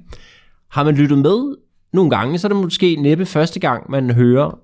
Har 0.72 0.84
man 0.84 0.96
lyttet 0.96 1.18
med 1.18 1.56
nogle 1.94 2.10
gange, 2.10 2.38
så 2.38 2.48
er 2.48 2.50
det 2.50 2.62
måske 2.62 2.96
næppe 2.96 3.26
første 3.26 3.60
gang, 3.60 3.92
man 3.92 4.10
hører 4.10 4.60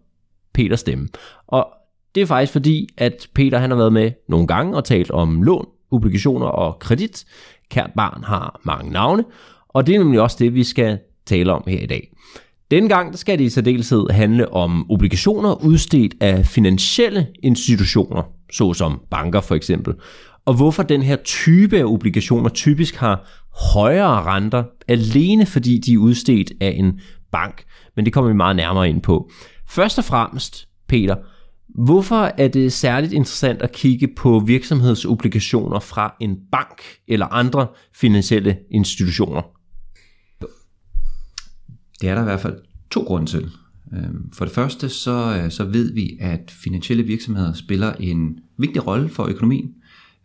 Peters 0.54 0.80
stemme. 0.80 1.08
Og 1.48 1.68
det 2.16 2.22
er 2.22 2.26
faktisk 2.26 2.52
fordi, 2.52 2.88
at 2.98 3.28
Peter 3.36 3.58
han 3.58 3.70
har 3.70 3.78
været 3.78 3.94
med 3.94 4.12
nogle 4.30 4.48
gange 4.48 4.76
og 4.76 4.84
talt 4.84 5.12
om 5.12 5.44
lån, 5.44 5.66
obligationer 5.92 6.48
og 6.48 6.80
kredit. 6.80 7.26
Kært 7.70 7.92
barn 7.96 8.24
har 8.24 8.62
mange 8.64 8.92
navne, 8.92 9.24
og 9.68 9.88
det 9.88 9.96
er 9.96 10.00
nemlig 10.00 10.22
også 10.22 10.38
det, 10.40 10.54
vi 10.54 10.64
skal 10.64 11.00
tale 11.26 11.54
om 11.54 11.64
her 11.68 11.80
i 11.80 11.86
dag. 11.86 12.12
Denne 12.72 12.90
gang 12.90 13.12
der 13.12 13.18
skal 13.18 13.40
det 13.40 13.44
i 13.44 13.50
særdeleshed 13.50 14.10
handle 14.10 14.54
om 14.54 14.92
obligationer 14.92 15.66
udstedt 15.66 16.14
af 16.22 16.46
finansielle 16.46 17.28
institutioner, 17.44 18.39
såsom 18.52 19.02
banker 19.12 19.42
for 19.42 19.56
eksempel, 19.56 19.94
og 20.46 20.54
hvorfor 20.54 20.84
den 20.84 21.02
her 21.02 21.16
type 21.24 21.78
af 21.78 21.84
obligationer 21.84 22.50
typisk 22.50 22.96
har 22.96 23.28
højere 23.74 24.24
renter, 24.24 24.64
alene 24.88 25.46
fordi 25.46 25.78
de 25.78 25.94
er 25.94 25.98
udstedt 25.98 26.52
af 26.62 26.76
en 26.78 27.00
bank. 27.32 27.64
Men 27.96 28.06
det 28.06 28.14
kommer 28.14 28.32
vi 28.32 28.36
meget 28.36 28.56
nærmere 28.56 28.90
ind 28.90 29.02
på. 29.02 29.30
Først 29.68 29.98
og 29.98 30.04
fremmest, 30.04 30.68
Peter, 30.88 31.16
hvorfor 31.76 32.32
er 32.38 32.48
det 32.48 32.74
særligt 32.74 33.14
interessant 33.14 33.62
at 33.62 33.72
kigge 33.72 34.08
på 34.18 34.40
virksomhedsobligationer 34.40 35.80
fra 35.80 36.16
en 36.22 36.38
bank 36.52 36.82
eller 37.08 37.26
andre 37.26 37.68
finansielle 37.96 38.58
institutioner? 38.72 39.42
Det 42.02 42.10
er 42.10 42.16
der 42.16 42.22
i 42.22 42.26
hvert 42.26 42.40
fald 42.40 42.58
to 42.92 43.02
grunde 43.02 43.26
til. 43.26 43.52
Øhm, 43.94 44.32
for 44.34 44.46
det 44.46 44.54
første 44.54 44.90
så, 44.90 45.42
øh, 45.44 45.52
så 45.52 45.64
ved 45.64 45.94
vi, 45.94 46.18
at 46.20 46.52
finansielle 46.64 47.04
virksomheder 47.04 47.54
spiller 47.54 47.94
en 47.94 48.40
vigtig 48.58 48.88
rolle 48.88 49.10
for 49.10 49.28
økonomien, 49.28 49.74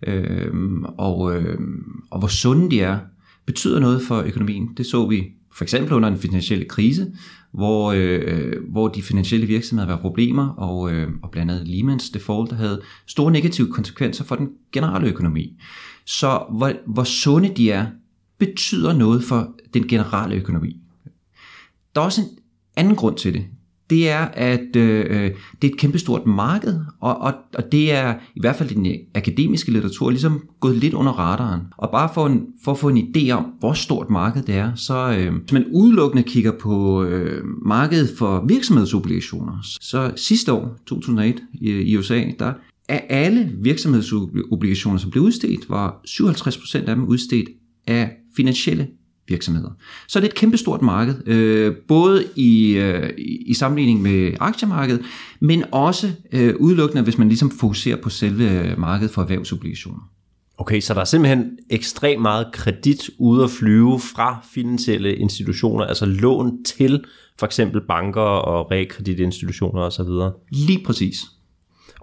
øhm, 0.07 0.85
og, 0.85 1.37
øhm, 1.37 2.03
og 2.11 2.19
hvor 2.19 2.29
sunde 2.29 2.71
de 2.71 2.81
er, 2.81 2.99
betyder 3.47 3.81
noget 3.81 4.03
for 4.03 4.23
økonomien. 4.23 4.69
Det 4.77 4.87
så 4.87 5.07
vi 5.07 5.25
for 5.55 5.65
eksempel 5.65 5.93
under 5.93 6.09
en 6.09 6.19
finansielle 6.19 6.65
krise, 6.65 7.13
hvor, 7.53 7.93
øh, 7.97 8.53
hvor 8.71 8.89
de 8.89 9.03
finansielle 9.03 9.47
virksomheder 9.47 9.91
var 9.91 10.01
problemer, 10.01 10.49
og, 10.49 10.93
øh, 10.93 11.09
og 11.23 11.31
blandt 11.31 11.53
andet 11.53 11.67
Lehman's 11.67 12.11
default 12.15 12.53
havde 12.53 12.81
store 13.07 13.33
negative 13.33 13.73
konsekvenser 13.73 14.25
for 14.25 14.37
den 14.37 14.49
generelle 14.73 15.09
økonomi. 15.09 15.57
Så 16.07 16.45
hvor, 16.51 16.73
hvor 16.87 17.05
sunde 17.05 17.55
de 17.57 17.71
er, 17.71 17.87
betyder 18.39 18.93
noget 18.93 19.25
for 19.25 19.55
den 19.75 19.89
generelle 19.89 20.37
økonomi. 20.37 20.81
Der 21.95 22.01
er 22.01 22.05
også 22.05 22.21
en 22.21 22.29
anden 22.77 22.97
grund 22.97 23.17
til 23.17 23.35
det. 23.35 23.47
Det 23.95 24.11
er, 24.11 24.25
at 24.33 24.77
øh, 24.77 25.31
det 25.63 25.69
er 25.69 25.73
et 25.73 25.77
kæmpestort 25.77 26.27
marked, 26.27 26.81
og, 27.01 27.17
og, 27.19 27.33
og 27.55 27.73
det 27.73 27.93
er 27.93 28.15
i 28.37 28.41
hvert 28.41 28.57
fald 28.57 28.69
den 28.69 28.87
øh, 28.87 28.93
akademiske 29.15 29.73
litteratur 29.73 30.11
ligesom 30.11 30.41
gået 30.61 30.77
lidt 30.77 30.95
under 30.95 31.13
radaren. 31.13 31.61
Og 31.79 31.91
bare 31.93 32.11
for, 32.15 32.27
en, 32.27 32.43
for 32.65 32.73
at 32.73 32.79
få 32.79 32.89
en 32.89 32.99
idé 32.99 33.31
om, 33.31 33.45
hvor 33.59 33.73
stort 33.73 34.11
markedet 34.11 34.49
er, 34.49 34.75
så 34.75 35.17
øh, 35.19 35.35
hvis 35.35 35.53
man 35.53 35.67
udelukkende 35.73 36.23
kigger 36.23 36.53
på 36.61 37.05
øh, 37.05 37.43
markedet 37.67 38.11
for 38.19 38.45
virksomhedsobligationer, 38.49 39.59
så 39.81 40.13
sidste 40.17 40.53
år, 40.53 40.77
2001 40.87 41.43
i, 41.55 41.71
i 41.71 41.97
USA, 41.97 42.25
der 42.39 42.53
af 42.89 43.07
alle 43.09 43.53
virksomhedsobligationer, 43.63 44.99
som 44.99 45.11
blev 45.11 45.23
udstedt, 45.23 45.71
var 45.71 46.01
57% 46.09 46.89
af 46.89 46.97
dem 46.97 47.05
udstedt 47.05 47.49
af 47.87 48.11
finansielle 48.37 48.89
virksomheder. 49.29 49.71
Så 50.09 50.21
det 50.21 50.27
er 50.27 50.31
et 50.31 50.37
kæmpestort 50.37 50.83
marked, 50.83 51.29
øh, 51.29 51.77
både 51.89 52.25
i, 52.37 52.73
øh, 52.73 53.11
i 53.47 53.55
sammenligning 53.55 54.03
med 54.03 54.33
aktiemarkedet, 54.41 55.03
men 55.41 55.65
også 55.73 56.11
øh, 56.33 56.55
udelukkende, 56.57 57.03
hvis 57.03 57.19
man 57.19 57.29
ligesom 57.29 57.51
fokuserer 57.51 57.97
på 57.97 58.11
selve 58.11 58.75
markedet 58.79 59.11
for 59.11 59.23
erhvervsobligationer. 59.23 60.11
Okay, 60.59 60.81
så 60.81 60.95
der 60.95 61.01
er 61.01 61.05
simpelthen 61.05 61.59
ekstremt 61.71 62.23
meget 62.23 62.47
kredit 62.53 63.11
ude 63.19 63.45
at 63.45 63.51
flyve 63.51 64.01
fra 64.01 64.45
finansielle 64.55 65.15
institutioner, 65.15 65.85
altså 65.85 66.07
lån 66.07 66.65
til 66.65 67.05
for 67.39 67.47
eksempel 67.47 67.81
banker 67.89 68.21
og 68.21 68.71
realkreditinstitutioner 68.71 69.81
osv. 69.83 70.07
Lige 70.51 70.85
præcis. 70.85 71.25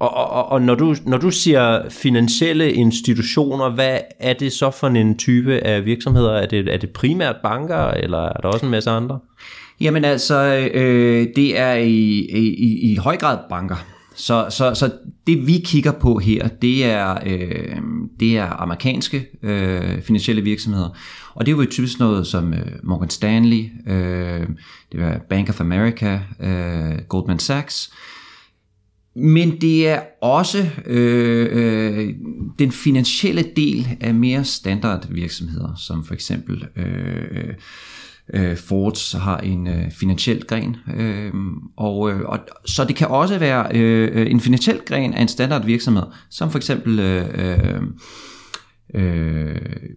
Og, 0.01 0.13
og, 0.13 0.51
og 0.51 0.61
når, 0.61 0.75
du, 0.75 0.95
når 1.05 1.17
du 1.17 1.31
siger 1.31 1.89
finansielle 1.89 2.73
institutioner, 2.73 3.69
hvad 3.69 3.99
er 4.19 4.33
det 4.33 4.53
så 4.53 4.71
for 4.71 4.87
en 4.87 5.17
type 5.17 5.59
af 5.59 5.85
virksomheder? 5.85 6.31
Er 6.31 6.45
det, 6.45 6.73
er 6.73 6.77
det 6.77 6.89
primært 6.89 7.35
banker, 7.43 7.87
eller 7.87 8.17
er 8.17 8.41
der 8.41 8.49
også 8.49 8.65
en 8.65 8.71
masse 8.71 8.89
andre? 8.89 9.19
Jamen 9.81 10.05
altså, 10.05 10.69
øh, 10.73 11.27
det 11.35 11.59
er 11.59 11.73
i, 11.73 12.27
i, 12.29 12.91
i 12.91 12.95
høj 12.95 13.17
grad 13.17 13.37
banker. 13.49 13.75
Så, 14.15 14.45
så, 14.49 14.73
så 14.75 14.91
det 15.27 15.47
vi 15.47 15.61
kigger 15.65 15.91
på 15.91 16.17
her, 16.17 16.47
det 16.47 16.85
er, 16.85 17.17
øh, 17.25 17.75
det 18.19 18.37
er 18.37 18.61
amerikanske 18.61 19.27
øh, 19.43 20.01
finansielle 20.01 20.41
virksomheder. 20.41 20.89
Og 21.33 21.45
det 21.45 21.51
er 21.51 21.55
jo 21.55 21.65
typisk 21.65 21.99
noget 21.99 22.27
som 22.27 22.53
øh, 22.53 22.65
Morgan 22.83 23.09
Stanley, 23.09 23.65
øh, 23.87 24.47
det 24.91 25.01
er 25.01 25.19
Bank 25.29 25.49
of 25.49 25.61
America, 25.61 26.19
øh, 26.39 26.97
Goldman 27.09 27.39
Sachs. 27.39 27.91
Men 29.15 29.61
det 29.61 29.87
er 29.87 30.01
også 30.21 30.69
øh, 30.85 31.49
øh, 31.51 32.13
den 32.59 32.71
finansielle 32.71 33.45
del 33.55 33.87
af 33.99 34.13
mere 34.13 34.43
standard 34.43 35.07
virksomheder, 35.09 35.75
som 35.75 36.05
for 36.05 36.13
eksempel 36.13 36.65
øh, 36.75 36.85
øh, 37.31 37.53
øh 38.33 38.57
Fords 38.57 39.11
har 39.11 39.37
en 39.37 39.67
øh, 39.67 39.91
finansiel 39.91 40.45
gren. 40.47 40.77
Øh, 40.95 41.33
og, 41.77 42.11
øh, 42.11 42.21
og, 42.21 42.39
så 42.65 42.83
det 42.83 42.95
kan 42.95 43.07
også 43.07 43.37
være 43.37 43.67
øh, 43.77 44.09
øh 44.13 44.31
en 44.31 44.39
finansiel 44.39 44.79
gren 44.85 45.13
af 45.13 45.21
en 45.21 45.27
standard 45.27 45.65
virksomhed, 45.65 46.03
som 46.29 46.51
for 46.51 46.57
eksempel 46.57 46.99
øh, 46.99 47.25
øh, 47.33 47.81
øh, 48.93 49.55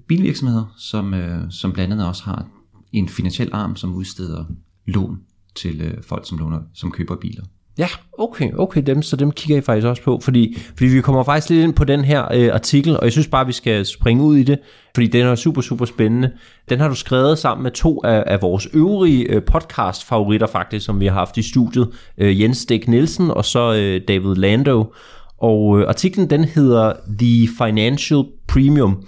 bilvirksomheder, 0.09 0.75
som, 0.79 1.15
øh, 1.15 1.51
som 1.51 1.73
blandt 1.73 1.93
andet 1.93 2.09
også 2.09 2.25
har 2.25 2.47
en 2.93 3.09
finansiel 3.09 3.49
arm, 3.53 3.77
som 3.77 3.95
udsteder 3.95 4.45
lån 4.87 5.19
til 5.55 5.81
øh, 5.81 6.03
folk, 6.03 6.29
som, 6.29 6.39
låner, 6.39 6.61
som 6.75 6.91
køber 6.91 7.17
biler. 7.17 7.45
Ja, 7.79 7.89
okay, 8.19 8.53
okay, 8.53 8.83
dem, 8.87 9.03
så 9.03 9.17
dem 9.17 9.33
kigger 9.33 9.57
I 9.57 9.61
faktisk 9.61 9.87
også 9.87 10.03
på, 10.03 10.21
fordi, 10.23 10.57
fordi 10.59 10.87
vi 10.91 11.01
kommer 11.01 11.23
faktisk 11.23 11.51
lidt 11.51 11.65
ind 11.65 11.75
på 11.75 11.85
den 11.85 12.05
her 12.05 12.29
øh, 12.35 12.55
artikel, 12.55 12.97
og 12.97 13.05
jeg 13.05 13.13
synes 13.13 13.29
bare, 13.29 13.47
vi 13.47 13.53
skal 13.53 13.87
springe 13.87 14.23
ud 14.23 14.37
i 14.37 14.43
det, 14.43 14.59
fordi 14.95 15.07
den 15.07 15.27
er 15.27 15.35
super, 15.35 15.61
super 15.61 15.85
spændende. 15.85 16.33
Den 16.69 16.81
har 16.81 16.89
du 16.89 16.95
skrevet 16.95 17.39
sammen 17.39 17.63
med 17.63 17.71
to 17.71 18.01
af, 18.05 18.25
af 18.27 18.43
vores 18.43 18.69
øvrige 18.73 19.31
øh, 19.31 19.43
podcast-favoritter 19.43 20.47
faktisk, 20.47 20.87
som 20.87 21.01
vi 21.01 21.07
har 21.07 21.15
haft 21.15 21.37
i 21.37 21.43
studiet, 21.43 21.89
øh, 22.19 22.41
Jens 22.41 22.59
Stik 22.59 22.89
Nielsen 22.89 23.31
og 23.31 23.45
så 23.45 23.75
øh, 23.75 24.01
David 24.09 24.35
Lando, 24.35 24.95
og 25.39 25.81
øh, 25.81 25.89
artiklen 25.89 26.31
den 26.31 26.45
hedder 26.45 26.93
The 27.19 27.49
Financial 27.59 28.25
Premium. 28.49 29.05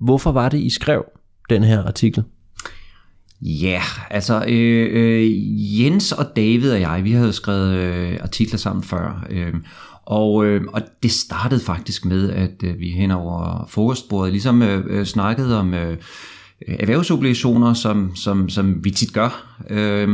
Hvorfor 0.00 0.32
var 0.32 0.48
det, 0.48 0.58
I 0.58 0.70
skrev 0.70 1.04
den 1.50 1.64
her 1.64 1.84
artikel? 1.84 2.24
Ja, 3.42 3.68
yeah, 3.68 4.12
altså 4.14 4.44
øh, 4.48 4.88
øh, 4.92 5.80
Jens 5.80 6.12
og 6.12 6.36
David 6.36 6.72
og 6.72 6.80
jeg, 6.80 7.00
vi 7.04 7.12
havde 7.12 7.32
skrevet 7.32 7.74
øh, 7.76 8.18
artikler 8.22 8.58
sammen 8.58 8.84
før, 8.84 9.26
øh, 9.30 9.54
og, 10.06 10.44
øh, 10.44 10.62
og 10.72 10.82
det 11.02 11.10
startede 11.10 11.60
faktisk 11.60 12.04
med, 12.04 12.30
at 12.30 12.62
øh, 12.64 12.78
vi 12.78 12.90
hen 12.90 13.10
over 13.10 13.66
frokostbordet 13.68 14.32
ligesom 14.32 14.62
øh, 14.62 14.84
øh, 14.88 15.06
snakkede 15.06 15.58
om, 15.58 15.74
øh, 15.74 15.96
øh, 16.68 16.76
erhvervsobligationer, 16.78 17.74
som, 17.74 18.16
som, 18.16 18.48
som 18.48 18.84
vi 18.84 18.90
tit 18.90 19.12
gør. 19.12 19.58
Øh, 19.70 20.08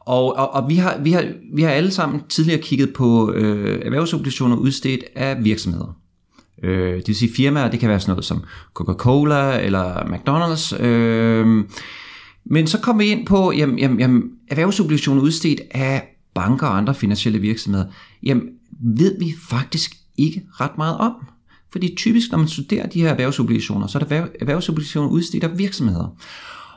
og, 0.00 0.36
og, 0.36 0.54
og 0.54 0.68
vi, 0.68 0.76
har, 0.76 0.98
vi, 0.98 1.12
har, 1.12 1.24
vi 1.54 1.62
har 1.62 1.70
alle 1.70 1.90
sammen 1.90 2.22
tidligere 2.28 2.62
kigget 2.62 2.92
på 2.92 3.32
øh, 3.32 3.80
erhvervsobligationer 3.84 4.56
udstedt 4.56 5.04
af 5.14 5.44
virksomheder. 5.44 5.96
Øh, 6.62 6.96
det 6.96 7.08
vil 7.08 7.16
sige 7.16 7.34
firmaer, 7.36 7.70
det 7.70 7.80
kan 7.80 7.88
være 7.88 8.00
sådan 8.00 8.12
noget 8.12 8.24
som 8.24 8.42
Coca-Cola 8.74 9.60
eller 9.66 9.94
McDonald's. 9.94 10.82
Øh, 10.82 11.64
men 12.44 12.66
så 12.66 12.80
kommer 12.80 13.04
vi 13.04 13.10
ind 13.10 13.26
på 13.26 13.52
jamen, 13.52 13.78
jamen, 13.78 14.00
jamen, 14.00 14.30
erhvervsobligationer 14.48 15.22
udstedt 15.22 15.60
af 15.70 16.16
banker 16.34 16.66
og 16.66 16.76
andre 16.76 16.94
finansielle 16.94 17.38
virksomheder. 17.38 17.84
Jamen, 18.22 18.42
ved 18.80 19.18
vi 19.18 19.34
faktisk 19.48 19.96
ikke 20.16 20.42
ret 20.50 20.78
meget 20.78 20.98
om. 20.98 21.12
Fordi 21.72 21.94
typisk, 21.96 22.30
når 22.30 22.38
man 22.38 22.48
studerer 22.48 22.86
de 22.86 23.00
her 23.00 23.08
erhvervsobligationer, 23.08 23.86
så 23.86 23.98
er 23.98 24.04
der 24.04 24.26
erhvervsobligationer 24.40 25.08
udstedt 25.08 25.44
af 25.44 25.58
virksomheder. 25.58 26.16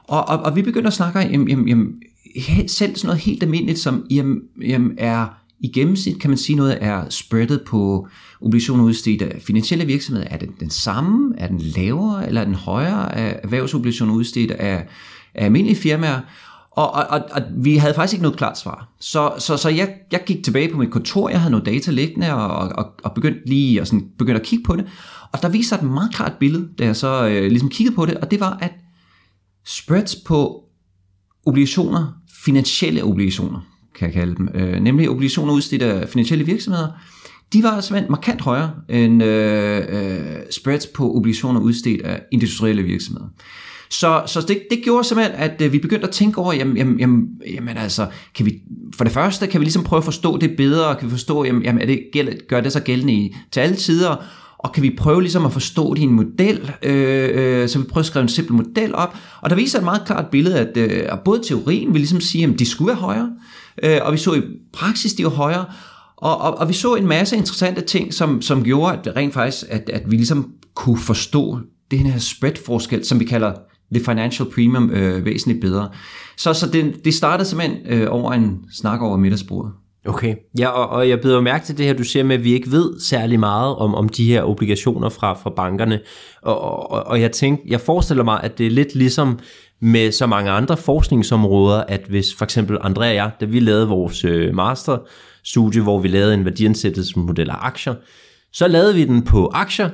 Og, 0.03 0.29
og, 0.29 0.39
og 0.39 0.55
vi 0.55 0.61
begynder 0.61 0.87
at 0.87 0.93
snakke 0.93 1.19
om, 1.19 1.47
jamen, 1.47 1.67
jamen, 1.67 2.01
selv 2.67 2.95
sådan 2.95 3.07
noget 3.07 3.21
helt 3.21 3.43
almindeligt, 3.43 3.79
som 3.79 4.05
jamen, 4.09 4.41
jamen 4.61 4.91
er 4.97 5.27
i 5.59 5.67
gennemsnit, 5.67 6.19
kan 6.19 6.29
man 6.29 6.37
sige 6.37 6.55
noget, 6.55 6.77
er 6.81 7.09
spreadet 7.09 7.61
på 7.67 8.07
obligationer 8.41 8.83
udstedt 8.83 9.21
af 9.21 9.41
finansielle 9.41 9.85
virksomheder. 9.85 10.27
Er 10.27 10.37
den 10.37 10.49
den 10.59 10.69
samme? 10.69 11.33
Er 11.37 11.47
den 11.47 11.59
lavere? 11.59 12.27
Eller 12.27 12.41
er 12.41 12.45
den 12.45 12.55
højere 12.55 13.15
af 13.15 13.39
erhvervsobligationer 13.43 14.13
udstedt 14.13 14.51
af, 14.51 14.87
af 15.35 15.45
almindelige 15.45 15.75
firmaer? 15.75 16.19
Og, 16.71 16.91
og, 16.91 17.07
og, 17.09 17.21
og 17.31 17.41
vi 17.57 17.77
havde 17.77 17.93
faktisk 17.93 18.13
ikke 18.13 18.21
noget 18.21 18.37
klart 18.37 18.59
svar. 18.59 18.89
Så, 18.99 19.33
så, 19.39 19.57
så 19.57 19.69
jeg, 19.69 19.95
jeg 20.11 20.23
gik 20.25 20.43
tilbage 20.43 20.71
på 20.71 20.77
mit 20.77 20.91
kontor, 20.91 21.29
jeg 21.29 21.39
havde 21.39 21.51
noget 21.51 21.65
data 21.65 21.91
liggende, 21.91 22.33
og, 22.33 22.69
og, 22.69 22.85
og 23.03 23.13
begyndte 23.13 23.41
lige 23.45 23.81
og 23.81 23.87
sådan, 23.87 24.07
begyndte 24.17 24.41
at 24.41 24.47
kigge 24.47 24.63
på 24.63 24.75
det. 24.75 24.85
Og 25.31 25.41
der 25.41 25.49
viser 25.49 25.77
et 25.77 25.83
meget 25.83 26.13
klart 26.13 26.33
billede, 26.39 26.69
da 26.79 26.85
jeg 26.85 26.95
så 26.95 27.27
øh, 27.27 27.47
ligesom 27.49 27.69
kiggede 27.69 27.95
på 27.95 28.05
det, 28.05 28.17
og 28.17 28.31
det 28.31 28.39
var, 28.39 28.57
at 28.61 28.71
spreads 29.65 30.15
på 30.15 30.63
obligationer, 31.45 32.13
finansielle 32.45 33.03
obligationer, 33.03 33.59
kan 33.95 34.05
jeg 34.05 34.13
kalde 34.13 34.35
dem, 34.35 34.49
øh, 34.53 34.79
nemlig 34.79 35.09
obligationer 35.09 35.53
udstedt 35.53 35.81
af 35.81 36.09
finansielle 36.09 36.45
virksomheder, 36.45 36.87
de 37.53 37.63
var 37.63 37.81
simpelthen 37.81 38.11
markant 38.11 38.41
højere 38.41 38.71
end 38.89 39.23
øh, 39.23 39.81
øh, 39.89 40.41
spreads 40.51 40.87
på 40.87 41.15
obligationer 41.15 41.59
udstedt 41.59 42.01
af 42.01 42.21
industrielle 42.31 42.83
virksomheder. 42.83 43.27
Så, 43.93 44.23
så 44.25 44.41
det, 44.41 44.61
det 44.69 44.79
gjorde 44.83 45.03
simpelthen, 45.03 45.35
at 45.35 45.61
øh, 45.61 45.73
vi 45.73 45.79
begyndte 45.79 46.07
at 46.07 46.13
tænke 46.13 46.37
over, 46.37 46.53
jamen, 46.53 46.77
jamen, 46.77 46.99
jamen, 46.99 47.27
jamen 47.53 47.77
altså, 47.77 48.07
kan 48.35 48.45
vi, 48.45 48.61
for 48.95 49.03
det 49.03 49.13
første 49.13 49.47
kan 49.47 49.59
vi 49.59 49.65
ligesom 49.65 49.83
prøve 49.83 49.97
at 49.97 50.03
forstå 50.03 50.37
det 50.37 50.57
bedre, 50.57 50.95
kan 50.95 51.07
vi 51.07 51.11
forstå, 51.11 51.43
jamen, 51.43 51.63
jamen 51.63 51.81
er 51.81 51.85
det, 51.85 52.37
gør 52.47 52.61
det 52.61 52.73
så 52.73 52.79
gældende 52.79 53.13
i, 53.13 53.35
til 53.51 53.59
alle 53.59 53.75
tider, 53.75 54.25
og 54.57 54.73
kan 54.73 54.83
vi 54.83 54.95
prøve 54.97 55.21
ligesom 55.21 55.45
at 55.45 55.53
forstå 55.53 55.93
det 55.93 56.01
i 56.01 56.03
en 56.03 56.13
model, 56.13 56.71
øh, 56.83 57.29
øh, 57.33 57.69
så 57.69 57.79
vi 57.79 57.85
prøver 57.85 57.99
at 57.99 58.05
skrive 58.05 58.23
en 58.23 58.29
simpel 58.29 58.55
model 58.55 58.95
op, 58.95 59.15
og 59.41 59.49
der 59.49 59.55
viser 59.55 59.77
et 59.77 59.83
meget 59.83 60.01
klart 60.05 60.25
billede, 60.31 60.59
at, 60.59 60.77
øh, 60.77 61.03
at 61.09 61.19
både 61.19 61.41
teorien 61.47 61.93
vil 61.93 61.99
ligesom 61.99 62.21
sige, 62.21 62.43
at 62.47 62.59
de 62.59 62.65
skulle 62.65 62.87
være 62.87 62.97
højere, 62.97 63.31
øh, 63.83 63.97
og 64.01 64.13
vi 64.13 64.17
så 64.17 64.33
i 64.33 64.41
praksis, 64.73 65.13
de 65.13 65.23
var 65.23 65.29
højere, 65.29 65.65
og, 66.17 66.37
og, 66.37 66.57
og 66.57 66.69
vi 66.69 66.73
så 66.73 66.95
en 66.95 67.07
masse 67.07 67.37
interessante 67.37 67.81
ting, 67.81 68.13
som, 68.13 68.41
som 68.41 68.63
gjorde, 68.63 68.99
at 69.05 69.15
rent 69.15 69.33
faktisk, 69.33 69.65
at, 69.69 69.89
at 69.89 70.11
vi 70.11 70.15
ligesom 70.15 70.51
kunne 70.75 70.99
forstå 70.99 71.59
den 71.91 72.05
her 72.05 72.19
spread-forskel, 72.19 73.05
som 73.05 73.19
vi 73.19 73.25
kalder 73.25 73.53
the 73.93 74.03
financial 74.03 74.49
premium 74.49 74.89
øh, 74.89 75.25
væsentligt 75.25 75.61
bedre. 75.61 75.89
Så, 76.37 76.53
så 76.53 76.69
det, 76.69 77.05
det 77.05 77.13
startede 77.13 77.49
simpelthen 77.49 77.77
øh, 77.85 78.07
over 78.09 78.31
en 78.31 78.59
snak 78.71 79.01
over 79.01 79.17
middagsbordet. 79.17 79.71
Okay, 80.05 80.35
ja, 80.59 80.67
og, 80.67 80.89
og 80.89 81.09
jeg 81.09 81.21
beder 81.21 81.41
mærke 81.41 81.65
til 81.65 81.77
det 81.77 81.85
her, 81.85 81.93
du 81.93 82.03
siger 82.03 82.23
med, 82.23 82.35
at 82.35 82.43
vi 82.43 82.53
ikke 82.53 82.71
ved 82.71 82.99
særlig 82.99 83.39
meget 83.39 83.75
om, 83.75 83.95
om 83.95 84.09
de 84.09 84.25
her 84.25 84.43
obligationer 84.43 85.09
fra, 85.09 85.33
fra 85.33 85.49
bankerne. 85.49 85.99
Og, 86.41 86.91
og, 86.91 87.07
og 87.07 87.21
jeg 87.21 87.31
tænker, 87.31 87.63
jeg 87.67 87.81
forestiller 87.81 88.23
mig, 88.23 88.43
at 88.43 88.57
det 88.57 88.65
er 88.65 88.71
lidt 88.71 88.95
ligesom 88.95 89.39
med 89.81 90.11
så 90.11 90.25
mange 90.25 90.51
andre 90.51 90.77
forskningsområder, 90.77 91.83
at 91.87 92.05
hvis 92.09 92.35
for 92.35 92.45
eksempel 92.45 92.77
Andrea 92.81 93.09
og 93.09 93.15
jeg, 93.15 93.31
da 93.39 93.45
vi 93.45 93.59
lavede 93.59 93.87
vores 93.87 94.25
øh, 94.25 94.55
masterstudie, 94.55 95.81
hvor 95.81 95.99
vi 95.99 96.07
lavede 96.07 96.33
en 96.33 96.45
værdiansættelsesmodel 96.45 97.49
af 97.49 97.55
aktier, 97.59 97.95
så 98.53 98.67
lavede 98.67 98.95
vi 98.95 99.05
den 99.05 99.21
på 99.21 99.51
aktier, 99.53 99.89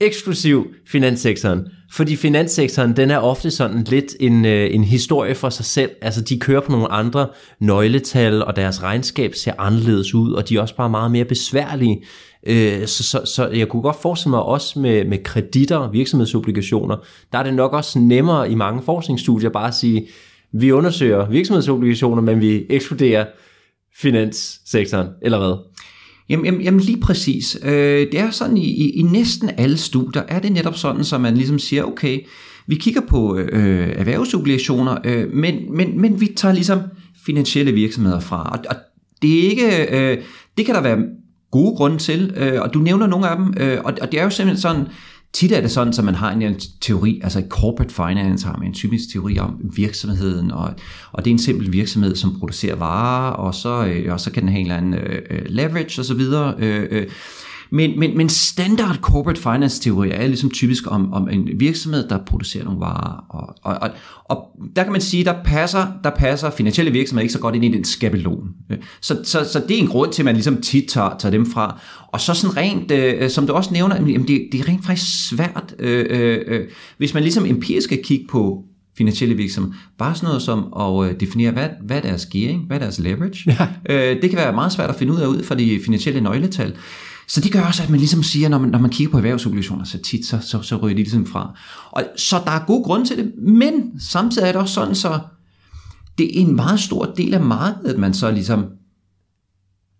eksklusiv 0.00 0.66
finanssektoren. 0.86 1.68
Fordi 1.92 2.16
finanssektoren, 2.16 2.96
den 2.96 3.10
er 3.10 3.18
ofte 3.18 3.50
sådan 3.50 3.84
lidt 3.84 4.16
en, 4.20 4.44
øh, 4.44 4.74
en 4.74 4.84
historie 4.84 5.34
for 5.34 5.50
sig 5.50 5.64
selv. 5.64 5.90
Altså, 6.02 6.20
de 6.20 6.38
kører 6.38 6.60
på 6.60 6.72
nogle 6.72 6.92
andre 6.92 7.26
nøgletal, 7.60 8.44
og 8.44 8.56
deres 8.56 8.82
regnskab 8.82 9.34
ser 9.34 9.52
anderledes 9.58 10.14
ud, 10.14 10.32
og 10.32 10.48
de 10.48 10.56
er 10.56 10.60
også 10.60 10.76
bare 10.76 10.90
meget 10.90 11.10
mere 11.10 11.24
besværlige. 11.24 12.02
Øh, 12.46 12.86
så, 12.86 13.04
så, 13.04 13.20
så 13.24 13.48
jeg 13.48 13.68
kunne 13.68 13.82
godt 13.82 14.02
forestille 14.02 14.30
mig 14.30 14.42
også 14.42 14.78
med, 14.78 15.04
med 15.04 15.24
kreditter 15.24 15.76
og 15.76 15.92
virksomhedsobligationer, 15.92 16.96
der 17.32 17.38
er 17.38 17.42
det 17.42 17.54
nok 17.54 17.72
også 17.72 17.98
nemmere 17.98 18.50
i 18.50 18.54
mange 18.54 18.82
forskningsstudier 18.82 19.50
bare 19.50 19.68
at 19.68 19.74
sige, 19.74 20.08
vi 20.52 20.72
undersøger 20.72 21.28
virksomhedsobligationer, 21.28 22.22
men 22.22 22.40
vi 22.40 22.66
ekskluderer 22.70 23.26
finanssektoren, 23.96 25.08
eller 25.22 25.38
hvad? 25.38 25.56
Jamen, 26.28 26.44
jamen, 26.44 26.60
jamen 26.60 26.80
lige 26.80 27.00
præcis. 27.00 27.58
Øh, 27.64 27.72
det 28.12 28.18
er 28.18 28.30
sådan, 28.30 28.56
i, 28.56 28.64
i, 28.64 28.90
i 28.90 29.02
næsten 29.02 29.50
alle 29.58 29.76
studier 29.76 30.22
er 30.28 30.38
det 30.38 30.52
netop 30.52 30.76
sådan, 30.76 31.04
så 31.04 31.18
man 31.18 31.34
ligesom 31.34 31.58
siger, 31.58 31.84
okay, 31.84 32.20
vi 32.66 32.74
kigger 32.74 33.00
på 33.08 33.36
øh, 33.36 33.88
erhvervsobligationer, 33.96 34.98
øh, 35.04 35.32
men, 35.32 35.76
men, 35.76 36.00
men 36.00 36.20
vi 36.20 36.26
tager 36.36 36.54
ligesom 36.54 36.80
finansielle 37.26 37.72
virksomheder 37.72 38.20
fra. 38.20 38.42
Og, 38.42 38.58
og 38.70 38.76
det 39.22 39.38
er 39.38 39.50
ikke, 39.50 39.86
øh, 39.90 40.22
det 40.58 40.66
kan 40.66 40.74
der 40.74 40.80
være 40.80 40.98
gode 41.50 41.76
grunde 41.76 41.98
til, 41.98 42.34
øh, 42.36 42.62
og 42.62 42.74
du 42.74 42.78
nævner 42.78 43.06
nogle 43.06 43.28
af 43.28 43.36
dem, 43.36 43.54
øh, 43.60 43.78
og, 43.84 43.94
og 44.02 44.12
det 44.12 44.20
er 44.20 44.24
jo 44.24 44.30
simpelthen 44.30 44.60
sådan, 44.60 44.86
Tit 45.32 45.52
er 45.52 45.60
det 45.60 45.70
sådan, 45.70 45.94
at 45.98 46.04
man 46.04 46.14
har 46.14 46.32
en 46.32 46.60
teori, 46.80 47.20
altså 47.24 47.38
i 47.38 47.48
corporate 47.48 47.94
finance 47.94 48.46
har 48.46 48.56
man 48.56 48.66
en 48.66 48.74
typisk 48.74 49.12
teori 49.12 49.38
om 49.38 49.60
virksomheden, 49.76 50.50
og, 50.50 50.74
og 51.12 51.24
det 51.24 51.30
er 51.30 51.34
en 51.34 51.38
simpel 51.38 51.72
virksomhed, 51.72 52.16
som 52.16 52.38
producerer 52.38 52.76
varer, 52.76 53.30
og 53.30 53.54
så, 53.54 53.86
øh, 53.86 54.12
og 54.12 54.20
så 54.20 54.30
kan 54.30 54.42
den 54.42 54.48
have 54.48 54.60
en 54.60 54.66
eller 54.66 54.76
anden 54.76 54.94
øh, 54.94 55.22
øh 55.30 55.42
leverage 55.46 56.00
osv., 56.00 56.20
øh, 56.58 56.86
øh, 56.90 57.06
men, 57.70 57.98
men, 57.98 58.16
men 58.16 58.28
standard 58.28 58.96
corporate 58.96 59.40
finance 59.40 59.82
teori 59.82 60.10
er 60.10 60.26
ligesom 60.26 60.50
typisk 60.50 60.84
om, 60.86 61.12
om 61.12 61.28
en 61.28 61.48
virksomhed, 61.56 62.08
der 62.08 62.18
producerer 62.26 62.64
nogle 62.64 62.80
varer. 62.80 63.24
Og, 63.28 63.54
og, 63.62 63.78
og, 63.80 63.90
og 64.24 64.46
der 64.76 64.82
kan 64.82 64.92
man 64.92 65.00
sige, 65.00 65.24
der 65.24 65.34
passer, 65.44 65.86
der 66.04 66.10
passer 66.10 66.50
finansielle 66.50 66.92
virksomheder 66.92 67.22
ikke 67.22 67.32
så 67.32 67.38
godt 67.38 67.54
ind 67.54 67.64
i 67.64 67.68
den 67.68 67.84
skabelon. 67.84 68.48
Så, 69.00 69.20
så, 69.24 69.50
så 69.52 69.62
det 69.68 69.76
er 69.76 69.80
en 69.80 69.86
grund 69.86 70.12
til, 70.12 70.22
at 70.22 70.24
man 70.24 70.34
ligesom 70.34 70.60
tit 70.60 70.88
tager, 70.88 71.16
tager 71.18 71.30
dem 71.30 71.46
fra. 71.46 71.80
Og 72.12 72.20
så 72.20 72.34
sådan 72.34 72.56
rent, 72.56 72.90
øh, 72.90 73.30
som 73.30 73.46
du 73.46 73.52
også 73.52 73.72
nævner, 73.72 73.96
jamen 73.96 74.28
det, 74.28 74.48
det 74.52 74.60
er 74.60 74.68
rent 74.68 74.86
faktisk 74.86 75.28
svært, 75.28 75.74
øh, 75.78 76.06
øh, 76.10 76.38
øh, 76.46 76.68
hvis 76.98 77.14
man 77.14 77.22
ligesom 77.22 77.46
empirisk 77.46 77.84
skal 77.84 78.04
kigge 78.04 78.26
på 78.30 78.64
finansielle 78.98 79.34
virksomheder. 79.34 79.76
Bare 79.98 80.14
sådan 80.14 80.26
noget 80.26 80.42
som 80.42 80.72
at 80.80 81.10
øh, 81.10 81.20
definere, 81.20 81.52
hvad, 81.52 81.68
hvad 81.82 81.96
er 81.96 82.00
deres 82.00 82.26
gearing, 82.26 82.66
hvad 82.66 82.76
er 82.76 82.80
deres 82.80 82.98
leverage. 82.98 83.56
Ja. 83.60 83.68
Øh, 83.94 84.22
det 84.22 84.30
kan 84.30 84.38
være 84.38 84.52
meget 84.52 84.72
svært 84.72 84.90
at 84.90 84.96
finde 84.96 85.12
ud 85.12 85.18
af 85.18 85.26
ud 85.26 85.42
fra 85.42 85.54
de 85.54 85.80
finansielle 85.84 86.20
nøgletal. 86.20 86.74
Så 87.28 87.40
det 87.40 87.52
gør 87.52 87.62
også, 87.62 87.82
at 87.82 87.90
man 87.90 87.98
ligesom 87.98 88.22
siger, 88.22 88.48
når 88.48 88.58
man, 88.58 88.70
når 88.70 88.78
man 88.78 88.90
kigger 88.90 89.10
på 89.10 89.16
erhvervsobligationer, 89.16 89.84
så 89.84 89.98
tit, 90.02 90.26
så, 90.26 90.38
så, 90.40 90.62
så 90.62 90.76
ryger 90.76 90.96
de 90.96 91.02
ligesom 91.02 91.26
fra. 91.26 91.58
Og, 91.90 92.04
så 92.16 92.40
der 92.44 92.50
er 92.50 92.64
god 92.66 92.84
grund 92.84 93.06
til 93.06 93.16
det, 93.16 93.32
men 93.38 94.00
samtidig 94.00 94.48
er 94.48 94.52
det 94.52 94.60
også 94.60 94.74
sådan, 94.74 94.94
så 94.94 95.20
det 96.18 96.26
er 96.26 96.40
en 96.40 96.56
meget 96.56 96.80
stor 96.80 97.04
del 97.16 97.34
af 97.34 97.40
markedet, 97.40 97.98
man 97.98 98.14
så 98.14 98.30
ligesom 98.30 98.66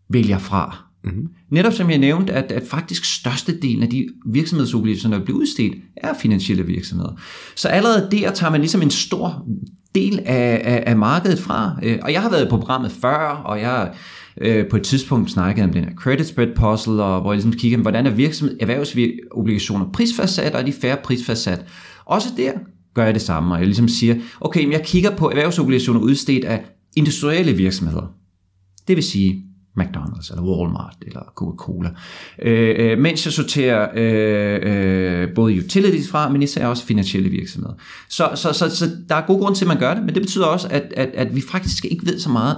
vælger 0.09 0.39
fra. 0.39 0.77
Mm-hmm. 1.05 1.29
Netop 1.51 1.73
som 1.73 1.91
jeg 1.91 1.99
nævnte, 1.99 2.33
at, 2.33 2.53
at 2.53 2.63
faktisk 2.69 3.05
størstedelen 3.05 3.83
af 3.83 3.89
de 3.89 4.09
virksomhedsobligationer, 4.27 5.19
der 5.19 5.25
bliver 5.25 5.39
udstedt, 5.39 5.75
er 5.97 6.15
finansielle 6.15 6.67
virksomheder. 6.67 7.13
Så 7.57 7.69
allerede 7.69 8.09
der 8.13 8.33
tager 8.33 8.51
man 8.51 8.61
ligesom 8.61 8.83
en 8.83 8.91
stor 8.91 9.47
del 9.95 10.19
af, 10.19 10.61
af, 10.65 10.83
af 10.87 10.97
markedet 10.97 11.39
fra. 11.39 11.79
Øh, 11.83 11.99
og 12.03 12.13
jeg 12.13 12.23
har 12.23 12.31
været 12.31 12.49
på 12.49 12.57
programmet 12.57 12.93
før, 12.93 13.29
og 13.29 13.61
jeg 13.61 13.93
øh, 14.41 14.69
på 14.69 14.77
et 14.77 14.83
tidspunkt 14.83 15.31
snakkede 15.31 15.65
om 15.65 15.73
den 15.73 15.85
her 15.85 15.95
credit 15.95 16.27
spread 16.27 16.49
puzzle, 16.57 17.03
og 17.03 17.21
hvor 17.21 17.33
jeg 17.33 17.37
ligesom 17.37 17.53
kigger, 17.53 17.79
hvordan 17.79 18.07
er 18.07 18.11
virksomhed, 18.11 18.57
erhvervsobligationer 18.61 19.87
prisfastsat, 19.93 20.55
og 20.55 20.61
er 20.61 20.65
de 20.65 20.73
færre 20.73 20.97
prisfastsat. 21.05 21.65
Også 22.05 22.29
der 22.37 22.53
gør 22.95 23.05
jeg 23.05 23.15
det 23.15 23.23
samme, 23.23 23.55
og 23.55 23.59
jeg 23.59 23.67
ligesom 23.67 23.89
siger, 23.89 24.15
okay, 24.41 24.65
men 24.65 24.73
jeg 24.73 24.83
kigger 24.85 25.17
på 25.17 25.31
erhvervsobligationer 25.31 26.01
udstedt 26.01 26.45
af 26.45 26.65
industrielle 26.97 27.53
virksomheder. 27.53 28.15
Det 28.89 28.97
vil 28.97 29.05
sige 29.05 29.45
McDonald's 29.81 30.31
eller 30.31 30.43
Walmart 30.43 30.97
eller 31.03 31.21
Coca-Cola. 31.35 31.91
Øh, 32.43 32.75
øh, 32.79 32.99
mens 32.99 33.25
jeg 33.25 33.33
sorterer 33.33 33.89
øh, 33.95 35.23
øh, 35.23 35.35
både 35.35 35.59
utilities 35.59 36.11
fra, 36.11 36.29
men 36.29 36.43
især 36.43 36.67
også 36.67 36.85
finansielle 36.85 37.29
virksomheder. 37.29 37.75
Så, 38.09 38.31
så, 38.35 38.53
så, 38.53 38.77
så 38.77 38.91
der 39.09 39.15
er 39.15 39.27
god 39.27 39.41
grund 39.41 39.55
til, 39.55 39.65
at 39.65 39.69
man 39.69 39.79
gør 39.79 39.95
det, 39.95 40.05
men 40.05 40.15
det 40.15 40.23
betyder 40.23 40.47
også, 40.47 40.69
at, 40.71 40.93
at, 40.97 41.09
at 41.15 41.35
vi 41.35 41.41
faktisk 41.41 41.85
ikke 41.85 42.07
ved 42.07 42.19
så 42.19 42.31
meget 42.31 42.57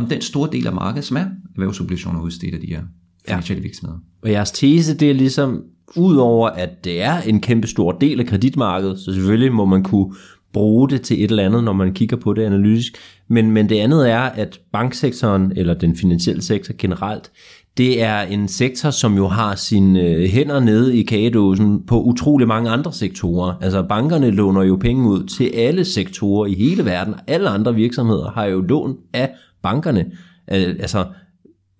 om 0.00 0.08
den 0.08 0.20
store 0.20 0.48
del 0.52 0.66
af 0.66 0.72
markedet, 0.72 1.04
som 1.04 1.16
er 1.16 1.24
erhvervsobligationer 1.54 2.20
udstedt 2.20 2.54
af 2.54 2.60
de 2.60 2.66
her 2.66 2.82
finansielle 3.26 3.60
ja. 3.60 3.62
virksomheder. 3.62 3.98
Og 4.22 4.30
jeres 4.30 4.50
tese, 4.50 4.96
det 4.96 5.10
er 5.10 5.14
ligesom, 5.14 5.62
udover 5.96 6.48
at 6.48 6.84
det 6.84 7.02
er 7.02 7.20
en 7.20 7.40
kæmpe 7.40 7.66
stor 7.66 7.92
del 7.92 8.20
af 8.20 8.26
kreditmarkedet, 8.26 8.98
så 8.98 9.12
selvfølgelig 9.12 9.52
må 9.52 9.64
man 9.64 9.82
kunne 9.82 10.14
bruge 10.52 10.88
det 10.88 11.02
til 11.02 11.24
et 11.24 11.30
eller 11.30 11.44
andet, 11.44 11.64
når 11.64 11.72
man 11.72 11.94
kigger 11.94 12.16
på 12.16 12.32
det 12.32 12.42
analytisk. 12.42 12.92
Men, 13.28 13.50
men 13.50 13.68
det 13.68 13.76
andet 13.76 14.10
er, 14.10 14.20
at 14.20 14.60
banksektoren, 14.72 15.52
eller 15.56 15.74
den 15.74 15.96
finansielle 15.96 16.42
sektor 16.42 16.74
generelt, 16.78 17.30
det 17.76 18.02
er 18.02 18.20
en 18.20 18.48
sektor, 18.48 18.90
som 18.90 19.16
jo 19.16 19.26
har 19.26 19.54
sine 19.54 20.02
øh, 20.02 20.28
hænder 20.28 20.60
nede 20.60 20.96
i 20.96 21.02
kagedåsen 21.02 21.86
på 21.86 22.02
utrolig 22.02 22.48
mange 22.48 22.70
andre 22.70 22.92
sektorer. 22.92 23.54
Altså 23.60 23.82
bankerne 23.82 24.30
låner 24.30 24.62
jo 24.62 24.76
penge 24.76 25.08
ud 25.08 25.24
til 25.24 25.50
alle 25.54 25.84
sektorer 25.84 26.46
i 26.46 26.54
hele 26.54 26.84
verden. 26.84 27.14
Alle 27.26 27.48
andre 27.48 27.74
virksomheder 27.74 28.30
har 28.30 28.44
jo 28.44 28.60
lån 28.60 28.96
af 29.12 29.30
bankerne. 29.62 30.06
Altså 30.48 31.06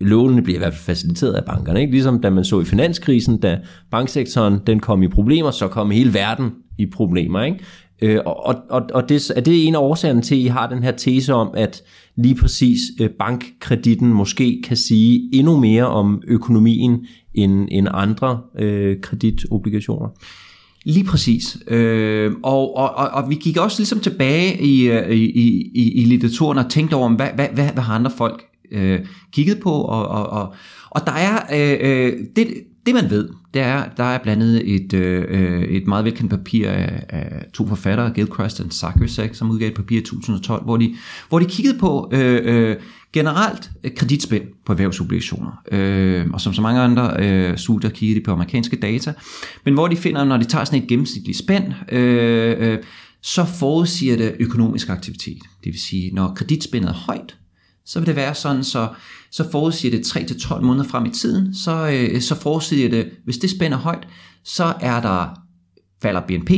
lånene 0.00 0.42
bliver 0.42 0.58
i 0.58 0.58
hvert 0.58 0.74
fald 0.74 0.84
faciliteret 0.84 1.32
af 1.32 1.44
bankerne. 1.44 1.80
Ikke? 1.80 1.92
Ligesom 1.92 2.20
da 2.20 2.30
man 2.30 2.44
så 2.44 2.60
i 2.60 2.64
finanskrisen, 2.64 3.40
da 3.40 3.60
banksektoren 3.90 4.58
den 4.66 4.80
kom 4.80 5.02
i 5.02 5.08
problemer, 5.08 5.50
så 5.50 5.68
kom 5.68 5.90
hele 5.90 6.14
verden 6.14 6.50
i 6.78 6.86
problemer. 6.86 7.42
Ikke? 7.42 7.58
Øh, 8.02 8.20
og 8.26 8.56
og, 8.70 8.82
og 8.94 9.08
det, 9.08 9.30
er 9.36 9.40
det 9.40 9.66
en 9.66 9.74
af 9.74 9.78
årsagerne 9.78 10.22
til, 10.22 10.34
at 10.34 10.40
I 10.40 10.46
har 10.46 10.68
den 10.68 10.82
her 10.82 10.92
tese 10.92 11.34
om, 11.34 11.50
at 11.54 11.82
lige 12.16 12.34
præcis 12.34 12.80
øh, 13.00 13.10
bankkreditten 13.10 14.08
måske 14.08 14.62
kan 14.64 14.76
sige 14.76 15.30
endnu 15.32 15.56
mere 15.56 15.86
om 15.86 16.22
økonomien 16.28 17.06
end, 17.34 17.68
end 17.70 17.88
andre 17.90 18.40
øh, 18.58 19.00
kreditobligationer? 19.00 20.08
Lige 20.84 21.04
præcis. 21.04 21.58
Øh, 21.68 22.32
og, 22.42 22.76
og, 22.76 22.94
og, 22.94 23.08
og 23.08 23.30
vi 23.30 23.34
gik 23.34 23.56
også 23.56 23.80
ligesom 23.80 24.00
tilbage 24.00 24.58
øh, 24.58 25.10
i, 25.10 25.30
i, 25.30 25.70
i, 25.74 25.92
i 25.92 26.04
litteraturen 26.04 26.58
og 26.58 26.70
tænkte 26.70 26.94
over, 26.94 27.08
hvad, 27.08 27.28
hvad, 27.34 27.48
hvad, 27.54 27.68
hvad 27.72 27.82
har 27.82 27.94
andre 27.94 28.10
folk 28.16 28.42
øh, 28.72 29.00
kigget 29.32 29.60
på? 29.60 29.72
Og, 29.72 30.08
og, 30.08 30.26
og, 30.26 30.54
og 30.90 31.00
der 31.06 31.12
er 31.12 31.38
øh, 31.52 31.78
øh 31.90 32.12
det, 32.36 32.46
det 32.86 32.94
man 32.94 33.10
ved, 33.10 33.28
det 33.54 33.62
er, 33.62 33.84
der 33.96 34.04
er 34.04 34.18
blandet 34.18 34.74
et, 34.74 34.92
øh, 34.92 35.24
øh, 35.28 35.62
et 35.62 35.86
meget 35.86 36.04
velkendt 36.04 36.30
papir 36.30 36.68
af, 36.68 37.04
af 37.08 37.44
to 37.54 37.66
forfattere, 37.66 38.10
Gilchrist 38.10 38.60
og 38.60 38.66
Sakursek, 38.70 39.34
som 39.34 39.50
udgav 39.50 39.68
et 39.68 39.74
papir 39.74 39.98
i 39.98 40.04
2012, 40.04 40.64
hvor 40.64 40.76
de, 40.76 40.94
hvor 41.28 41.38
de 41.38 41.44
kiggede 41.44 41.78
på 41.78 42.10
øh, 42.12 42.40
øh, 42.44 42.76
generelt 43.12 43.70
øh, 43.84 43.94
kreditspænd 43.96 44.44
på 44.66 44.72
erhvervsobligationer. 44.72 45.62
Øh, 45.72 46.26
og 46.32 46.40
som 46.40 46.54
så 46.54 46.62
mange 46.62 46.80
andre 46.80 47.16
øh, 47.18 47.58
studier 47.58 47.90
kigger 47.90 48.20
de 48.20 48.24
på 48.24 48.32
amerikanske 48.32 48.76
data. 48.76 49.12
Men 49.64 49.74
hvor 49.74 49.88
de 49.88 49.96
finder, 49.96 50.24
når 50.24 50.36
de 50.36 50.44
tager 50.44 50.64
sådan 50.64 50.82
et 50.82 50.88
gennemsnitligt 50.88 51.38
spænd, 51.38 51.64
øh, 51.92 52.72
øh, 52.72 52.78
så 53.22 53.44
forudsiger 53.44 54.16
det 54.16 54.36
økonomisk 54.40 54.88
aktivitet. 54.88 55.42
Det 55.64 55.72
vil 55.72 55.80
sige, 55.80 56.14
når 56.14 56.32
kreditspændet 56.34 56.88
er 56.88 56.94
højt, 56.94 57.36
så 57.84 57.98
vil 57.98 58.06
det 58.06 58.16
være 58.16 58.34
sådan, 58.34 58.64
så, 58.64 58.88
så 59.30 59.50
forudsiger 59.50 59.96
det 59.96 60.06
3-12 60.06 60.60
måneder 60.60 60.88
frem 60.88 61.06
i 61.06 61.10
tiden, 61.10 61.54
så, 61.54 61.90
øh, 61.90 62.20
så 62.20 62.34
forudsiger 62.34 62.88
det, 62.88 63.10
hvis 63.24 63.38
det 63.38 63.50
spænder 63.50 63.78
højt, 63.78 64.08
så 64.44 64.74
er 64.80 65.00
der, 65.00 65.40
falder 66.02 66.20
BNP, 66.20 66.50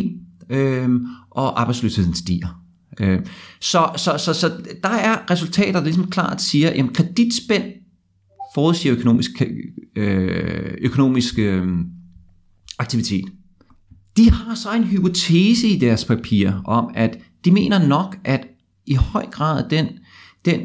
øh, 0.50 0.90
og 1.30 1.60
arbejdsløsheden 1.60 2.14
stiger. 2.14 2.61
Øh, 3.00 3.20
så, 3.60 3.90
så, 3.96 4.18
så, 4.18 4.34
så 4.34 4.48
der 4.82 4.88
er 4.88 5.30
resultater, 5.30 5.72
der 5.72 5.84
ligesom 5.84 6.10
klart 6.10 6.42
siger, 6.42 6.70
at 6.70 6.92
kreditspænd 6.94 7.64
forudsiger 8.54 8.94
økonomisk, 8.94 9.30
øh, 9.96 10.74
økonomisk 10.80 11.38
øh, 11.38 11.66
aktivitet. 12.78 13.24
De 14.16 14.30
har 14.30 14.54
så 14.54 14.72
en 14.72 14.84
hypotese 14.84 15.68
i 15.68 15.78
deres 15.78 16.04
papir 16.04 16.62
om, 16.64 16.90
at 16.94 17.18
de 17.44 17.50
mener 17.50 17.86
nok, 17.86 18.18
at 18.24 18.46
i 18.86 18.94
høj 18.94 19.26
grad 19.26 19.64
den, 19.70 19.86
den 20.44 20.60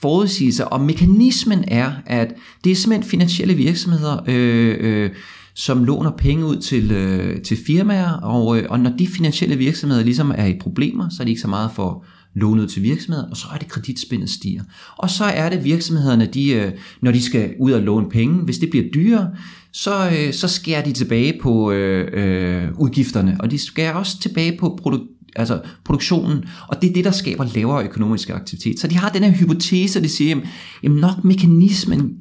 forudsigelse 0.00 0.68
og 0.68 0.80
mekanismen 0.80 1.64
er, 1.68 1.92
at 2.06 2.34
det 2.64 2.72
er 2.72 2.76
simpelthen 2.76 3.10
finansielle 3.10 3.54
virksomheder, 3.54 4.22
øh, 4.28 4.76
øh, 4.80 5.10
som 5.58 5.84
låner 5.84 6.10
penge 6.10 6.46
ud 6.46 6.56
til, 6.56 6.90
øh, 6.90 7.42
til 7.42 7.56
firmaer, 7.66 8.12
og, 8.12 8.58
øh, 8.58 8.66
og 8.70 8.80
når 8.80 8.90
de 8.98 9.06
finansielle 9.06 9.56
virksomheder 9.56 10.04
ligesom 10.04 10.32
er 10.36 10.46
i 10.46 10.58
problemer, 10.60 11.08
så 11.08 11.16
er 11.20 11.24
de 11.24 11.30
ikke 11.30 11.40
så 11.40 11.48
meget 11.48 11.70
for 11.74 12.04
lånet 12.34 12.62
ud 12.62 12.68
til 12.68 12.82
virksomheder, 12.82 13.30
og 13.30 13.36
så 13.36 13.46
er 13.54 13.58
det 13.58 13.68
kreditspændet 13.68 14.30
stiger. 14.30 14.62
Og 14.96 15.10
så 15.10 15.24
er 15.24 15.48
det 15.48 15.64
virksomhederne, 15.64 16.26
de, 16.26 16.50
øh, 16.50 16.72
når 17.00 17.10
de 17.10 17.22
skal 17.22 17.54
ud 17.60 17.72
og 17.72 17.82
låne 17.82 18.10
penge, 18.10 18.34
hvis 18.44 18.58
det 18.58 18.70
bliver 18.70 18.84
dyrere, 18.94 19.30
så, 19.72 20.10
øh, 20.10 20.32
så 20.32 20.48
skærer 20.48 20.84
de 20.84 20.92
tilbage 20.92 21.40
på 21.42 21.72
øh, 21.72 22.08
øh, 22.12 22.68
udgifterne, 22.78 23.36
og 23.40 23.50
de 23.50 23.58
skærer 23.58 23.94
også 23.94 24.20
tilbage 24.20 24.58
på 24.58 24.78
produ- 24.82 25.18
altså 25.36 25.60
produktionen, 25.84 26.44
og 26.68 26.82
det 26.82 26.90
er 26.90 26.94
det, 26.94 27.04
der 27.04 27.10
skaber 27.10 27.46
lavere 27.54 27.84
økonomisk 27.84 28.30
aktivitet. 28.30 28.80
Så 28.80 28.88
de 28.88 28.96
har 28.96 29.08
den 29.08 29.24
her 29.24 29.30
hypotese, 29.30 30.02
de 30.02 30.08
siger, 30.08 30.36
jamen 30.82 30.98
nok 30.98 31.24
mekanismen 31.24 32.16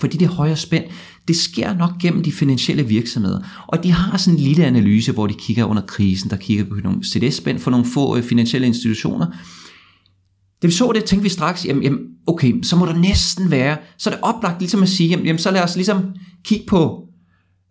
for, 0.00 0.06
det 0.06 0.20
de 0.20 0.26
højere 0.26 0.56
spænd, 0.56 0.84
det 1.30 1.38
sker 1.38 1.74
nok 1.74 1.98
gennem 1.98 2.22
de 2.22 2.32
finansielle 2.32 2.86
virksomheder. 2.86 3.40
Og 3.66 3.84
de 3.84 3.92
har 3.92 4.16
sådan 4.16 4.38
en 4.38 4.44
lille 4.44 4.64
analyse, 4.64 5.12
hvor 5.12 5.26
de 5.26 5.34
kigger 5.34 5.64
under 5.64 5.82
krisen, 5.82 6.30
der 6.30 6.36
kigger 6.36 6.64
på 6.64 6.74
nogle 6.74 7.04
CDS-spænd 7.04 7.58
for 7.58 7.70
nogle 7.70 7.86
få 7.86 8.16
øh, 8.16 8.22
finansielle 8.22 8.66
institutioner. 8.66 9.26
Da 10.62 10.66
vi 10.66 10.72
så 10.72 10.92
det, 10.94 11.04
tænkte 11.04 11.22
vi 11.22 11.28
straks, 11.28 11.66
jamen, 11.66 11.82
jamen 11.82 11.98
okay, 12.26 12.62
så 12.62 12.76
må 12.76 12.86
der 12.86 12.98
næsten 12.98 13.50
være, 13.50 13.76
så 13.98 14.10
er 14.10 14.14
det 14.14 14.22
oplagt 14.22 14.60
ligesom 14.60 14.82
at 14.82 14.88
sige, 14.88 15.08
jamen, 15.08 15.26
jamen 15.26 15.38
så 15.38 15.50
lad 15.50 15.62
os 15.62 15.76
ligesom 15.76 16.02
kigge 16.44 16.64
på 16.66 17.08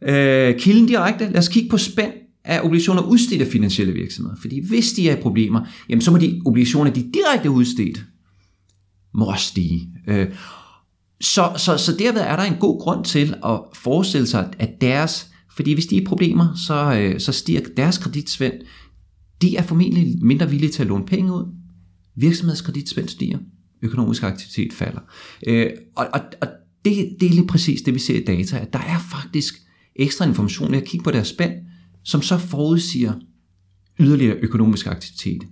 øh, 0.08 0.60
kilden 0.60 0.86
direkte, 0.86 1.26
lad 1.26 1.38
os 1.38 1.48
kigge 1.48 1.70
på 1.70 1.78
spænd 1.78 2.12
af 2.46 2.62
obligationer 2.64 3.02
udstedt 3.02 3.42
af 3.42 3.48
finansielle 3.48 3.94
virksomheder. 3.94 4.38
Fordi 4.42 4.68
hvis 4.68 4.94
de 4.94 5.10
er 5.10 5.18
i 5.18 5.22
problemer, 5.22 5.62
jamen 5.90 6.02
så 6.02 6.12
må 6.12 6.18
de 6.18 6.42
obligationer, 6.46 6.92
de 6.92 7.12
direkte 7.14 7.50
udstedt, 7.50 8.06
må 9.14 9.26
også 9.26 9.46
stige. 9.46 9.90
Øh, 10.08 10.28
så, 11.22 11.54
så, 11.58 11.78
så 11.78 11.96
derved 12.00 12.22
er 12.22 12.36
der 12.36 12.44
en 12.44 12.58
god 12.60 12.82
grund 12.82 13.06
til 13.06 13.36
at 13.46 13.60
forestille 13.74 14.28
sig, 14.28 14.54
at 14.60 14.82
deres, 14.82 15.28
fordi 15.56 15.74
hvis 15.74 15.86
de 15.86 15.98
er 15.98 16.06
problemer, 16.06 16.56
så, 16.68 17.00
øh, 17.00 17.20
så 17.20 17.32
stiger 17.32 17.62
deres 17.78 17.98
kreditsvend, 17.98 18.54
de 19.42 19.56
er 19.56 19.64
formentlig 19.64 20.16
mindre 20.22 20.50
villige 20.50 20.72
til 20.72 20.82
at 20.82 20.88
låne 20.88 21.06
penge 21.06 21.34
ud. 21.34 21.54
Virksomhedskreditsvend 22.16 23.08
stiger, 23.08 23.38
økonomisk 23.82 24.24
aktivitet 24.24 24.74
falder. 24.74 25.02
Øh, 25.48 25.70
og 25.96 26.08
og, 26.14 26.22
og 26.42 26.48
det, 26.86 27.16
det 27.20 27.26
er 27.26 27.34
lige 27.34 27.48
præcis 27.48 27.82
det, 27.82 27.94
vi 27.94 28.00
ser 28.00 28.18
i 28.20 28.24
data, 28.24 28.58
at 28.58 28.74
der 28.74 28.80
er 28.80 29.00
faktisk 29.12 29.54
ekstra 29.96 30.26
information 30.26 30.72
ved 30.72 30.78
at 30.78 30.88
kigge 30.88 31.04
på 31.04 31.12
deres 31.12 31.28
spænd, 31.28 31.54
som 32.04 32.22
så 32.22 32.38
forudsiger 32.38 33.14
yderligere 34.00 34.36
økonomisk 34.36 34.88
aktivitet. 34.88 35.44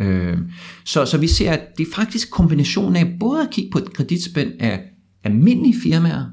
Øh, 0.00 0.38
så, 0.84 1.04
så 1.06 1.18
vi 1.18 1.26
ser, 1.26 1.52
at 1.52 1.60
det 1.78 1.86
er 1.86 1.92
faktisk 1.94 2.30
kombinationen 2.30 2.96
af 2.96 3.16
både 3.20 3.42
at 3.42 3.50
kigge 3.50 3.70
på 3.70 3.78
et 3.78 3.92
kreditspænd 3.92 4.52
af 4.60 4.82
almindelige 5.24 5.74
firmaer, 5.82 6.24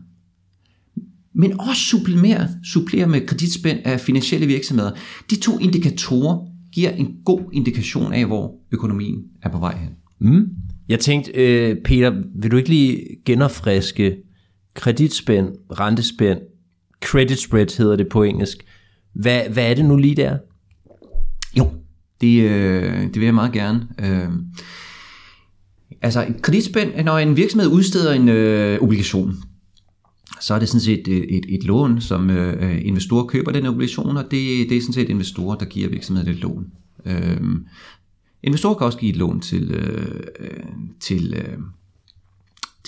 men 1.34 1.60
også 1.60 1.82
supplere, 1.82 2.48
supplere 2.74 3.08
med 3.08 3.27
kreditspænd 3.27 3.79
af 3.86 4.00
finansielle 4.00 4.48
virksomheder. 4.48 4.91
De 5.29 5.39
to 5.39 5.60
indikatorer 5.60 6.48
giver 6.72 6.91
en 6.91 7.15
god 7.25 7.41
indikation 7.53 8.13
af, 8.13 8.25
hvor 8.25 8.56
økonomien 8.72 9.24
er 9.41 9.50
på 9.50 9.60
vej 9.60 9.77
hen. 9.77 9.89
Mm. 10.20 10.50
Jeg 10.89 11.00
tænkte, 11.00 11.32
øh, 11.32 11.75
Peter, 11.84 12.24
vil 12.36 12.51
du 12.51 12.58
ikke 12.58 12.70
lige 12.70 13.06
genopfriske 13.25 14.17
kreditspænd, 14.74 15.48
rentespænd, 15.79 16.39
credit 17.06 17.39
spread 17.39 17.77
hedder 17.77 17.96
det 17.96 18.08
på 18.10 18.24
engelsk, 18.24 18.58
hvad, 19.13 19.41
hvad 19.50 19.70
er 19.70 19.74
det 19.74 19.86
nu 19.86 19.96
lige 19.96 20.15
der? 20.15 20.38
Jo, 21.58 21.70
det, 22.22 22.41
øh, 22.41 23.01
det 23.01 23.15
vil 23.15 23.24
jeg 23.24 23.34
meget 23.34 23.51
gerne. 23.51 23.88
Øh, 24.00 24.29
altså 26.01 26.24
en 26.25 26.36
kreditspænd, 26.42 27.04
når 27.04 27.18
en 27.18 27.38
virksomhed 27.38 27.70
udsteder 27.70 28.13
en 28.13 28.30
øh, 28.30 28.82
obligation, 28.82 29.36
så 30.42 30.54
er 30.54 30.60
det 30.60 30.68
sådan 30.68 30.82
set 30.82 31.08
et, 31.08 31.38
et, 31.38 31.46
et 31.50 31.63
lån, 31.63 32.01
som 32.01 32.30
øh, 32.30 32.86
investorer 32.86 33.25
køber 33.25 33.51
den 33.51 33.66
obligation, 33.66 34.18
og 34.18 34.24
det, 34.24 34.70
det 34.70 34.77
er 34.77 34.82
sådan 34.82 34.94
set 34.94 35.10
investorer, 35.10 35.56
der 35.56 35.66
giver 35.66 35.89
virksomheden 35.89 36.32
et 36.32 36.39
lån. 36.39 36.72
Øh, 37.06 37.42
investorer 38.44 38.75
kan 38.75 38.86
også 38.86 38.98
give 38.98 39.12
et 39.12 39.18
lån 39.18 39.39
til, 39.39 39.72
øh, 39.72 40.22
til 41.00 41.34
øh, 41.34 41.58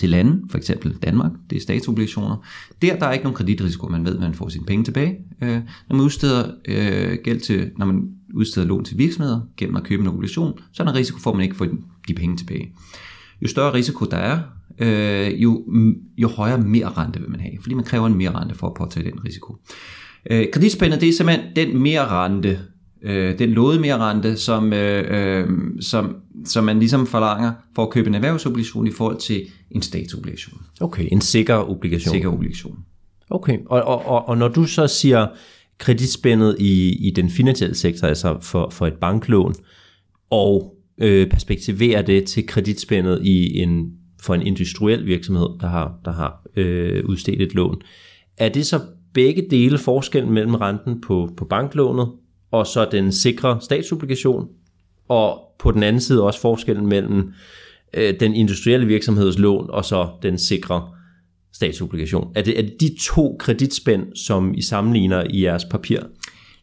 til 0.00 0.10
lande, 0.10 0.42
for 0.50 0.58
eksempel 0.58 0.94
Danmark, 1.02 1.30
det 1.50 1.56
er 1.56 1.60
statsobligationer. 1.60 2.36
Der, 2.82 2.98
der 2.98 3.06
er 3.06 3.12
ikke 3.12 3.24
nogen 3.24 3.36
kreditrisiko, 3.36 3.88
man 3.88 4.04
ved, 4.04 4.14
at 4.14 4.20
man 4.20 4.34
får 4.34 4.48
sine 4.48 4.64
penge 4.64 4.84
tilbage. 4.84 5.18
Øh, 5.42 5.60
når 5.88 5.96
man 5.96 6.00
udsteder 6.00 6.50
øh, 6.68 7.18
gæld 7.24 7.40
til, 7.40 7.70
når 7.76 7.86
man 7.86 8.10
udsteder 8.34 8.66
lån 8.66 8.84
til 8.84 8.98
virksomheder 8.98 9.40
gennem 9.56 9.76
at 9.76 9.84
købe 9.84 10.02
en 10.02 10.08
obligation, 10.08 10.58
så 10.72 10.82
er 10.82 10.86
der 10.86 10.94
risiko 10.94 11.18
for, 11.18 11.30
at 11.30 11.36
man 11.36 11.44
ikke 11.44 11.56
får 11.56 11.66
de 12.08 12.14
penge 12.14 12.36
tilbage. 12.36 12.72
Jo 13.42 13.48
større 13.48 13.74
risiko 13.74 14.04
der 14.04 14.16
er, 14.16 14.38
øh, 14.78 15.42
jo, 15.42 15.64
jo 16.18 16.28
højere 16.28 16.58
mere 16.58 16.88
rente 16.88 17.20
vil 17.20 17.30
man 17.30 17.40
have, 17.40 17.52
fordi 17.60 17.74
man 17.74 17.84
kræver 17.84 18.06
en 18.06 18.14
mere 18.14 18.30
rente 18.30 18.54
for 18.54 18.66
at 18.66 18.74
påtage 18.74 19.10
den 19.10 19.24
risiko. 19.24 19.56
Øh, 20.30 20.46
kreditspændet, 20.52 21.00
det 21.00 21.08
er 21.08 21.12
simpelthen 21.12 21.56
den 21.56 21.82
mere 21.82 22.06
rente, 22.06 22.60
øh, 23.02 23.38
den 23.38 23.50
låde 23.50 23.80
mere 23.80 23.98
rente, 23.98 24.36
som, 24.36 24.72
øh, 24.72 25.04
øh, 25.10 25.48
som, 25.80 26.16
som 26.44 26.64
man 26.64 26.78
ligesom 26.78 27.06
forlanger 27.06 27.52
for 27.74 27.82
at 27.82 27.90
købe 27.90 28.08
en 28.08 28.14
erhvervsobligation 28.14 28.86
i 28.86 28.90
forhold 28.90 29.18
til 29.18 29.46
en 29.70 29.82
statsobligation. 29.82 30.60
Okay, 30.80 31.08
en 31.12 31.20
sikker 31.20 31.70
obligation. 31.70 32.12
Sikker 32.12 32.32
obligation. 32.32 32.78
Okay, 33.30 33.58
og, 33.66 33.82
og, 33.82 34.06
og, 34.06 34.28
og 34.28 34.38
når 34.38 34.48
du 34.48 34.64
så 34.64 34.86
siger 34.86 35.26
kreditspændet 35.78 36.56
i, 36.58 37.06
i 37.08 37.10
den 37.10 37.30
finansielle 37.30 37.76
sektor, 37.76 38.06
altså 38.06 38.38
for, 38.40 38.70
for 38.70 38.86
et 38.86 38.94
banklån, 38.94 39.54
og 40.30 40.74
øh, 41.00 41.30
perspektivere 41.30 42.02
det 42.02 42.24
til 42.24 42.46
kreditspændet 42.46 43.22
i 43.22 43.58
en, 43.58 43.92
for 44.22 44.34
en 44.34 44.42
industriel 44.42 45.06
virksomhed, 45.06 45.48
der 45.60 45.66
har, 45.66 46.00
der 46.04 46.12
har 46.12 46.42
øh, 46.56 47.04
udstedt 47.04 47.42
et 47.42 47.54
lån, 47.54 47.82
er 48.36 48.48
det 48.48 48.66
så 48.66 48.80
begge 49.14 49.46
dele 49.50 49.78
forskellen 49.78 50.32
mellem 50.32 50.54
renten 50.54 51.00
på, 51.00 51.30
på 51.36 51.44
banklånet 51.44 52.08
og 52.50 52.66
så 52.66 52.88
den 52.92 53.12
sikre 53.12 53.58
statsobligation, 53.60 54.48
og 55.08 55.40
på 55.58 55.70
den 55.70 55.82
anden 55.82 56.00
side 56.00 56.22
også 56.22 56.40
forskellen 56.40 56.86
mellem 56.86 57.32
øh, 57.94 58.14
den 58.20 58.34
industrielle 58.34 58.86
virksomheds 58.86 59.38
lån 59.38 59.70
og 59.70 59.84
så 59.84 60.08
den 60.22 60.38
sikre 60.38 60.88
statsobligation. 61.52 62.32
Er 62.34 62.42
det, 62.42 62.58
er 62.58 62.62
det 62.62 62.80
de 62.80 62.96
to 63.00 63.36
kreditspænd, 63.38 64.16
som 64.16 64.54
I 64.54 64.62
sammenligner 64.62 65.24
i 65.30 65.44
jeres 65.44 65.64
papir? 65.64 66.00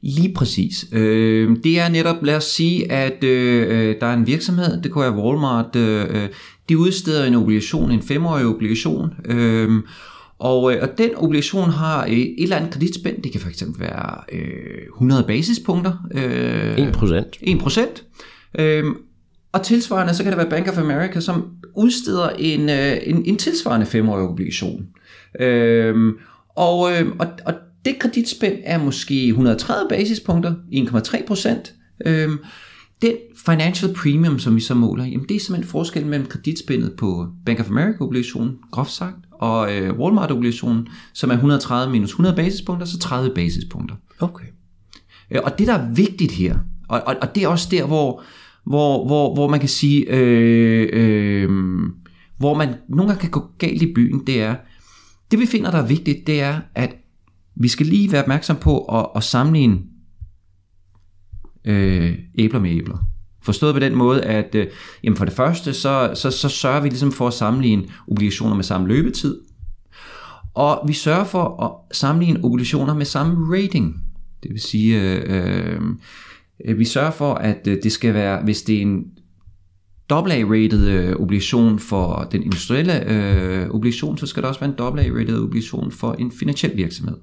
Lige 0.01 0.33
præcis. 0.33 0.85
Øh, 0.91 1.57
det 1.63 1.79
er 1.79 1.89
netop, 1.89 2.23
lad 2.23 2.35
os 2.35 2.43
sige, 2.43 2.91
at 2.91 3.23
øh, 3.23 3.95
der 4.01 4.07
er 4.07 4.13
en 4.13 4.27
virksomhed, 4.27 4.81
det 4.81 4.91
kunne 4.91 5.03
være 5.03 5.23
Walmart, 5.23 5.75
øh, 5.75 6.29
de 6.69 6.77
udsteder 6.77 7.25
en 7.25 7.35
obligation, 7.35 7.91
en 7.91 8.01
femårig 8.01 8.45
obligation, 8.45 9.13
øh, 9.25 9.69
og, 10.39 10.73
øh, 10.73 10.81
og 10.81 10.97
den 10.97 11.09
obligation 11.15 11.69
har 11.69 12.05
øh, 12.05 12.11
et 12.11 12.43
eller 12.43 12.55
andet 12.55 12.71
kreditspænd, 12.71 13.21
det 13.21 13.31
kan 13.31 13.41
fx 13.41 13.63
være 13.79 14.21
øh, 14.31 14.81
100 14.95 15.23
basispunkter. 15.23 16.07
Øh, 16.11 16.87
1 16.87 16.93
procent. 16.93 17.37
1 17.41 17.59
procent. 17.59 18.03
Øh, 18.59 18.83
og 19.51 19.63
tilsvarende, 19.63 20.13
så 20.13 20.23
kan 20.23 20.31
det 20.31 20.37
være 20.37 20.49
Bank 20.49 20.67
of 20.67 20.77
America, 20.77 21.19
som 21.19 21.47
udsteder 21.75 22.29
en, 22.29 22.69
øh, 22.69 22.97
en, 23.03 23.25
en 23.25 23.37
tilsvarende 23.37 23.85
femårig 23.85 24.27
obligation. 24.27 24.87
Øh, 25.39 26.13
og, 26.55 26.91
øh, 26.91 27.07
og, 27.19 27.27
og 27.45 27.53
det 27.85 27.99
kreditspænd 27.99 28.55
er 28.63 28.77
måske 28.77 29.27
130 29.27 29.89
basispunkter, 29.89 30.53
1,3 30.71 31.27
procent. 31.27 31.73
Øhm, 32.05 32.37
den 33.01 33.13
financial 33.45 33.93
premium, 33.93 34.39
som 34.39 34.55
vi 34.55 34.61
så 34.61 34.73
måler, 34.73 35.05
jamen 35.05 35.27
det 35.29 35.35
er 35.35 35.39
simpelthen 35.39 35.71
forskellen 35.71 36.09
mellem 36.09 36.27
kreditspændet 36.27 36.93
på 36.97 37.27
Bank 37.45 37.59
of 37.59 37.69
America-obligationen, 37.69 38.55
groft 38.71 38.91
sagt, 38.91 39.15
og 39.31 39.75
øh, 39.75 39.99
Walmart-obligationen, 39.99 40.87
som 41.13 41.29
er 41.29 41.33
130 41.33 41.91
minus 41.91 42.09
100 42.09 42.35
basispunkter, 42.35 42.85
så 42.85 42.99
30 42.99 43.35
basispunkter. 43.35 43.95
Okay. 44.19 44.45
Øh, 45.31 45.41
og 45.43 45.59
det, 45.59 45.67
der 45.67 45.73
er 45.73 45.93
vigtigt 45.93 46.31
her, 46.31 46.57
og, 46.87 47.01
og, 47.05 47.15
og 47.21 47.35
det 47.35 47.43
er 47.43 47.47
også 47.47 47.67
der, 47.71 47.85
hvor, 47.85 48.23
hvor, 48.65 49.05
hvor, 49.05 49.33
hvor 49.33 49.47
man 49.47 49.59
kan 49.59 49.69
sige, 49.69 50.05
øh, 50.09 50.89
øh, 50.93 51.49
hvor 52.37 52.53
man 52.53 52.75
nogle 52.89 53.07
gange 53.07 53.21
kan 53.21 53.29
gå 53.29 53.45
galt 53.57 53.81
i 53.81 53.93
byen, 53.93 54.23
det 54.27 54.41
er, 54.41 54.55
det 55.31 55.39
vi 55.39 55.45
finder, 55.45 55.71
der 55.71 55.77
er 55.77 55.87
vigtigt, 55.87 56.27
det 56.27 56.41
er, 56.41 56.59
at 56.75 56.95
vi 57.59 57.67
skal 57.67 57.85
lige 57.85 58.11
være 58.11 58.21
opmærksom 58.21 58.55
på 58.55 58.79
at, 58.79 59.05
at 59.15 59.23
sammenligne 59.23 59.79
øh, 61.65 62.17
æbler 62.37 62.59
med 62.59 62.71
æbler. 62.71 62.97
Forstået 63.41 63.73
på 63.73 63.79
den 63.79 63.95
måde, 63.95 64.23
at 64.23 64.55
øh, 64.55 64.67
jamen 65.03 65.17
for 65.17 65.25
det 65.25 65.33
første, 65.33 65.73
så, 65.73 66.11
så, 66.15 66.31
så 66.31 66.49
sørger 66.49 66.81
vi 66.81 66.89
ligesom 66.89 67.11
for 67.11 67.27
at 67.27 67.33
sammenligne 67.33 67.83
obligationer 68.07 68.55
med 68.55 68.63
samme 68.63 68.87
løbetid, 68.87 69.41
og 70.53 70.87
vi 70.87 70.93
sørger 70.93 71.23
for 71.23 71.63
at 71.63 71.97
sammenligne 71.97 72.43
obligationer 72.43 72.93
med 72.93 73.05
samme 73.05 73.57
rating. 73.57 74.03
Det 74.43 74.51
vil 74.51 74.61
sige, 74.61 75.01
øh, 75.01 75.81
øh, 76.65 76.79
vi 76.79 76.85
sørger 76.85 77.11
for, 77.11 77.33
at 77.33 77.67
øh, 77.67 77.77
det 77.83 77.91
skal 77.91 78.13
være, 78.13 78.43
hvis 78.43 78.61
det 78.61 78.77
er 78.77 78.81
en 78.81 79.05
AA-rated 80.09 80.87
øh, 80.87 81.15
obligation 81.15 81.79
for 81.79 82.27
den 82.31 82.43
industrielle 82.43 83.09
øh, 83.09 83.69
obligation, 83.69 84.17
så 84.17 84.25
skal 84.25 84.43
der 84.43 84.49
også 84.49 84.59
være 84.59 84.69
en 84.69 84.75
AA-rated 84.79 85.43
obligation 85.43 85.91
for 85.91 86.13
en 86.13 86.31
finansiel 86.31 86.77
virksomhed. 86.77 87.17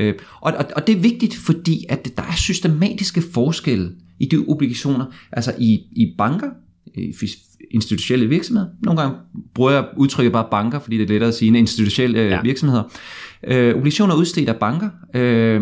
Øh, 0.00 0.14
og, 0.40 0.52
og, 0.52 0.64
og 0.76 0.86
det 0.86 0.96
er 0.96 1.00
vigtigt, 1.00 1.36
fordi 1.36 1.84
at 1.88 2.08
der 2.16 2.22
er 2.22 2.36
systematiske 2.36 3.22
forskelle 3.32 3.90
i 4.20 4.26
de 4.26 4.44
obligationer, 4.48 5.04
altså 5.32 5.54
i, 5.58 5.80
i 5.92 6.14
banker, 6.18 6.50
i 6.94 7.12
institutionelle 7.70 8.28
virksomheder. 8.28 8.68
Nogle 8.82 9.00
gange 9.00 9.16
bruger 9.54 9.70
jeg 9.70 9.84
udtrykket 9.96 10.32
bare 10.32 10.46
banker, 10.50 10.78
fordi 10.78 10.98
det 10.98 11.04
er 11.04 11.08
lettere 11.08 11.28
at 11.28 11.34
sige, 11.34 11.58
institutionelle 11.58 12.20
øh, 12.20 12.30
ja. 12.30 12.42
virksomheder. 12.42 12.82
Øh, 13.46 13.76
obligationer 13.76 14.14
udstedt 14.14 14.48
af 14.48 14.56
banker 14.56 14.90
øh, 15.14 15.60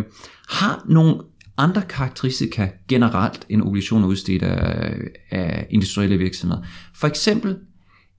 har 0.49 0.85
nogle 0.88 1.16
andre 1.56 1.82
karakteristika 1.88 2.68
generelt 2.88 3.47
end 3.49 3.62
obligationer 3.62 4.09
udstedt 4.09 4.42
af, 4.42 4.94
af 5.30 5.66
industrielle 5.71 6.18
virksomheder. 6.18 6.62
For 6.94 7.06
eksempel 7.06 7.56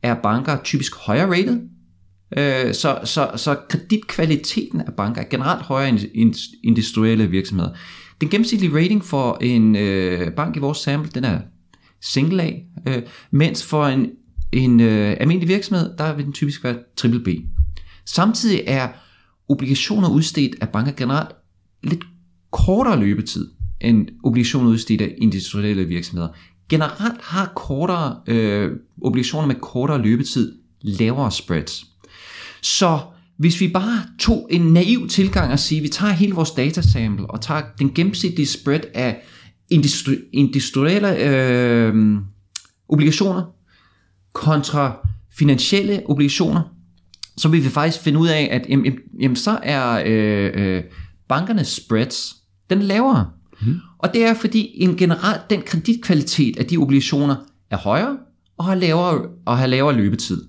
er 0.04 0.16
banker 0.24 0.58
typisk 0.64 0.96
højere 0.96 1.30
rated, 1.30 1.62
øh, 2.38 2.74
så, 2.74 3.00
så, 3.04 3.32
så 3.36 3.56
kreditkvaliteten 3.70 4.82
af 4.82 4.94
banker 4.94 5.22
er 5.22 5.30
generelt 5.30 5.62
højere 5.62 5.90
end 6.14 6.36
industrielle 6.64 7.30
virksomheder. 7.30 7.70
Den 8.22 8.30
gennemsnitlige 8.30 8.76
rating 8.76 9.06
for 9.06 9.38
en 9.42 9.76
øh, 9.76 10.32
bank 10.32 10.56
i 10.56 10.60
vores 10.60 10.78
sample, 10.78 11.12
den 11.16 11.24
er 11.24 11.40
single 12.02 12.44
A, 12.44 12.52
øh, 12.88 13.02
mens 13.32 13.66
for 13.66 13.86
en, 13.86 14.10
en 14.52 14.80
øh, 14.80 15.18
almindelig 15.20 15.50
virksomhed, 15.50 15.98
der 15.98 16.16
vil 16.16 16.26
den 16.26 16.34
typisk 16.34 16.64
være 16.64 16.76
triple 16.98 17.20
B. 17.20 17.28
Samtidig 18.06 18.64
er 18.68 18.88
obligationer 19.50 20.10
udstedt 20.10 20.56
af 20.62 20.70
banker 20.70 20.92
generelt 20.92 21.30
lidt 21.84 22.04
kortere 22.52 23.00
løbetid 23.00 23.52
end 23.82 24.08
obligationer 24.24 24.70
udstedt 24.70 25.02
af 25.02 25.16
industrielle 25.18 25.86
virksomheder. 25.86 26.28
Generelt 26.70 27.22
har 27.22 27.52
kortere 27.56 28.16
øh, 28.28 28.72
obligationer 29.02 29.48
med 29.48 29.56
kortere 29.56 30.02
løbetid 30.02 30.60
lavere 30.82 31.32
spreads. 31.32 31.93
Så 32.64 33.00
hvis 33.38 33.62
vi 33.62 33.68
bare 33.68 34.04
tog 34.20 34.48
en 34.52 34.62
naiv 34.62 35.08
tilgang 35.08 35.52
og 35.52 35.60
sige, 35.60 35.80
at 35.80 35.84
vi 35.84 35.88
tager 35.88 36.14
hele 36.14 36.34
vores 36.34 36.52
datasample 36.52 37.32
og 37.32 37.42
tager 37.42 37.62
den 37.80 37.94
gennemsnitlige 37.94 38.48
spread 38.48 38.82
af 38.94 39.22
industri- 39.74 40.30
industrielle 40.34 41.18
øh, 41.18 42.18
obligationer 42.90 43.44
kontra 44.34 45.08
finansielle 45.38 46.02
obligationer, 46.06 46.62
så 47.38 47.50
vil 47.50 47.64
vi 47.64 47.70
faktisk 47.70 48.04
finde 48.04 48.20
ud 48.20 48.28
af, 48.28 48.48
at 48.52 48.66
jamen, 48.70 48.94
jamen, 49.20 49.36
så 49.36 49.60
er 49.64 50.04
øh, 50.06 50.52
øh, 50.54 50.84
bankernes 51.28 51.68
spreads 51.68 52.36
den 52.70 52.82
er 52.82 52.86
lavere. 52.86 53.30
Mm. 53.62 53.76
Og 53.98 54.14
det 54.14 54.26
er 54.26 54.34
fordi 54.34 54.72
en 54.76 54.98
generelt 54.98 55.50
den 55.50 55.62
kreditkvalitet 55.62 56.58
af 56.58 56.66
de 56.66 56.78
obligationer 56.78 57.36
er 57.70 57.78
højere 57.78 58.18
og 58.58 58.66
har 58.66 58.76
lavere, 58.76 59.30
og 59.46 59.58
har 59.58 59.68
lavere 59.68 59.96
løbetid. 59.96 60.42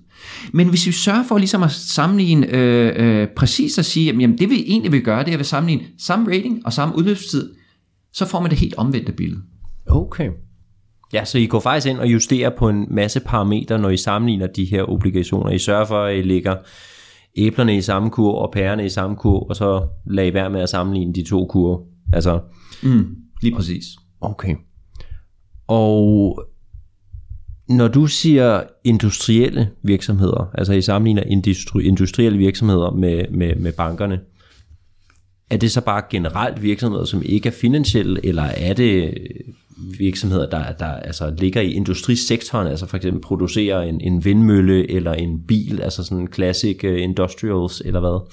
Men 0.53 0.69
hvis 0.69 0.87
vi 0.87 0.91
sørger 0.91 1.23
for 1.27 1.37
ligesom 1.37 1.63
at 1.63 1.71
sammenligne 1.71 2.47
øh, 2.55 2.93
øh, 2.95 3.27
præcis 3.35 3.77
at 3.77 3.85
sige, 3.85 4.05
jamen 4.05 4.37
det 4.37 4.49
vi 4.49 4.63
egentlig 4.67 4.91
vil 4.91 5.01
gøre, 5.01 5.25
det 5.25 5.33
er 5.33 5.39
at 5.39 5.45
sammenligne 5.45 5.83
samme 5.99 6.35
rating 6.35 6.65
og 6.65 6.73
samme 6.73 6.97
udløbstid, 6.97 7.53
så 8.13 8.25
får 8.25 8.39
man 8.39 8.49
det 8.49 8.59
helt 8.59 8.75
omvendte 8.77 9.11
billede. 9.11 9.41
Okay. 9.87 10.29
Ja, 11.13 11.25
så 11.25 11.37
I 11.37 11.45
går 11.45 11.59
faktisk 11.59 11.87
ind 11.87 11.99
og 11.99 12.07
justerer 12.07 12.49
på 12.57 12.69
en 12.69 12.87
masse 12.91 13.19
parametre, 13.19 13.79
når 13.79 13.89
I 13.89 13.97
sammenligner 13.97 14.47
de 14.47 14.65
her 14.65 14.83
obligationer. 14.83 15.51
I 15.51 15.59
sørger 15.59 15.85
for, 15.85 16.03
at 16.03 16.17
I 16.17 16.21
lægger 16.21 16.55
æblerne 17.37 17.77
i 17.77 17.81
samme 17.81 18.09
kur 18.09 18.35
og 18.35 18.51
pærerne 18.53 18.85
i 18.85 18.89
samme 18.89 19.15
kur, 19.15 19.49
og 19.49 19.55
så 19.55 19.87
lader 20.05 20.27
I 20.27 20.33
være 20.33 20.49
med 20.49 20.61
at 20.61 20.69
sammenligne 20.69 21.13
de 21.13 21.23
to 21.29 21.45
kurver. 21.45 21.79
Altså, 22.13 22.39
mm, 22.83 23.15
lige 23.41 23.55
præcis. 23.55 23.85
Okay. 24.21 24.55
Og 25.67 26.39
når 27.69 27.87
du 27.87 28.07
siger 28.07 28.63
industrielle 28.83 29.69
virksomheder, 29.83 30.51
altså 30.53 30.73
i 30.73 30.81
sammenligner 30.81 31.23
industri, 31.23 31.83
industrielle 31.83 32.37
virksomheder 32.37 32.91
med, 32.91 33.25
med, 33.31 33.55
med 33.55 33.71
bankerne, 33.71 34.19
er 35.49 35.57
det 35.57 35.71
så 35.71 35.81
bare 35.81 36.01
generelt 36.09 36.63
virksomheder, 36.63 37.05
som 37.05 37.21
ikke 37.25 37.49
er 37.49 37.53
finansielle, 37.53 38.25
eller 38.25 38.43
er 38.43 38.73
det 38.73 39.17
virksomheder, 39.99 40.49
der, 40.49 40.71
der 40.71 40.85
altså 40.85 41.35
ligger 41.37 41.61
i 41.61 41.71
industrisektoren, 41.71 42.67
altså 42.67 42.85
for 42.85 42.97
eksempel 42.97 43.21
producerer 43.21 43.81
en, 43.81 44.01
en 44.01 44.25
vindmølle 44.25 44.91
eller 44.91 45.13
en 45.13 45.39
bil, 45.47 45.81
altså 45.81 46.03
sådan 46.03 46.17
en 46.17 46.33
classic 46.33 46.79
uh, 46.83 47.01
industrials, 47.01 47.81
eller 47.85 47.99
hvad? 47.99 48.27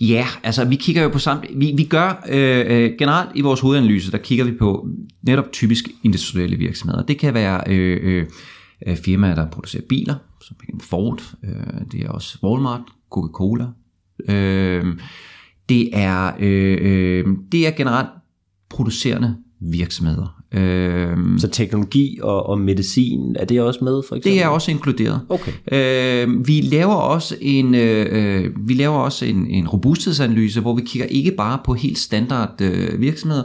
Ja, 0.00 0.26
altså 0.42 0.64
vi 0.64 0.76
kigger 0.76 1.02
jo 1.02 1.08
på 1.08 1.18
samt, 1.18 1.46
vi, 1.54 1.72
vi 1.76 1.84
gør 1.84 2.24
øh, 2.28 2.64
øh, 2.68 2.90
generelt 2.98 3.30
i 3.34 3.40
vores 3.40 3.60
hovedanalyse, 3.60 4.12
der 4.12 4.18
kigger 4.18 4.44
vi 4.44 4.52
på 4.52 4.88
netop 5.22 5.52
typisk 5.52 5.84
industrielle 6.04 6.56
virksomheder. 6.56 7.02
Det 7.02 7.18
kan 7.18 7.34
være 7.34 7.62
øh, 7.66 7.98
øh, 8.02 8.26
firmaer, 9.04 9.34
der 9.34 9.50
producerer 9.50 9.82
biler, 9.88 10.14
som 10.40 10.56
Ford, 10.80 11.22
øh, 11.44 11.80
det 11.92 12.00
er 12.00 12.08
også 12.08 12.38
Walmart, 12.42 12.80
Coca-Cola. 13.10 13.66
Øh, 14.28 14.84
det 15.68 15.90
er 15.92 16.32
øh, 16.40 16.78
øh, 16.80 17.26
det 17.52 17.66
er 17.66 17.70
generelt 17.70 18.08
producerende 18.68 19.36
virksomheder. 19.60 20.40
Øhm, 20.52 21.38
så 21.38 21.48
teknologi 21.48 22.18
og, 22.22 22.46
og 22.46 22.60
medicin, 22.60 23.36
er 23.38 23.44
det 23.44 23.60
også 23.60 23.84
med 23.84 24.02
for 24.08 24.16
eksempel? 24.16 24.32
Det 24.32 24.42
er 24.42 24.48
også 24.48 24.70
inkluderet. 24.70 25.20
Okay. 25.28 25.52
Øhm, 25.72 26.48
vi 26.48 26.60
laver 26.60 26.94
også 26.94 27.36
en 27.40 27.74
øh, 27.74 28.06
øh, 28.10 28.68
vi 28.68 28.74
laver 28.74 28.96
også 28.96 29.24
en, 29.24 29.46
en 29.46 29.68
robusthedsanalyse, 29.68 30.60
hvor 30.60 30.74
vi 30.74 30.82
kigger 30.86 31.06
ikke 31.06 31.30
bare 31.30 31.58
på 31.64 31.74
helt 31.74 31.98
standard 31.98 32.60
øh, 32.60 33.00
virksomheder, 33.00 33.42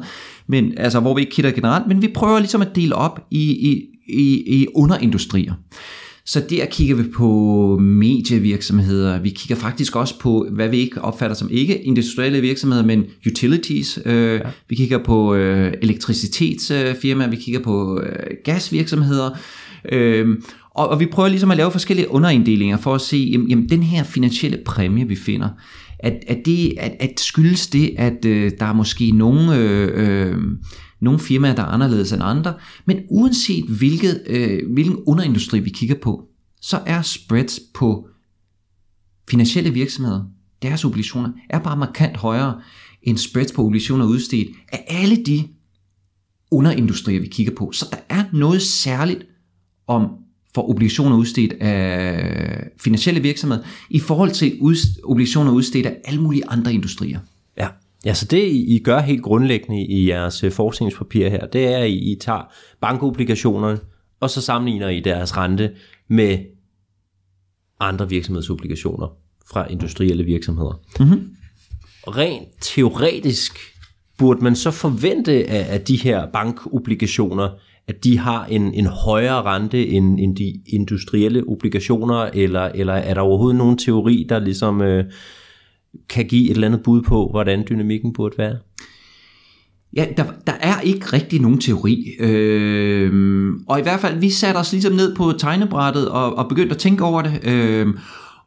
men 0.47 0.73
altså 0.77 0.99
hvor 0.99 1.15
vi 1.15 1.21
ikke 1.21 1.31
kigger 1.31 1.51
generelt, 1.51 1.87
men 1.87 2.01
vi 2.01 2.07
prøver 2.15 2.39
ligesom 2.39 2.61
at 2.61 2.75
dele 2.75 2.95
op 2.95 3.27
i, 3.31 3.71
i, 3.71 3.83
i, 4.07 4.43
i 4.61 4.67
underindustrier. 4.75 5.53
Så 6.27 6.43
der 6.49 6.65
kigger 6.65 6.95
vi 6.95 7.03
på 7.03 7.77
medievirksomheder. 7.81 9.21
Vi 9.21 9.29
kigger 9.29 9.55
faktisk 9.55 9.95
også 9.95 10.19
på, 10.19 10.47
hvad 10.51 10.69
vi 10.69 10.77
ikke 10.77 11.01
opfatter 11.01 11.35
som 11.35 11.49
ikke 11.51 11.81
industrielle 11.83 12.41
virksomheder, 12.41 12.85
men 12.85 13.05
utilities. 13.27 13.99
Øh, 14.05 14.33
ja. 14.33 14.39
Vi 14.69 14.75
kigger 14.75 14.97
på 14.97 15.35
øh, 15.35 15.73
elektricitetsfirmaer, 15.81 17.29
vi 17.29 17.35
kigger 17.35 17.59
på 17.59 18.01
øh, 18.01 18.29
gasvirksomheder. 18.43 19.29
og, 20.75 20.89
og 20.89 20.99
vi 20.99 21.05
prøver 21.05 21.29
ligesom 21.29 21.51
at 21.51 21.57
lave 21.57 21.71
forskellige 21.71 22.11
underinddelinger 22.11 22.77
for 22.77 22.95
at 22.95 23.01
se, 23.01 23.29
jamen, 23.31 23.47
jamen 23.47 23.69
den 23.69 23.83
her 23.83 24.03
finansielle 24.03 24.57
præmie, 24.65 25.07
vi 25.07 25.15
finder, 25.15 25.49
at, 25.99 26.23
at, 26.27 26.37
det, 26.45 26.73
at, 26.77 26.95
at 26.99 27.19
skyldes 27.19 27.67
det, 27.67 27.93
at 27.97 28.25
øh, 28.25 28.51
der 28.59 28.65
er 28.65 28.73
måske 28.73 29.11
nogle, 29.11 29.57
øh, 29.57 29.89
øh, 29.93 30.37
nogle 30.99 31.19
firmaer, 31.19 31.55
der 31.55 31.63
er 31.63 31.67
anderledes 31.67 32.11
end 32.11 32.23
andre, 32.23 32.53
men 32.85 32.99
uanset 33.09 33.65
hvilket, 33.65 34.23
øh, 34.27 34.73
hvilken 34.73 34.95
underindustri 35.05 35.59
vi 35.59 35.69
kigger 35.69 35.95
på, 35.95 36.27
så 36.61 36.81
er 36.85 37.01
spreads 37.01 37.59
på 37.73 38.07
finansielle 39.29 39.73
virksomheder, 39.73 40.23
deres 40.61 40.85
obligationer, 40.85 41.29
er 41.49 41.59
bare 41.59 41.77
markant 41.77 42.17
højere 42.17 42.61
end 43.03 43.17
spreads 43.17 43.51
på 43.51 43.65
obligationer 43.65 44.05
udstedt 44.05 44.49
af 44.71 44.85
alle 44.87 45.23
de 45.23 45.47
underindustrier, 46.51 47.19
vi 47.19 47.27
kigger 47.27 47.55
på. 47.55 47.71
Så 47.71 47.87
der 47.91 47.97
er 48.09 48.23
noget 48.33 48.61
særligt 48.61 49.25
om 49.87 50.09
for 50.55 50.69
obligationer 50.69 51.17
udstedt 51.17 51.53
af 51.53 52.69
finansielle 52.79 53.21
virksomheder 53.21 53.63
i 53.89 53.99
forhold 53.99 54.31
til 54.31 54.59
obligationer 55.03 55.51
udstedt 55.51 55.85
af 55.85 55.97
alle 56.05 56.21
mulige 56.21 56.47
andre 56.47 56.73
industrier. 56.73 57.19
Ja. 58.05 58.13
Så 58.13 58.25
det 58.25 58.43
I 58.51 58.81
gør 58.83 58.99
helt 58.99 59.23
grundlæggende 59.23 59.85
i 59.85 60.09
jeres 60.09 60.43
øh, 60.43 60.51
forskningspapir 60.51 61.29
her, 61.29 61.45
det 61.45 61.67
er, 61.67 61.77
at 61.77 61.89
I 61.89 62.17
tager 62.21 62.53
bankobligationerne, 62.81 63.79
og 64.19 64.29
så 64.29 64.41
sammenligner 64.41 64.89
I 64.89 64.99
deres 64.99 65.37
rente 65.37 65.71
med 66.07 66.37
andre 67.79 68.09
virksomhedsobligationer 68.09 69.07
fra 69.49 69.71
industrielle 69.71 70.23
virksomheder. 70.23 70.81
Mm-hmm. 70.99 71.35
Rent 72.07 72.47
teoretisk 72.61 73.59
burde 74.17 74.43
man 74.43 74.55
så 74.55 74.71
forvente 74.71 75.31
af, 75.31 75.73
af 75.73 75.81
de 75.81 75.95
her 75.95 76.27
bankobligationer, 76.33 77.49
at 77.87 78.03
de 78.03 78.17
har 78.17 78.45
en, 78.45 78.73
en 78.73 78.85
højere 78.85 79.41
rente 79.41 79.87
end, 79.87 80.19
end 80.19 80.35
de 80.35 80.61
industrielle 80.67 81.43
obligationer, 81.47 82.29
eller, 82.33 82.61
eller 82.61 82.93
er 82.93 83.13
der 83.13 83.21
overhovedet 83.21 83.57
nogen 83.57 83.77
teori, 83.77 84.25
der 84.29 84.39
ligesom 84.39 84.81
øh, 84.81 85.05
kan 86.09 86.25
give 86.25 86.45
et 86.45 86.51
eller 86.51 86.67
andet 86.67 86.83
bud 86.83 87.01
på, 87.01 87.27
hvordan 87.31 87.65
dynamikken 87.69 88.13
burde 88.13 88.37
være? 88.37 88.57
Ja, 89.95 90.05
der, 90.17 90.23
der 90.47 90.53
er 90.59 90.81
ikke 90.81 91.05
rigtig 91.13 91.41
nogen 91.41 91.59
teori. 91.59 92.15
Øh, 92.19 93.53
og 93.67 93.79
i 93.79 93.81
hvert 93.81 93.99
fald, 93.99 94.19
vi 94.19 94.29
satte 94.29 94.57
os 94.57 94.71
ligesom 94.71 94.93
ned 94.93 95.15
på 95.15 95.31
tegnebrættet 95.31 96.09
og, 96.09 96.37
og 96.37 96.49
begyndte 96.49 96.73
at 96.73 96.79
tænke 96.79 97.03
over 97.03 97.21
det. 97.21 97.47
Øh, 97.47 97.87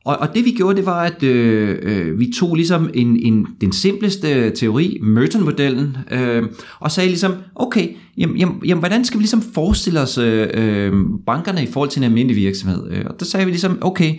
og, 0.04 0.16
og 0.16 0.34
det 0.34 0.44
vi 0.44 0.50
gjorde, 0.50 0.76
det 0.76 0.86
var, 0.86 1.02
at 1.02 1.22
øh, 1.22 1.78
øh, 1.82 2.20
vi 2.20 2.32
tog 2.38 2.54
ligesom 2.54 2.90
en, 2.94 3.16
en, 3.22 3.46
den 3.60 3.72
simpleste 3.72 4.50
teori, 4.50 4.98
Merton-modellen, 5.02 5.96
øh, 6.10 6.42
og 6.80 6.90
sagde 6.90 7.08
ligesom, 7.08 7.32
okay, 7.54 7.88
jamen, 8.18 8.36
jamen, 8.36 8.62
jamen, 8.66 8.80
hvordan 8.80 9.04
skal 9.04 9.18
vi 9.18 9.22
ligesom 9.22 9.42
forestille 9.42 10.00
os 10.00 10.18
øh, 10.18 10.48
øh 10.54 10.92
bankerne 11.26 11.62
i 11.62 11.66
forhold 11.66 11.90
til 11.90 12.00
en 12.00 12.04
almindelig 12.04 12.36
virksomhed? 12.36 12.90
Øh, 12.90 13.04
og 13.06 13.20
der 13.20 13.24
sagde 13.24 13.46
vi 13.46 13.52
ligesom, 13.52 13.78
okay, 13.80 14.14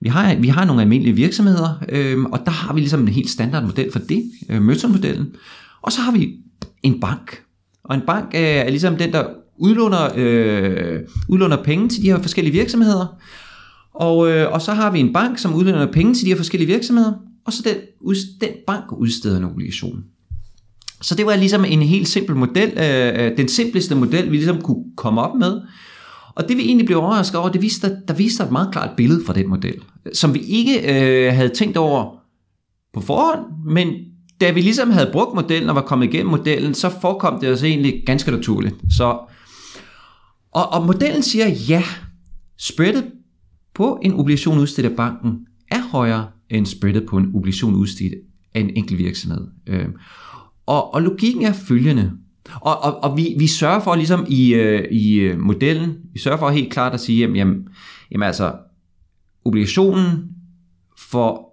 vi 0.00 0.08
har, 0.08 0.34
vi 0.34 0.48
har 0.48 0.64
nogle 0.64 0.82
almindelige 0.82 1.14
virksomheder, 1.14 1.82
øh, 1.88 2.22
og 2.24 2.40
der 2.44 2.50
har 2.50 2.74
vi 2.74 2.80
ligesom 2.80 3.00
en 3.00 3.08
helt 3.08 3.30
standard 3.30 3.64
model 3.64 3.92
for 3.92 3.98
det, 3.98 4.30
øh, 4.48 4.62
Merton-modellen. 4.62 5.34
Og 5.82 5.92
så 5.92 6.00
har 6.00 6.12
vi 6.12 6.36
en 6.82 7.00
bank. 7.00 7.42
Og 7.84 7.94
en 7.94 8.02
bank 8.06 8.34
er, 8.34 8.38
er 8.38 8.70
ligesom 8.70 8.96
den, 8.96 9.12
der 9.12 9.24
udlåner, 9.58 10.08
øh, 10.16 11.00
udlåner 11.28 11.62
penge 11.62 11.88
til 11.88 12.02
de 12.02 12.06
her 12.06 12.22
forskellige 12.22 12.52
virksomheder. 12.52 13.06
Og, 13.94 14.30
øh, 14.30 14.52
og 14.52 14.62
så 14.62 14.72
har 14.72 14.90
vi 14.90 15.00
en 15.00 15.12
bank, 15.12 15.38
som 15.38 15.54
udlåner 15.54 15.92
penge 15.92 16.14
til 16.14 16.24
de 16.24 16.30
her 16.30 16.36
forskellige 16.36 16.68
virksomheder, 16.68 17.12
og 17.46 17.52
så 17.52 17.62
den, 17.64 17.76
den 18.40 18.50
bank 18.66 18.92
udsteder 18.92 19.36
en 19.36 19.44
obligation. 19.44 20.04
Så 21.00 21.14
det 21.14 21.26
var 21.26 21.36
ligesom 21.36 21.64
en 21.64 21.82
helt 21.82 22.08
simpel 22.08 22.36
model, 22.36 22.72
øh, 22.76 23.24
øh 23.24 23.36
den 23.36 23.48
simpleste 23.48 23.94
model, 23.94 24.30
vi 24.30 24.36
ligesom 24.36 24.60
kunne 24.60 24.84
komme 24.96 25.20
op 25.20 25.38
med. 25.38 25.60
Og 26.38 26.48
det 26.48 26.56
vi 26.56 26.62
egentlig 26.62 26.86
blev 26.86 26.98
overrasket 26.98 27.40
over, 27.40 27.48
det 27.48 27.62
viste, 27.62 27.96
der 28.08 28.14
viste 28.14 28.44
et 28.44 28.52
meget 28.52 28.72
klart 28.72 28.96
billede 28.96 29.24
fra 29.26 29.32
den 29.32 29.48
model, 29.48 29.80
som 30.12 30.34
vi 30.34 30.38
ikke 30.38 30.78
øh, 30.78 31.34
havde 31.34 31.48
tænkt 31.48 31.76
over 31.76 32.16
på 32.94 33.00
forhånd, 33.00 33.40
men 33.66 33.94
da 34.40 34.50
vi 34.50 34.60
ligesom 34.60 34.90
havde 34.90 35.10
brugt 35.12 35.34
modellen 35.34 35.68
og 35.68 35.74
var 35.74 35.82
kommet 35.82 36.06
igennem 36.06 36.30
modellen, 36.30 36.74
så 36.74 37.00
forekom 37.00 37.40
det 37.40 37.52
os 37.52 37.62
egentlig 37.62 38.02
ganske 38.06 38.30
naturligt. 38.30 38.74
Så, 38.90 39.18
og, 40.52 40.72
og 40.72 40.86
modellen 40.86 41.22
siger, 41.22 41.48
ja, 41.48 41.82
spreadet 42.58 43.04
på 43.74 43.98
en 44.02 44.14
obligation 44.14 44.58
udstedt 44.58 44.86
af 44.86 44.96
banken 44.96 45.38
er 45.70 45.82
højere 45.90 46.26
end 46.50 46.66
spreadet 46.66 47.06
på 47.06 47.16
en 47.16 47.30
obligation 47.34 47.74
udstedt 47.74 48.14
af 48.54 48.60
en 48.60 48.70
enkelt 48.76 48.98
virksomhed. 48.98 49.46
Øh, 49.66 49.88
og, 50.66 50.94
og 50.94 51.02
logikken 51.02 51.42
er 51.42 51.52
følgende. 51.52 52.12
Og, 52.54 52.84
og, 52.84 53.04
og 53.04 53.16
vi, 53.16 53.34
vi 53.38 53.46
sørger 53.46 53.80
for 53.80 53.94
ligesom 53.94 54.26
i, 54.28 54.54
øh, 54.54 54.84
i 54.90 55.14
øh, 55.14 55.40
modellen, 55.40 55.96
vi 56.12 56.18
sørger 56.18 56.38
for 56.38 56.50
helt 56.50 56.72
klart 56.72 56.94
at 56.94 57.00
sige, 57.00 57.18
jamen, 57.18 57.36
jamen, 57.36 57.68
jamen 58.10 58.26
altså, 58.26 58.52
obligationen 59.44 60.24
for 60.98 61.48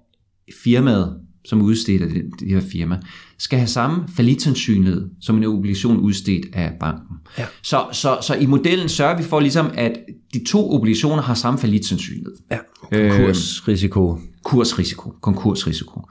firmaet, 0.64 1.20
som 1.46 1.62
udstedt 1.62 2.02
af 2.02 2.10
det, 2.10 2.24
det 2.40 2.50
her 2.50 2.62
firma, 2.72 3.00
skal 3.38 3.60
have 3.60 3.68
samme 3.68 4.04
falitsandsynlighed 4.16 5.10
som 5.22 5.38
en 5.38 5.44
obligation 5.44 5.98
udstedt 5.98 6.46
af 6.54 6.74
banken. 6.80 7.18
Ja. 7.38 7.46
Så, 7.62 7.86
så, 7.92 8.18
så 8.22 8.36
i 8.36 8.46
modellen 8.46 8.90
sørger 8.90 9.18
vi 9.18 9.24
for 9.24 9.40
ligesom, 9.40 9.72
at 9.74 9.98
de 10.34 10.46
to 10.46 10.72
obligationer 10.72 11.22
har 11.22 11.34
samme 11.34 11.60
falitsandsynlighed. 11.60 12.34
Ja, 12.52 12.58
konkursrisiko. 12.92 14.14
Øh, 14.14 14.20
kursrisiko, 14.44 15.14
konkursrisiko. 15.22 16.02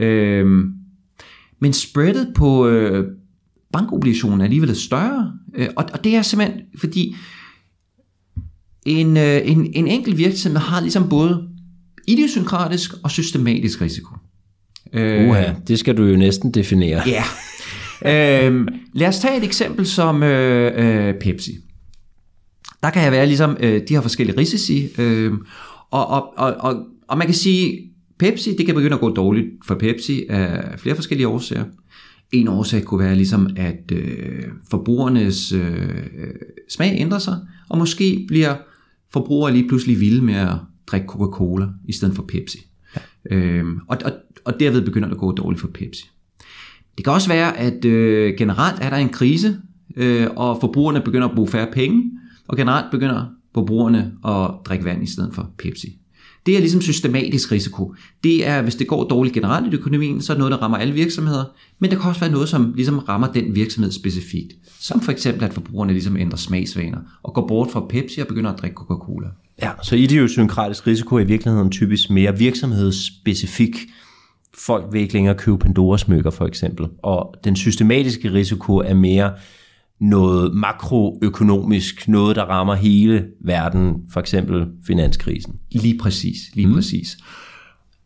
Øh, 0.00 0.46
men 1.60 1.72
spreadet 1.72 2.32
på 2.34 2.68
øh, 2.68 3.06
bankobligationen 3.72 4.40
er 4.40 4.44
alligevel 4.44 4.76
større, 4.76 5.32
øh, 5.54 5.68
og, 5.76 5.84
og 5.92 6.04
det 6.04 6.16
er 6.16 6.22
simpelthen 6.22 6.60
fordi, 6.78 7.16
en, 8.86 9.16
øh, 9.16 9.40
en, 9.44 9.72
en 9.74 9.88
enkelt 9.88 10.18
virksomhed 10.18 10.60
har 10.60 10.80
ligesom 10.80 11.08
både 11.08 11.48
idiosynkratisk 12.08 12.90
og 13.02 13.10
systematisk 13.10 13.80
risiko. 13.80 14.16
Øh, 14.92 15.28
Uha, 15.28 15.52
det 15.68 15.78
skal 15.78 15.96
du 15.96 16.04
jo 16.04 16.16
næsten 16.16 16.50
definere. 16.50 17.02
Ja. 17.06 17.24
øh, 18.48 18.68
lad 18.92 19.08
os 19.08 19.18
tage 19.18 19.36
et 19.36 19.44
eksempel 19.44 19.86
som 19.86 20.22
øh, 20.22 21.08
øh, 21.08 21.14
Pepsi. 21.20 21.52
Der 22.82 22.90
kan 22.90 23.02
jeg 23.02 23.12
være 23.12 23.26
ligesom, 23.26 23.56
øh, 23.60 23.82
de 23.88 23.94
har 23.94 24.00
forskellige 24.00 24.38
risici, 24.38 24.88
øh, 24.98 25.32
og, 25.90 26.06
og, 26.06 26.38
og, 26.38 26.54
og, 26.54 26.86
og 27.08 27.18
man 27.18 27.26
kan 27.26 27.34
sige, 27.34 27.80
Pepsi, 28.18 28.56
det 28.56 28.66
kan 28.66 28.74
begynde 28.74 28.94
at 28.94 29.00
gå 29.00 29.14
dårligt 29.14 29.46
for 29.66 29.74
Pepsi 29.74 30.26
af 30.28 30.80
flere 30.80 30.94
forskellige 30.94 31.28
årsager. 31.28 31.64
En 32.32 32.48
årsag 32.48 32.84
kunne 32.84 33.04
være 33.04 33.14
ligesom, 33.14 33.48
at 33.56 33.92
øh, 33.92 34.44
forbrugernes 34.70 35.52
øh, 35.52 35.88
smag 36.68 36.96
ændrer 37.00 37.18
sig, 37.18 37.38
og 37.68 37.78
måske 37.78 38.24
bliver 38.28 38.56
forbrugere 39.12 39.52
lige 39.52 39.68
pludselig 39.68 40.00
vilde 40.00 40.24
med 40.24 40.34
at 40.34 40.54
drikke 40.86 41.06
Coca-Cola 41.06 41.66
i 41.84 41.92
stedet 41.92 42.16
for 42.16 42.22
Pepsi. 42.22 42.58
Ja. 42.96 43.36
Øhm, 43.36 43.78
og, 43.88 43.98
og, 44.04 44.12
og 44.44 44.60
derved 44.60 44.82
begynder 44.84 45.08
det 45.08 45.14
at 45.14 45.20
gå 45.20 45.32
dårligt 45.32 45.60
for 45.60 45.68
Pepsi. 45.68 46.04
Det 46.96 47.04
kan 47.04 47.12
også 47.12 47.28
være, 47.28 47.56
at 47.56 47.84
øh, 47.84 48.34
generelt 48.38 48.78
er 48.80 48.90
der 48.90 48.96
en 48.96 49.08
krise, 49.08 49.58
øh, 49.96 50.26
og 50.36 50.58
forbrugerne 50.60 51.00
begynder 51.00 51.28
at 51.28 51.34
bruge 51.34 51.48
færre 51.48 51.68
penge, 51.72 52.10
og 52.48 52.56
generelt 52.56 52.86
begynder 52.90 53.26
forbrugerne 53.54 54.12
at 54.24 54.50
drikke 54.64 54.84
vand 54.84 55.02
i 55.02 55.06
stedet 55.06 55.34
for 55.34 55.50
Pepsi. 55.58 55.98
Det 56.46 56.56
er 56.56 56.60
ligesom 56.60 56.80
systematisk 56.80 57.52
risiko. 57.52 57.94
Det 58.24 58.46
er, 58.46 58.62
hvis 58.62 58.74
det 58.74 58.86
går 58.86 59.04
dårligt 59.04 59.34
generelt 59.34 59.72
i 59.72 59.76
økonomien, 59.76 60.22
så 60.22 60.32
er 60.32 60.34
det 60.34 60.38
noget, 60.38 60.52
der 60.52 60.58
rammer 60.58 60.78
alle 60.78 60.94
virksomheder, 60.94 61.44
men 61.78 61.90
det 61.90 61.98
kan 61.98 62.08
også 62.08 62.20
være 62.20 62.30
noget, 62.30 62.48
som 62.48 62.72
ligesom 62.76 62.98
rammer 62.98 63.32
den 63.32 63.54
virksomhed 63.54 63.92
specifikt. 63.92 64.52
Som 64.80 65.00
for 65.00 65.12
eksempel, 65.12 65.44
at 65.44 65.54
forbrugerne 65.54 65.92
ligesom 65.92 66.16
ændrer 66.16 66.36
smagsvaner 66.36 66.98
og 67.22 67.34
går 67.34 67.46
bort 67.46 67.70
fra 67.70 67.86
Pepsi 67.88 68.20
og 68.20 68.26
begynder 68.26 68.52
at 68.52 68.58
drikke 68.60 68.74
Coca-Cola. 68.74 69.28
Ja, 69.62 69.70
så 69.82 69.96
idiosynkratisk 69.96 70.86
risiko 70.86 71.16
er 71.16 71.20
i 71.20 71.26
virkeligheden 71.26 71.70
typisk 71.70 72.10
mere 72.10 72.38
virksomhedsspecifik. 72.38 73.76
Folk 74.58 74.84
vil 74.92 75.00
ikke 75.00 75.14
længere 75.14 75.34
købe 75.34 75.58
Pandora-smykker 75.58 76.30
for 76.30 76.46
eksempel, 76.46 76.86
og 77.02 77.34
den 77.44 77.56
systematiske 77.56 78.32
risiko 78.32 78.76
er 78.76 78.94
mere 78.94 79.32
noget 80.00 80.54
makroøkonomisk, 80.54 82.08
noget 82.08 82.36
der 82.36 82.42
rammer 82.42 82.74
hele 82.74 83.26
verden, 83.44 83.94
for 84.10 84.20
eksempel 84.20 84.66
finanskrisen. 84.86 85.54
Lige 85.70 85.98
præcis, 85.98 86.36
lige 86.54 86.66
mm. 86.66 86.74
præcis. 86.74 87.16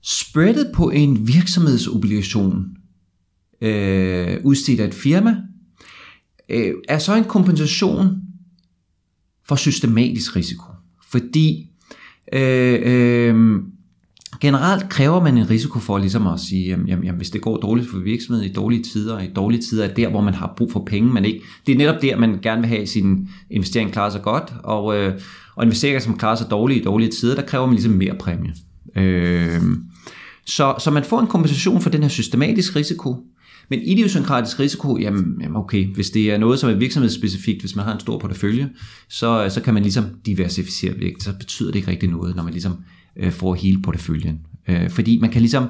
Spreadet 0.03 0.71
på 0.75 0.91
en 0.91 1.29
virksomhedsobligation 1.29 2.67
øh, 3.61 4.37
udstedt 4.45 4.81
af 4.81 4.87
et 4.87 4.95
firma, 4.95 5.37
øh, 6.49 6.75
er 6.89 6.99
så 6.99 7.15
en 7.15 7.25
kompensation 7.25 8.21
for 9.49 9.57
systematisk 9.57 10.37
risiko. 10.37 10.65
Fordi 11.11 11.71
øh, 12.33 12.81
øh, 12.83 13.61
generelt 14.41 14.89
kræver 14.89 15.23
man 15.23 15.39
en 15.39 15.51
risiko 15.51 15.79
for 15.79 15.99
ligesom 15.99 16.27
at 16.27 16.41
sige, 16.41 16.69
jamen, 16.69 16.89
jamen, 16.89 17.17
hvis 17.17 17.31
det 17.31 17.41
går 17.41 17.57
dårligt 17.57 17.91
for 17.91 17.99
virksomheden 17.99 18.51
i 18.51 18.53
dårlige 18.53 18.83
tider, 18.83 19.15
og 19.15 19.25
i 19.25 19.31
dårlige 19.37 19.63
tider 19.63 19.85
er 19.85 19.95
der, 19.95 20.09
hvor 20.09 20.21
man 20.21 20.35
har 20.35 20.55
brug 20.57 20.73
for 20.73 20.85
penge, 20.87 21.13
man 21.13 21.25
ikke, 21.25 21.41
det 21.67 21.73
er 21.73 21.79
netop 21.79 22.03
der, 22.03 22.17
man 22.17 22.39
gerne 22.43 22.61
vil 22.61 22.69
have 22.69 22.87
sin 22.87 23.29
investering 23.51 23.93
klarer 23.93 24.11
sig 24.11 24.23
godt, 24.23 24.55
og, 24.65 24.97
øh, 24.97 25.21
og 25.57 25.65
investeringer, 25.65 26.01
som 26.01 26.19
klarer 26.19 26.37
sig 26.37 26.47
dårligt 26.51 26.81
i 26.81 26.85
dårlige 26.85 27.11
tider, 27.11 27.35
der 27.35 27.43
kræver 27.43 27.67
man 27.67 27.75
ligesom 27.75 27.93
mere 27.93 28.15
præmie. 28.21 28.55
Øh, 28.97 29.63
så, 30.47 30.75
så 30.79 30.91
man 30.91 31.05
får 31.05 31.21
en 31.21 31.27
kompensation 31.27 31.81
for 31.81 31.91
den 31.91 32.03
her 32.03 32.09
systematiske 32.09 32.79
risiko, 32.79 33.17
men 33.71 33.83
idiosynkratisk 33.83 34.61
risiko, 34.61 34.99
jamen, 34.99 35.37
jamen 35.41 35.57
okay, 35.57 35.95
hvis 35.95 36.11
det 36.11 36.31
er 36.31 36.39
noget, 36.39 36.59
som 36.59 36.71
er 36.71 36.75
virksomhedsspecifikt, 36.75 37.61
hvis 37.61 37.77
man 37.77 37.85
har 37.85 37.95
en 37.95 38.01
stor 38.01 38.19
portefølje, 38.19 38.69
så, 39.09 39.45
øh, 39.45 39.51
så 39.51 39.61
kan 39.61 39.75
man 39.75 39.83
ligesom 39.83 40.05
diversificere 40.27 41.01
væk, 41.01 41.13
så 41.21 41.33
betyder 41.39 41.71
det 41.71 41.79
ikke 41.79 41.91
rigtig 41.91 42.09
noget, 42.09 42.37
når 42.37 42.43
man 42.43 42.53
ligesom 42.53 42.77
øh, 43.17 43.33
får 43.33 43.55
hele 43.55 43.83
porteføljen. 43.83 44.41
Øh, 44.69 44.91
fordi 44.91 45.19
man 45.21 45.31
kan 45.31 45.41
ligesom, 45.41 45.65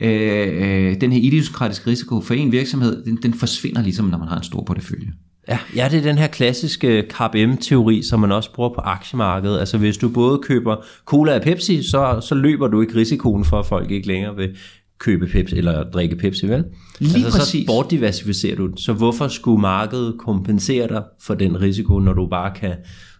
øh, 0.00 0.90
øh, 0.90 1.00
den 1.00 1.12
her 1.12 1.20
idiosynkratiske 1.20 1.90
risiko 1.90 2.20
for 2.20 2.34
en 2.34 2.52
virksomhed, 2.52 3.04
den, 3.04 3.18
den 3.22 3.34
forsvinder 3.34 3.82
ligesom, 3.82 4.06
når 4.06 4.18
man 4.18 4.28
har 4.28 4.36
en 4.36 4.44
stor 4.44 4.64
portefølje. 4.64 5.12
Ja, 5.48 5.58
ja, 5.76 5.88
det 5.90 5.98
er 5.98 6.02
den 6.02 6.18
her 6.18 6.26
klassiske 6.26 7.02
KBM-teori, 7.08 8.02
som 8.02 8.20
man 8.20 8.32
også 8.32 8.52
bruger 8.52 8.68
på 8.68 8.80
aktiemarkedet. 8.80 9.58
Altså 9.58 9.78
hvis 9.78 9.96
du 9.96 10.08
både 10.08 10.38
køber 10.38 10.76
cola 11.04 11.34
og 11.34 11.42
Pepsi, 11.42 11.82
så, 11.82 12.20
så 12.28 12.34
løber 12.34 12.68
du 12.68 12.80
ikke 12.80 12.94
risikoen 12.94 13.44
for, 13.44 13.58
at 13.58 13.66
folk 13.66 13.90
ikke 13.90 14.06
længere 14.06 14.36
vil 14.36 14.56
købe 14.98 15.26
Pepsi 15.26 15.56
eller 15.56 15.90
drikke 15.90 16.16
Pepsi, 16.16 16.46
vel? 16.46 16.64
Lige 16.98 17.24
altså, 17.24 17.38
præcis. 17.38 17.60
Så 17.60 17.66
bortdiversificerer 17.66 18.56
du 18.56 18.66
den. 18.66 18.76
Så 18.76 18.92
hvorfor 18.92 19.28
skulle 19.28 19.60
markedet 19.60 20.14
kompensere 20.18 20.88
dig 20.88 21.02
for 21.20 21.34
den 21.34 21.60
risiko, 21.60 21.98
når 21.98 22.12
du 22.12 22.26
bare 22.26 22.54
kan 22.54 22.74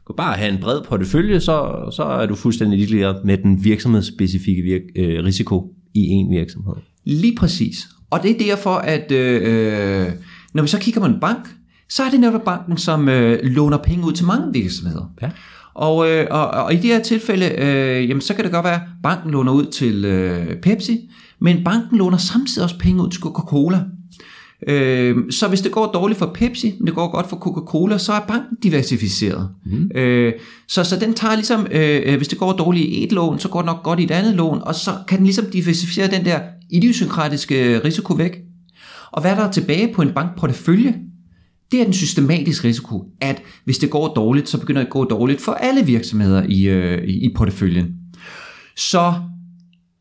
kan 0.06 0.14
bare 0.16 0.36
have 0.36 0.52
en 0.52 0.60
bred 0.60 0.80
portefølje, 0.88 1.40
så, 1.40 1.88
så 1.96 2.02
er 2.02 2.26
du 2.26 2.34
fuldstændig 2.34 2.78
ligeglad 2.78 3.14
med 3.24 3.38
den 3.38 3.64
virksomhedsspecifikke 3.64 4.62
virk, 4.62 4.80
øh, 4.96 5.24
risiko 5.24 5.72
i 5.94 6.00
en 6.00 6.30
virksomhed. 6.30 6.74
Lige 7.04 7.36
præcis. 7.36 7.88
Og 8.10 8.22
det 8.22 8.30
er 8.30 8.38
derfor, 8.38 8.74
at 8.74 9.12
øh, 9.12 10.06
når 10.54 10.62
vi 10.62 10.68
så 10.68 10.78
kigger 10.78 11.00
på 11.00 11.06
en 11.06 11.20
bank, 11.20 11.48
så 11.88 12.02
er 12.02 12.10
det 12.10 12.20
netop 12.20 12.44
banken, 12.44 12.76
som 12.76 13.08
øh, 13.08 13.38
låner 13.42 13.78
penge 13.78 14.06
ud 14.06 14.12
til 14.12 14.26
mange 14.26 14.52
virksomheder. 14.52 15.12
Ja. 15.22 15.30
Og, 15.74 16.10
øh, 16.10 16.26
og, 16.30 16.50
og 16.50 16.74
i 16.74 16.76
det 16.76 16.84
her 16.84 17.02
tilfælde, 17.02 17.46
øh, 17.58 18.08
jamen, 18.08 18.20
så 18.20 18.34
kan 18.34 18.44
det 18.44 18.52
godt 18.52 18.64
være, 18.64 18.74
at 18.74 18.88
banken 19.02 19.30
låner 19.30 19.52
ud 19.52 19.66
til 19.66 20.04
øh, 20.04 20.56
Pepsi, 20.56 21.10
men 21.40 21.64
banken 21.64 21.98
låner 21.98 22.18
samtidig 22.18 22.64
også 22.64 22.78
penge 22.78 23.02
ud 23.02 23.10
til 23.10 23.20
Coca-Cola. 23.20 23.80
Øh, 24.66 25.16
så 25.30 25.48
hvis 25.48 25.60
det 25.60 25.72
går 25.72 25.86
dårligt 25.86 26.18
for 26.18 26.30
Pepsi, 26.34 26.74
men 26.78 26.86
det 26.86 26.94
går 26.94 27.10
godt 27.10 27.28
for 27.28 27.36
Coca-Cola, 27.36 27.98
så 27.98 28.12
er 28.12 28.20
banken 28.28 28.56
diversificeret. 28.62 29.48
Mm. 29.66 29.90
Øh, 29.94 30.32
så, 30.68 30.84
så 30.84 30.96
den 31.00 31.14
tager 31.14 31.34
ligesom, 31.34 31.66
øh, 31.70 32.16
hvis 32.16 32.28
det 32.28 32.38
går 32.38 32.52
dårligt 32.52 32.86
i 32.86 33.04
et 33.04 33.12
lån, 33.12 33.38
så 33.38 33.48
går 33.48 33.60
det 33.60 33.66
nok 33.66 33.82
godt 33.82 34.00
i 34.00 34.04
et 34.04 34.10
andet 34.10 34.34
lån, 34.34 34.62
og 34.62 34.74
så 34.74 34.90
kan 35.08 35.18
den 35.18 35.26
ligesom 35.26 35.46
diversificere 35.52 36.10
den 36.10 36.24
der 36.24 36.40
idiosynkratiske 36.70 37.78
risiko 37.78 38.14
væk. 38.14 38.38
Og 39.12 39.20
hvad 39.20 39.36
der 39.36 39.42
er 39.42 39.52
tilbage 39.52 39.94
på 39.94 40.02
en 40.02 40.12
bankportefølje, 40.14 40.94
det 41.72 41.80
er 41.80 41.84
den 41.84 41.92
systematiske 41.92 42.68
risiko, 42.68 43.04
at 43.20 43.42
hvis 43.64 43.78
det 43.78 43.90
går 43.90 44.14
dårligt, 44.14 44.48
så 44.48 44.60
begynder 44.60 44.80
det 44.80 44.86
at 44.86 44.92
gå 44.92 45.04
dårligt 45.04 45.40
for 45.40 45.52
alle 45.52 45.86
virksomheder 45.86 46.42
i, 46.48 46.62
øh, 46.62 47.08
i 47.08 47.32
porteføljen. 47.36 47.94
Så 48.76 49.14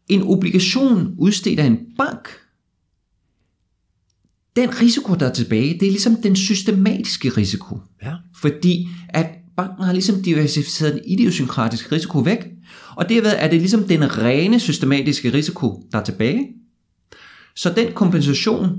en 0.10 0.24
obligation 0.24 1.16
udstedt 1.18 1.60
af 1.60 1.66
en 1.66 1.80
bank, 1.98 2.30
den 4.56 4.82
risiko, 4.82 5.14
der 5.16 5.30
er 5.30 5.34
tilbage, 5.34 5.74
det 5.80 5.88
er 5.88 5.92
ligesom 5.92 6.16
den 6.16 6.36
systematiske 6.36 7.30
risiko. 7.30 7.80
Ja. 8.04 8.14
Fordi 8.42 8.88
at 9.10 9.28
banken 9.58 9.84
har 9.84 9.94
ligesom 9.94 10.22
diversificeret 10.22 10.94
den 10.94 11.02
idiosynkratiske 11.08 11.96
risiko 11.96 12.20
væk, 12.20 12.40
og 12.96 13.10
derved 13.10 13.32
er 13.38 13.48
det 13.50 13.60
ligesom 13.60 13.84
den 13.84 14.18
rene 14.18 14.60
systematiske 14.60 15.34
risiko, 15.34 15.84
der 15.92 15.98
er 15.98 16.04
tilbage. 16.04 16.48
Så 17.56 17.74
den 17.76 17.94
kompensation, 17.94 18.70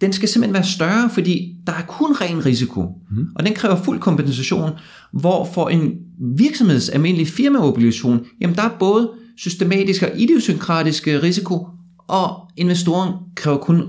den 0.00 0.12
skal 0.12 0.28
simpelthen 0.28 0.54
være 0.54 0.64
større, 0.64 1.10
fordi 1.10 1.54
der 1.66 1.72
er 1.72 1.82
kun 1.82 2.12
ren 2.12 2.46
risiko, 2.46 2.82
mm. 3.10 3.26
og 3.36 3.46
den 3.46 3.54
kræver 3.54 3.82
fuld 3.82 4.00
kompensation, 4.00 4.70
hvor 5.12 5.44
for 5.54 5.68
en 5.68 5.92
virksomheds 6.36 6.88
almindelig 6.88 7.28
firmaobligation, 7.28 8.26
jamen 8.40 8.56
der 8.56 8.62
er 8.62 8.78
både 8.78 9.10
systematisk 9.36 10.02
og 10.02 10.10
idiosynkratisk 10.16 11.06
risiko, 11.06 11.66
og 12.08 12.50
investoren 12.56 13.14
kræver 13.36 13.58
kun 13.58 13.82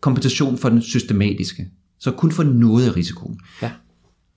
kompensation 0.00 0.58
for 0.58 0.68
den 0.68 0.82
systematiske. 0.82 1.66
Så 2.00 2.10
kun 2.10 2.32
for 2.32 2.42
noget 2.42 2.86
af 2.86 2.96
risikoen. 2.96 3.40
Ja. 3.62 3.70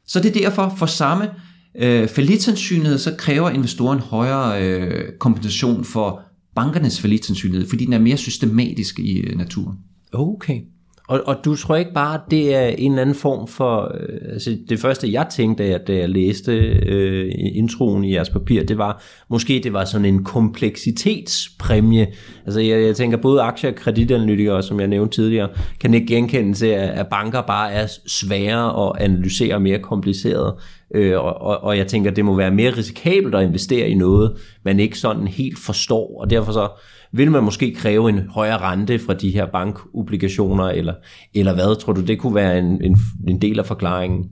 Så 0.07 0.19
det 0.19 0.35
er 0.35 0.39
derfor, 0.41 0.75
for 0.77 0.85
samme 0.85 1.29
øh, 1.75 2.07
falitsandsynlighed, 2.07 2.97
så 2.97 3.15
kræver 3.17 3.49
investoren 3.49 3.99
højere 3.99 4.63
øh, 4.63 5.13
kompensation 5.19 5.83
for 5.83 6.21
bankernes 6.55 7.01
falitsandsynlighed, 7.01 7.69
fordi 7.69 7.85
den 7.85 7.93
er 7.93 7.99
mere 7.99 8.17
systematisk 8.17 8.99
i 8.99 9.19
øh, 9.19 9.37
naturen. 9.37 9.77
Okay. 10.13 10.61
Og, 11.07 11.21
og 11.25 11.35
du 11.45 11.55
tror 11.55 11.75
ikke 11.75 11.93
bare, 11.93 12.13
at 12.13 12.21
det 12.31 12.55
er 12.55 12.67
en 12.67 12.91
eller 12.91 13.01
anden 13.01 13.15
form 13.15 13.47
for... 13.47 13.95
Øh, 13.99 14.33
altså 14.33 14.57
det 14.69 14.79
første, 14.79 15.11
jeg 15.11 15.27
tænkte, 15.31 15.63
da 15.63 15.69
jeg, 15.69 15.79
da 15.87 15.93
jeg 15.93 16.09
læste 16.09 16.51
øh, 16.85 17.31
introen 17.35 18.03
i 18.03 18.13
jeres 18.13 18.29
papir, 18.29 18.63
det 18.63 18.77
var, 18.77 19.03
måske 19.29 19.61
det 19.63 19.73
var 19.73 19.85
sådan 19.85 20.05
en 20.05 20.23
kompleksitetspræmie. 20.23 22.07
Altså 22.45 22.59
jeg, 22.59 22.81
jeg 22.81 22.95
tænker, 22.95 23.17
både 23.17 23.41
aktie- 23.41 23.69
og 23.69 23.75
kreditanalytikere, 23.75 24.63
som 24.63 24.79
jeg 24.79 24.87
nævnte 24.87 25.15
tidligere, 25.15 25.49
kan 25.79 25.93
ikke 25.93 26.07
genkende 26.07 26.53
til, 26.53 26.65
at, 26.65 26.89
at 26.89 27.07
banker 27.07 27.41
bare 27.41 27.71
er 27.71 27.87
sværere 28.07 28.89
at 28.89 29.01
analysere 29.01 29.55
og 29.55 29.61
mere 29.61 29.79
kompliceret. 29.79 30.53
Øh, 30.95 31.19
og, 31.19 31.41
og, 31.41 31.63
og 31.63 31.77
jeg 31.77 31.87
tænker, 31.87 32.11
det 32.11 32.25
må 32.25 32.35
være 32.35 32.51
mere 32.51 32.77
risikabelt 32.77 33.35
at 33.35 33.43
investere 33.43 33.89
i 33.89 33.93
noget, 33.93 34.31
man 34.65 34.79
ikke 34.79 34.99
sådan 34.99 35.27
helt 35.27 35.59
forstår, 35.59 36.21
og 36.21 36.29
derfor 36.29 36.51
så 36.51 36.69
vil 37.13 37.31
man 37.31 37.43
måske 37.43 37.75
kræve 37.77 38.09
en 38.09 38.19
højere 38.29 38.57
rente 38.57 38.99
fra 38.99 39.13
de 39.13 39.29
her 39.29 39.45
bankobligationer, 39.45 40.69
eller, 40.69 40.93
eller 41.33 41.53
hvad? 41.53 41.79
Tror 41.79 41.93
du, 41.93 42.01
det 42.01 42.19
kunne 42.19 42.35
være 42.35 42.59
en, 42.59 42.83
en, 42.83 42.97
en 43.27 43.41
del 43.41 43.59
af 43.59 43.65
forklaringen? 43.65 44.29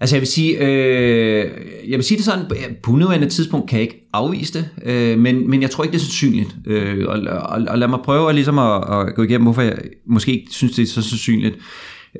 Altså 0.00 0.16
jeg 0.16 0.20
vil 0.20 0.28
sige, 0.28 0.58
øh, 0.58 1.50
jeg 1.88 1.98
vil 1.98 2.04
sige 2.04 2.16
det 2.16 2.24
sådan, 2.24 2.44
på 2.82 2.92
nuværende 2.92 3.28
tidspunkt 3.28 3.68
kan 3.68 3.78
jeg 3.78 3.82
ikke 3.82 4.08
afvise 4.12 4.52
det, 4.52 4.68
øh, 4.84 5.18
men, 5.18 5.50
men 5.50 5.62
jeg 5.62 5.70
tror 5.70 5.84
ikke, 5.84 5.92
det 5.92 5.98
er 5.98 6.04
sandsynligt. 6.04 6.56
Øh, 6.66 7.04
og, 7.08 7.18
og, 7.30 7.62
og 7.68 7.78
lad 7.78 7.88
mig 7.88 7.98
prøve 8.04 8.32
ligesom 8.32 8.58
at, 8.58 8.82
at 8.90 9.14
gå 9.14 9.22
igennem, 9.22 9.42
hvorfor 9.42 9.62
jeg 9.62 9.78
måske 10.06 10.32
ikke 10.32 10.46
synes, 10.50 10.74
det 10.74 10.82
er 10.82 10.86
så 10.86 11.02
sandsynligt. 11.02 11.56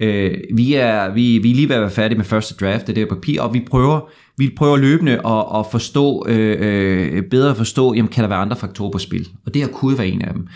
Øh, 0.00 0.34
vi, 0.54 0.74
er, 0.74 1.14
vi, 1.14 1.38
vi 1.38 1.50
er 1.50 1.54
lige 1.54 1.68
ved 1.68 1.76
at 1.76 1.82
være 1.82 1.90
færdige 1.90 2.16
med 2.16 2.24
første 2.24 2.54
draft 2.54 2.88
af 2.88 2.94
det 2.94 2.98
her 2.98 3.08
papir, 3.08 3.40
og 3.40 3.54
vi 3.54 3.64
prøver, 3.70 4.00
vi 4.38 4.50
prøver 4.56 4.76
løbende 4.76 5.12
at, 5.12 5.58
at 5.58 5.66
forstå, 5.70 6.26
øh, 6.28 6.56
øh, 6.60 7.22
bedre 7.22 7.50
at 7.50 7.56
forstå, 7.56 7.94
jamen 7.94 8.08
kan 8.08 8.22
der 8.22 8.28
være 8.28 8.38
andre 8.38 8.56
faktorer 8.56 8.90
på 8.90 8.98
spil? 8.98 9.28
Og 9.46 9.54
det 9.54 9.62
her 9.62 9.68
kunne 9.68 9.98
være 9.98 10.08
en 10.08 10.22
af 10.22 10.32
dem. 10.34 10.46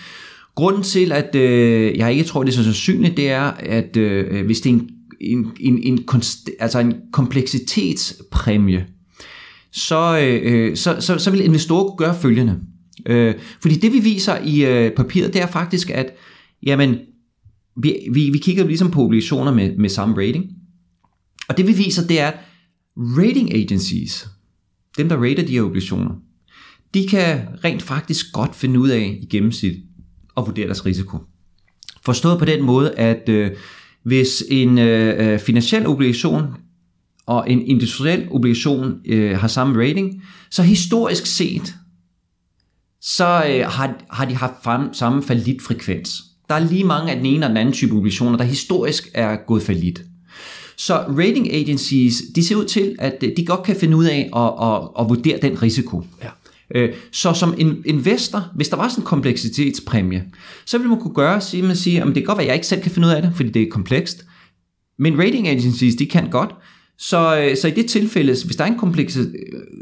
Grunden 0.54 0.82
til, 0.82 1.12
at 1.12 1.34
øh, 1.34 1.98
jeg 1.98 2.12
ikke 2.12 2.24
tror, 2.24 2.42
det 2.42 2.50
er 2.50 2.56
så 2.56 2.64
sandsynligt, 2.64 3.16
det 3.16 3.30
er, 3.30 3.50
at 3.58 3.96
øh, 3.96 4.46
hvis 4.46 4.60
det 4.60 4.70
er 4.70 4.74
en, 4.74 4.90
en, 5.20 5.52
en, 5.60 5.82
en, 5.82 6.04
konst, 6.04 6.50
altså 6.58 6.78
en 6.78 6.94
kompleksitetspræmie, 7.12 8.86
så, 9.72 10.18
øh, 10.22 10.40
øh, 10.44 10.76
så, 10.76 10.96
så, 11.00 11.18
så 11.18 11.30
vil 11.30 11.44
investorer 11.44 11.84
kunne 11.84 12.06
gøre 12.06 12.20
følgende. 12.20 12.60
Øh, 13.06 13.34
fordi 13.62 13.74
det 13.74 13.92
vi 13.92 13.98
viser 13.98 14.38
i 14.44 14.64
øh, 14.64 14.92
papiret, 14.92 15.32
det 15.32 15.42
er 15.42 15.46
faktisk, 15.46 15.90
at 15.90 16.12
jamen, 16.62 16.98
vi, 17.76 17.96
vi, 18.12 18.30
vi 18.30 18.38
kigger 18.38 18.66
ligesom 18.66 18.90
på 18.90 19.02
obligationer 19.02 19.52
med, 19.54 19.76
med 19.76 19.88
samme 19.88 20.16
rating. 20.16 20.44
Og 21.48 21.56
det 21.56 21.66
vi 21.66 21.72
viser, 21.72 22.06
det 22.06 22.20
er, 22.20 22.26
at 22.26 22.38
rating 22.96 23.54
agencies, 23.54 24.28
dem 24.98 25.08
der 25.08 25.16
rater 25.16 25.46
de 25.46 25.52
her 25.52 25.62
obligationer, 25.62 26.14
de 26.94 27.08
kan 27.08 27.40
rent 27.64 27.82
faktisk 27.82 28.32
godt 28.32 28.56
finde 28.56 28.80
ud 28.80 28.88
af 28.88 29.18
i 29.22 29.26
gennemsnit 29.26 29.76
at 30.36 30.46
vurdere 30.46 30.66
deres 30.66 30.86
risiko. 30.86 31.18
Forstået 32.04 32.38
på 32.38 32.44
den 32.44 32.62
måde, 32.62 32.94
at 32.94 33.28
øh, 33.28 33.50
hvis 34.02 34.44
en 34.48 34.78
øh, 34.78 35.32
øh, 35.32 35.38
finansiel 35.38 35.86
obligation 35.86 36.44
og 37.26 37.50
en 37.50 37.66
industriel 37.66 38.28
obligation 38.30 39.00
øh, 39.06 39.38
har 39.38 39.48
samme 39.48 39.82
rating, 39.82 40.22
så 40.50 40.62
historisk 40.62 41.26
set, 41.26 41.74
så 43.00 43.44
øh, 43.48 43.66
har, 43.66 43.94
har 44.10 44.24
de 44.24 44.34
haft 44.34 44.54
frem, 44.64 44.94
samme 44.94 45.22
falitfrekvens. 45.22 46.22
Der 46.48 46.54
er 46.54 46.68
lige 46.70 46.84
mange 46.84 47.10
af 47.10 47.16
den 47.16 47.26
ene 47.26 47.46
og 47.46 47.50
den 47.50 47.56
anden 47.56 47.74
type 47.74 47.96
obligationer, 47.96 48.38
der 48.38 48.44
historisk 48.44 49.08
er 49.14 49.36
gået 49.46 49.62
falit. 49.62 50.02
Så 50.76 50.94
rating 50.94 51.52
agencies, 51.52 52.22
de 52.34 52.44
ser 52.44 52.56
ud 52.56 52.64
til, 52.64 52.96
at 52.98 53.22
øh, 53.22 53.36
de 53.36 53.46
godt 53.46 53.62
kan 53.62 53.76
finde 53.76 53.96
ud 53.96 54.04
af 54.04 54.30
at, 54.36 54.68
at, 54.68 54.88
at 55.00 55.08
vurdere 55.08 55.38
den 55.42 55.62
risiko. 55.62 56.04
Ja. 56.22 56.28
Øh, 56.74 56.88
så 57.12 57.32
som 57.32 57.54
en 57.58 57.82
investor, 57.84 58.50
hvis 58.54 58.68
der 58.68 58.76
var 58.76 58.88
sådan 58.88 59.02
en 59.02 59.06
kompleksitetspræmie, 59.06 60.24
så 60.66 60.78
ville 60.78 60.88
man 60.88 61.00
kunne 61.00 61.14
gøre, 61.14 61.40
sige, 61.40 61.62
man 61.62 61.76
sige, 61.76 62.00
at 62.00 62.06
det 62.06 62.14
kan 62.14 62.24
godt 62.24 62.38
være, 62.38 62.44
at 62.44 62.48
jeg 62.48 62.54
ikke 62.54 62.66
selv 62.66 62.82
kan 62.82 62.90
finde 62.90 63.08
ud 63.08 63.12
af 63.12 63.22
det, 63.22 63.32
fordi 63.34 63.48
det 63.48 63.62
er 63.62 63.66
komplekst. 63.70 64.24
Men 64.98 65.18
rating 65.18 65.48
agencies, 65.48 65.94
de 65.94 66.06
kan 66.06 66.30
godt. 66.30 66.50
Så, 66.98 67.40
øh, 67.40 67.56
så 67.56 67.68
i 67.68 67.70
det 67.70 67.86
tilfælde, 67.86 68.32
hvis 68.44 68.56
der 68.56 68.64
er 68.64 68.68
en 68.68 68.78
komplekse, 68.78 69.20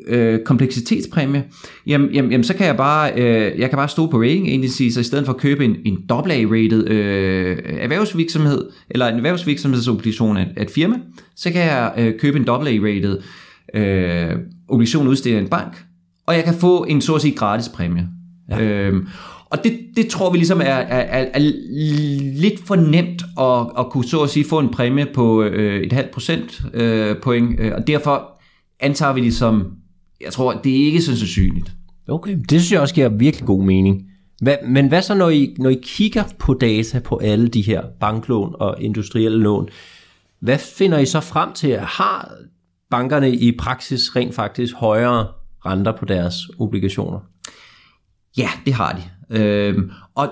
øh, 0.06 0.38
kompleksitetspræmie, 0.44 1.44
jamen, 1.86 2.10
jamen, 2.10 2.30
jamen, 2.30 2.44
så 2.44 2.54
kan 2.54 2.66
jeg 2.66 2.76
bare, 2.76 3.12
øh, 3.12 3.60
jeg 3.60 3.70
kan 3.70 3.76
bare 3.76 3.88
stå 3.88 4.06
på 4.06 4.20
rating 4.20 4.48
agencies, 4.48 4.96
og 4.96 5.00
i 5.00 5.04
stedet 5.04 5.26
for 5.26 5.32
at 5.32 5.40
købe 5.40 5.64
en, 5.64 5.76
en 5.84 5.98
AA-rated 6.10 6.88
øh, 6.88 7.58
erhvervsvirksomhed, 7.64 8.66
eller 8.90 9.08
en 9.08 9.16
erhvervsvirksomhedsobligation 9.16 10.36
af, 10.36 10.46
af 10.56 10.62
et 10.62 10.70
firma, 10.70 10.96
så 11.36 11.50
kan 11.50 11.60
jeg 11.60 11.92
øh, 11.98 12.18
købe 12.18 12.38
en 12.38 12.48
AA-rated 12.48 13.22
øh, 13.74 14.36
obligation 14.68 15.08
udstedt 15.08 15.36
af 15.36 15.40
en 15.40 15.48
bank, 15.48 15.84
og 16.28 16.34
jeg 16.34 16.44
kan 16.44 16.54
få 16.54 16.84
en 16.84 17.00
så 17.00 17.14
at 17.14 17.20
sige 17.20 17.34
gratis 17.34 17.68
præmie. 17.68 18.08
Ja. 18.50 18.60
Øhm, 18.60 19.08
og 19.50 19.64
det, 19.64 19.78
det 19.96 20.08
tror 20.08 20.30
vi 20.30 20.38
ligesom 20.38 20.60
er, 20.60 20.64
er, 20.64 21.20
er, 21.22 21.26
er 21.34 21.38
lidt 22.40 22.66
for 22.66 22.76
nemt 22.76 23.22
at, 23.40 23.84
at 23.84 23.90
kunne 23.90 24.04
så 24.04 24.22
at 24.22 24.30
sige 24.30 24.44
få 24.48 24.58
en 24.58 24.68
præmie 24.68 25.06
på 25.14 25.42
øh, 25.42 25.82
et 25.82 25.92
halvt 25.92 26.10
procent 26.10 26.62
øh, 26.74 27.16
point, 27.22 27.60
øh, 27.60 27.72
og 27.74 27.86
derfor 27.86 28.40
antager 28.80 29.12
vi 29.12 29.20
ligesom, 29.20 29.72
jeg 30.20 30.32
tror, 30.32 30.52
det 30.52 30.72
er 30.72 30.86
ikke 30.86 31.02
så 31.02 31.16
sandsynligt. 31.16 31.72
Okay, 32.08 32.36
det 32.50 32.60
synes 32.60 32.72
jeg 32.72 32.80
også 32.80 32.94
giver 32.94 33.08
virkelig 33.08 33.46
god 33.46 33.64
mening. 33.64 34.02
Hvad, 34.42 34.56
men 34.66 34.88
hvad 34.88 35.02
så, 35.02 35.14
når 35.14 35.30
I, 35.30 35.54
når 35.58 35.70
I 35.70 35.78
kigger 35.82 36.24
på 36.38 36.54
data 36.54 36.98
på 36.98 37.16
alle 37.16 37.48
de 37.48 37.62
her 37.62 37.82
banklån 38.00 38.54
og 38.58 38.76
industrielle 38.80 39.38
lån, 39.38 39.68
hvad 40.40 40.58
finder 40.58 40.98
I 40.98 41.06
så 41.06 41.20
frem 41.20 41.52
til? 41.52 41.78
Har 41.78 42.32
bankerne 42.90 43.30
i 43.30 43.56
praksis 43.58 44.16
rent 44.16 44.34
faktisk 44.34 44.74
højere 44.74 45.26
renter 45.66 45.96
på 45.96 46.04
deres 46.04 46.34
obligationer? 46.58 47.20
Ja, 48.36 48.48
det 48.66 48.74
har 48.74 48.92
de. 48.92 49.38
Øh, 49.38 49.78
og, 50.14 50.28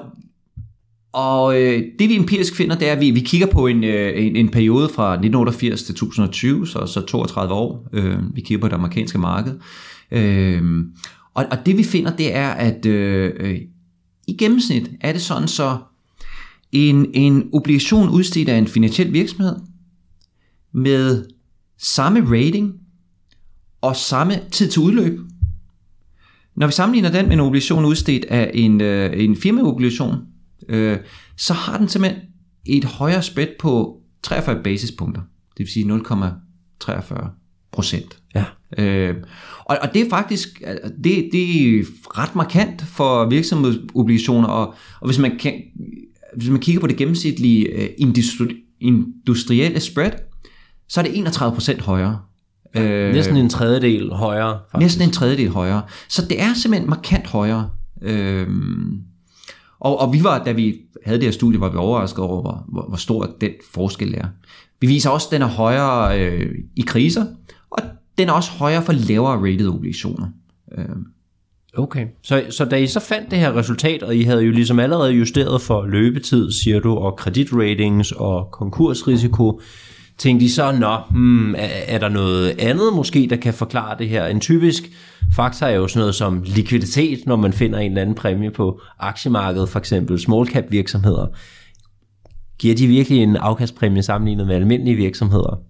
og 1.12 1.62
øh, 1.62 1.82
det 1.98 2.08
vi 2.08 2.16
empirisk 2.16 2.56
finder, 2.56 2.78
det 2.78 2.88
er, 2.88 2.92
at 2.92 3.00
vi, 3.00 3.10
vi 3.10 3.20
kigger 3.20 3.46
på 3.46 3.66
en, 3.66 3.84
øh, 3.84 4.26
en, 4.26 4.36
en 4.36 4.48
periode 4.48 4.88
fra 4.88 5.12
1988 5.12 5.82
til 5.82 5.94
2020, 5.94 6.66
så, 6.66 6.86
så 6.86 7.00
32 7.00 7.54
år. 7.54 7.88
Øh, 7.92 8.18
vi 8.34 8.40
kigger 8.40 8.60
på 8.60 8.68
det 8.68 8.74
amerikanske 8.74 9.18
marked. 9.18 9.54
Øh, 10.10 10.62
og, 11.34 11.44
og 11.50 11.66
det 11.66 11.78
vi 11.78 11.84
finder, 11.84 12.16
det 12.16 12.34
er, 12.34 12.48
at 12.48 12.86
øh, 12.86 13.32
øh, 13.36 13.60
i 14.28 14.36
gennemsnit 14.36 14.90
er 15.00 15.12
det 15.12 15.22
sådan, 15.22 15.48
så 15.48 15.78
en, 16.72 17.06
en 17.14 17.48
obligation 17.52 18.08
udstedt 18.08 18.48
af 18.48 18.58
en 18.58 18.66
finansiel 18.66 19.12
virksomhed 19.12 19.56
med 20.72 21.24
samme 21.78 22.20
rating 22.30 22.74
og 23.80 23.96
samme 23.96 24.40
tid 24.50 24.68
til 24.68 24.82
udløb. 24.82 25.20
Når 26.56 26.66
vi 26.66 26.72
sammenligner 26.72 27.10
den 27.10 27.26
med 27.26 27.32
en 27.32 27.40
obligation 27.40 27.84
udstedt 27.84 28.24
af 28.24 28.50
en, 28.54 28.80
øh, 28.80 29.24
en 29.24 29.36
firmaobligation, 29.36 30.14
øh, 30.68 30.98
så 31.36 31.54
har 31.54 31.78
den 31.78 31.88
simpelthen 31.88 32.22
et 32.66 32.84
højere 32.84 33.22
spread 33.22 33.48
på 33.60 34.00
43 34.22 34.62
basispunkter, 34.62 35.22
det 35.50 35.58
vil 35.58 35.68
sige 35.68 35.84
0,43 35.86 37.28
procent. 37.72 38.18
Ja. 38.34 38.44
Øh, 38.78 39.14
og, 39.64 39.78
og 39.82 39.94
det 39.94 40.02
er 40.02 40.10
faktisk 40.10 40.62
det, 41.04 41.28
det 41.32 41.78
er 41.78 41.84
ret 42.18 42.36
markant 42.36 42.82
for 42.82 43.28
virksomhedsobligationer, 43.28 44.48
og, 44.48 44.74
og 45.00 45.06
hvis 45.06 45.18
man 45.18 45.38
kan, 45.38 45.62
hvis 46.36 46.48
man 46.48 46.60
kigger 46.60 46.80
på 46.80 46.86
det 46.86 46.96
gennemsnitlige 46.96 47.66
øh, 47.68 47.88
industri, 47.98 48.56
industrielle 48.80 49.80
spread, 49.80 50.12
så 50.88 51.00
er 51.00 51.04
det 51.04 51.38
31% 51.38 51.82
højere. 51.82 52.20
Øh, 52.74 53.12
næsten 53.12 53.36
en 53.36 53.48
tredjedel 53.48 54.12
højere. 54.12 54.58
Faktisk. 54.70 54.84
Næsten 54.84 55.02
en 55.02 55.10
tredjedel 55.10 55.50
højere. 55.50 55.82
Så 56.08 56.26
det 56.28 56.42
er 56.42 56.54
simpelthen 56.54 56.90
markant 56.90 57.26
højere. 57.26 57.70
Øh, 58.02 58.48
og, 59.80 60.00
og 60.00 60.12
vi 60.12 60.24
var, 60.24 60.44
da 60.44 60.52
vi 60.52 60.76
havde 61.04 61.18
det 61.18 61.26
her 61.26 61.32
studie, 61.32 61.60
var 61.60 61.70
vi 61.70 61.76
overrasket 61.76 62.24
over, 62.24 62.40
hvor, 62.40 62.64
hvor, 62.68 62.88
hvor 62.88 62.96
stor 62.96 63.30
den 63.40 63.50
forskel 63.74 64.14
er. 64.14 64.26
Vi 64.80 64.86
viser 64.86 65.10
også, 65.10 65.26
at 65.28 65.32
den 65.32 65.42
er 65.42 65.46
højere 65.46 66.20
øh, 66.20 66.54
i 66.76 66.80
kriser, 66.80 67.24
og 67.70 67.78
den 68.18 68.28
er 68.28 68.32
også 68.32 68.50
højere 68.50 68.82
for 68.82 68.92
lavere 68.92 69.52
rated 69.52 69.68
obligationer. 69.68 70.28
Øh. 70.78 70.84
Okay, 71.78 72.06
så, 72.22 72.44
så 72.50 72.64
da 72.64 72.76
I 72.76 72.86
så 72.86 73.00
fandt 73.00 73.30
det 73.30 73.38
her 73.38 73.56
resultat, 73.56 74.02
og 74.02 74.16
I 74.16 74.22
havde 74.22 74.42
jo 74.42 74.52
ligesom 74.52 74.78
allerede 74.78 75.12
justeret 75.12 75.62
for 75.62 75.86
løbetid, 75.86 76.52
siger 76.52 76.80
du, 76.80 76.94
og 76.94 77.16
kreditratings 77.16 78.12
og 78.12 78.48
konkursrisiko, 78.52 79.60
tænkte 80.18 80.44
de 80.44 80.52
så, 80.52 80.72
nå, 80.72 80.96
hmm, 81.10 81.54
er, 81.54 81.68
er 81.86 81.98
der 81.98 82.08
noget 82.08 82.54
andet 82.58 82.92
måske, 82.94 83.26
der 83.30 83.36
kan 83.36 83.54
forklare 83.54 83.98
det 83.98 84.08
her? 84.08 84.26
En 84.26 84.40
typisk 84.40 84.82
faktor 85.36 85.66
er 85.66 85.74
jo 85.74 85.88
sådan 85.88 86.00
noget 86.00 86.14
som 86.14 86.42
likviditet, 86.46 87.26
når 87.26 87.36
man 87.36 87.52
finder 87.52 87.78
en 87.78 87.90
eller 87.90 88.02
anden 88.02 88.14
præmie 88.14 88.50
på 88.50 88.80
aktiemarkedet, 88.98 89.68
for 89.68 89.78
eksempel 89.78 90.18
small 90.18 90.48
cap 90.48 90.64
virksomheder. 90.70 91.26
Giver 92.58 92.74
de 92.74 92.86
virkelig 92.86 93.22
en 93.22 93.36
afkastpræmie 93.36 94.02
sammenlignet 94.02 94.46
med 94.46 94.54
almindelige 94.54 94.96
virksomheder? 94.96 95.60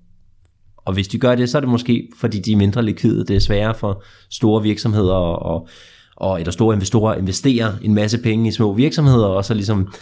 Og 0.76 0.92
hvis 0.92 1.08
de 1.08 1.18
gør 1.18 1.34
det, 1.34 1.48
så 1.48 1.58
er 1.58 1.60
det 1.60 1.70
måske, 1.70 2.08
fordi 2.20 2.40
de 2.40 2.52
er 2.52 2.56
mindre 2.56 2.82
likvide. 2.82 3.24
Det 3.26 3.36
er 3.36 3.40
sværere 3.40 3.74
for 3.74 4.02
store 4.30 4.62
virksomheder 4.62 5.14
og, 5.14 5.68
og 6.16 6.40
eller 6.40 6.52
store 6.52 6.74
investorer 6.74 7.12
at 7.12 7.18
investere 7.18 7.74
en 7.82 7.94
masse 7.94 8.18
penge 8.18 8.48
i 8.48 8.52
små 8.52 8.74
virksomheder, 8.74 9.26
og 9.26 9.44
så 9.44 9.54
ligesom 9.54 9.92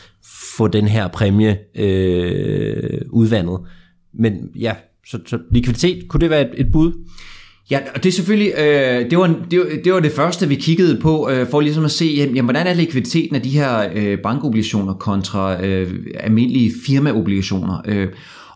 få 0.56 0.68
den 0.68 0.88
her 0.88 1.08
præmie 1.08 1.58
øh, 1.74 3.00
udvandet. 3.10 3.60
Men 4.18 4.50
ja, 4.56 4.74
så, 5.06 5.18
så 5.26 5.38
likviditet, 5.50 6.08
kunne 6.08 6.20
det 6.20 6.30
være 6.30 6.40
et, 6.40 6.60
et 6.60 6.72
bud? 6.72 6.92
Ja, 7.70 7.80
og 7.94 8.02
det 8.02 8.08
er 8.08 8.12
selvfølgelig, 8.12 8.52
øh, 8.58 9.10
det, 9.10 9.18
var, 9.18 9.40
det, 9.50 9.58
var, 9.58 9.66
det 9.84 9.92
var 9.92 10.00
det 10.00 10.12
første, 10.12 10.48
vi 10.48 10.54
kiggede 10.54 11.00
på, 11.00 11.30
øh, 11.30 11.48
for 11.50 11.60
ligesom 11.60 11.84
at 11.84 11.90
se, 11.90 12.04
jamen, 12.04 12.44
hvordan 12.44 12.66
er 12.66 12.74
likviditeten 12.74 13.36
af 13.36 13.42
de 13.42 13.50
her 13.50 13.90
øh, 13.94 14.18
bankobligationer 14.18 14.94
kontra 14.94 15.64
øh, 15.64 16.06
almindelige 16.14 16.72
firmaobligationer. 16.86 17.82
Øh, 17.86 18.08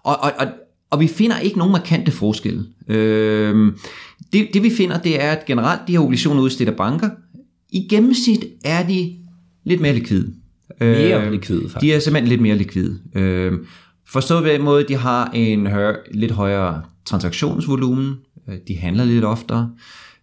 og, 0.03 0.17
og, 0.21 0.33
og, 0.39 0.47
og 0.91 1.01
vi 1.01 1.07
finder 1.07 1.39
ikke 1.39 1.59
nogen 1.59 1.73
markante 1.73 2.13
forskelle. 2.13 2.65
Øh, 2.89 3.73
det, 4.33 4.49
det 4.55 4.63
vi 4.63 4.71
finder, 4.71 4.99
det 4.99 5.23
er, 5.23 5.31
at 5.31 5.45
generelt 5.47 5.81
de 5.87 5.93
her 5.93 6.01
obligationer 6.01 6.43
udstedt 6.43 6.69
af 6.69 6.77
banker, 6.77 7.11
i 7.73 7.87
gennemsnit 7.91 8.45
er 8.65 8.87
de 8.87 9.15
lidt 9.65 9.81
mere 9.81 9.95
likvide. 9.95 10.33
Mere 10.81 11.27
øh, 11.27 11.33
likvide, 11.33 11.69
faktisk. 11.69 11.81
De 11.81 11.93
er 11.93 11.99
simpelthen 11.99 12.29
lidt 12.29 12.41
mere 12.41 12.57
likvide. 12.57 12.99
Øh, 13.15 13.53
forstået 14.09 14.43
på 14.43 14.49
den 14.49 14.63
måde, 14.63 14.85
de 14.89 14.97
har 14.97 15.31
en 15.35 15.67
hør, 15.67 15.97
lidt 16.11 16.33
højere 16.33 16.83
transaktionsvolumen, 17.05 18.17
øh, 18.49 18.57
de 18.69 18.77
handler 18.77 19.05
lidt 19.05 19.25
oftere, 19.25 19.71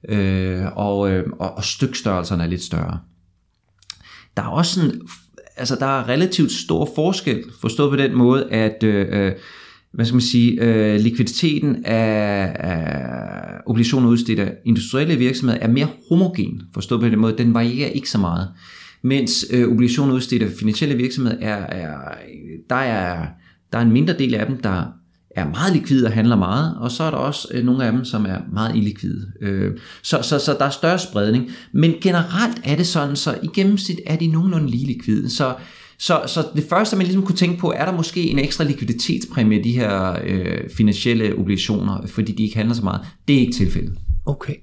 øh, 0.09 0.65
og, 0.75 1.11
øh, 1.11 1.23
og, 1.39 1.57
og 1.57 1.63
stykstørrelserne 1.63 2.43
er 2.43 2.47
lidt 2.47 2.63
større. 2.63 2.99
Der 4.37 4.43
er 4.43 4.47
også 4.47 4.75
sådan, 4.75 5.01
altså 5.57 5.75
der 5.79 5.85
er 5.85 6.09
relativt 6.09 6.51
stor 6.51 6.89
forskel, 6.95 7.43
forstået 7.61 7.89
på 7.89 7.95
den 7.95 8.15
måde, 8.15 8.51
at 8.51 8.83
øh, 8.83 9.07
øh 9.09 9.31
hvad 9.95 10.05
skal 10.05 10.15
man 10.15 10.21
sige, 10.21 10.61
øh, 10.61 10.99
likviditeten 10.99 11.85
af, 11.85 12.55
af 12.59 13.61
obligationer 13.65 14.09
udstedt 14.09 14.39
af 14.39 14.53
industrielle 14.65 15.15
virksomheder 15.15 15.61
er 15.61 15.67
mere 15.67 15.87
homogen, 16.09 16.61
forstået 16.73 17.01
på 17.01 17.07
den 17.07 17.19
måde, 17.19 17.37
den 17.37 17.53
varierer 17.53 17.89
ikke 17.89 18.09
så 18.09 18.17
meget. 18.17 18.47
Mens 19.01 19.45
øh, 19.51 19.71
obligationer 19.71 20.13
udstedt 20.13 20.43
af 20.43 20.49
finansielle 20.59 20.95
virksomheder 20.95 21.37
er, 21.41 21.65
er, 21.65 21.97
der 22.69 22.75
er, 22.75 23.27
der 23.75 23.81
er 23.81 23.85
en 23.85 23.91
mindre 23.91 24.17
del 24.17 24.35
af 24.35 24.45
dem, 24.45 24.57
der 24.57 24.83
er 25.35 25.49
meget 25.49 25.73
likvide 25.73 26.05
og 26.05 26.11
handler 26.11 26.35
meget, 26.35 26.77
og 26.77 26.91
så 26.91 27.03
er 27.03 27.11
der 27.11 27.17
også 27.17 27.47
øh, 27.51 27.65
nogle 27.65 27.85
af 27.85 27.91
dem, 27.91 28.05
som 28.05 28.25
er 28.25 28.37
meget 28.53 28.75
illikvide. 28.75 29.27
Øh, 29.41 29.77
så, 30.03 30.21
så, 30.21 30.39
så 30.39 30.55
der 30.59 30.65
er 30.65 30.69
større 30.69 30.99
spredning. 30.99 31.49
Men 31.71 31.93
generelt 32.01 32.61
er 32.63 32.75
det 32.75 32.87
sådan, 32.87 33.15
så 33.15 33.37
i 33.43 33.47
gennemsnit 33.55 33.99
er 34.05 34.15
de 34.15 34.27
nogenlunde 34.27 34.69
lige 34.69 34.85
likvide. 34.85 35.29
Så 35.29 35.55
så, 35.99 36.21
så 36.27 36.47
det 36.55 36.65
første, 36.69 36.95
man 36.95 37.05
ligesom 37.05 37.25
kunne 37.25 37.35
tænke 37.35 37.59
på, 37.59 37.73
er 37.75 37.85
der 37.85 37.91
måske 37.91 38.29
en 38.29 38.39
ekstra 38.39 38.63
likviditetspræmie 38.63 39.59
i 39.59 39.63
de 39.63 39.71
her 39.71 40.19
øh, 40.23 40.69
finansielle 40.77 41.35
obligationer, 41.35 42.07
fordi 42.07 42.31
de 42.31 42.43
ikke 42.43 42.55
handler 42.55 42.75
så 42.75 42.83
meget. 42.83 43.01
Det 43.27 43.35
er 43.35 43.39
ikke 43.39 43.53
tilfældet. 43.53 43.97
Okay. 44.25 44.53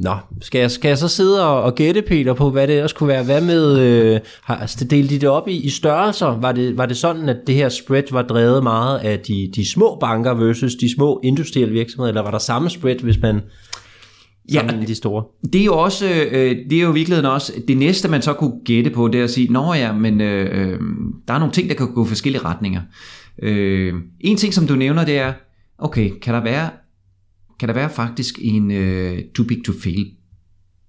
Nå, 0.00 0.16
skal 0.40 0.58
jeg, 0.58 0.70
skal 0.70 0.88
jeg 0.88 0.98
så 0.98 1.08
sidde 1.08 1.48
og, 1.48 1.62
og 1.62 1.74
gætte, 1.74 2.02
Peter, 2.02 2.34
på, 2.34 2.50
hvad 2.50 2.66
det 2.66 2.76
ellers 2.76 2.92
kunne 2.92 3.08
være? 3.08 3.24
Hvad 3.24 3.40
med, 3.40 3.78
øh, 3.78 4.20
har, 4.42 4.56
altså, 4.56 4.84
delte 4.84 5.14
de 5.14 5.20
det 5.20 5.28
op 5.28 5.48
i, 5.48 5.56
i 5.56 5.68
størrelser? 5.68 6.40
Var 6.40 6.52
det, 6.52 6.76
var 6.76 6.86
det 6.86 6.96
sådan, 6.96 7.28
at 7.28 7.36
det 7.46 7.54
her 7.54 7.68
spread 7.68 8.02
var 8.10 8.22
drevet 8.22 8.62
meget 8.62 8.98
af 8.98 9.18
de, 9.18 9.50
de 9.54 9.70
små 9.70 9.98
banker 10.00 10.34
versus 10.34 10.74
de 10.74 10.94
små 10.94 11.20
industrielle 11.24 11.72
virksomheder, 11.72 12.08
eller 12.08 12.22
var 12.22 12.30
der 12.30 12.38
samme 12.38 12.70
spread, 12.70 12.96
hvis 12.96 13.20
man 13.22 13.40
ja, 14.52 14.62
de 14.86 14.94
store. 14.94 15.24
Det 15.52 15.60
er 15.60 15.64
jo 15.64 15.78
også, 15.78 16.06
øh, 16.30 16.56
det 16.70 16.78
er 16.78 16.82
jo 16.82 16.90
virkelig 16.90 17.30
også, 17.30 17.52
det 17.68 17.76
næste 17.76 18.08
man 18.08 18.22
så 18.22 18.32
kunne 18.32 18.60
gætte 18.64 18.90
på, 18.90 19.08
det 19.08 19.20
er 19.20 19.24
at 19.24 19.30
sige, 19.30 19.52
nå 19.52 19.74
ja, 19.74 19.92
men 19.92 20.20
øh, 20.20 20.46
øh, 20.52 20.78
der 21.28 21.34
er 21.34 21.38
nogle 21.38 21.52
ting, 21.52 21.68
der 21.68 21.74
kan 21.74 21.94
gå 21.94 22.04
forskellige 22.04 22.44
retninger. 22.44 22.80
Øh, 23.42 23.94
en 24.20 24.36
ting, 24.36 24.54
som 24.54 24.66
du 24.66 24.74
nævner, 24.74 25.04
det 25.04 25.18
er, 25.18 25.32
okay, 25.78 26.10
kan 26.22 26.34
der 26.34 26.42
være, 26.42 26.68
kan 27.60 27.68
der 27.68 27.74
være 27.74 27.90
faktisk 27.90 28.38
en 28.42 28.70
øh, 28.70 29.22
too 29.34 29.46
big 29.46 29.64
to 29.64 29.72
fail 29.82 30.10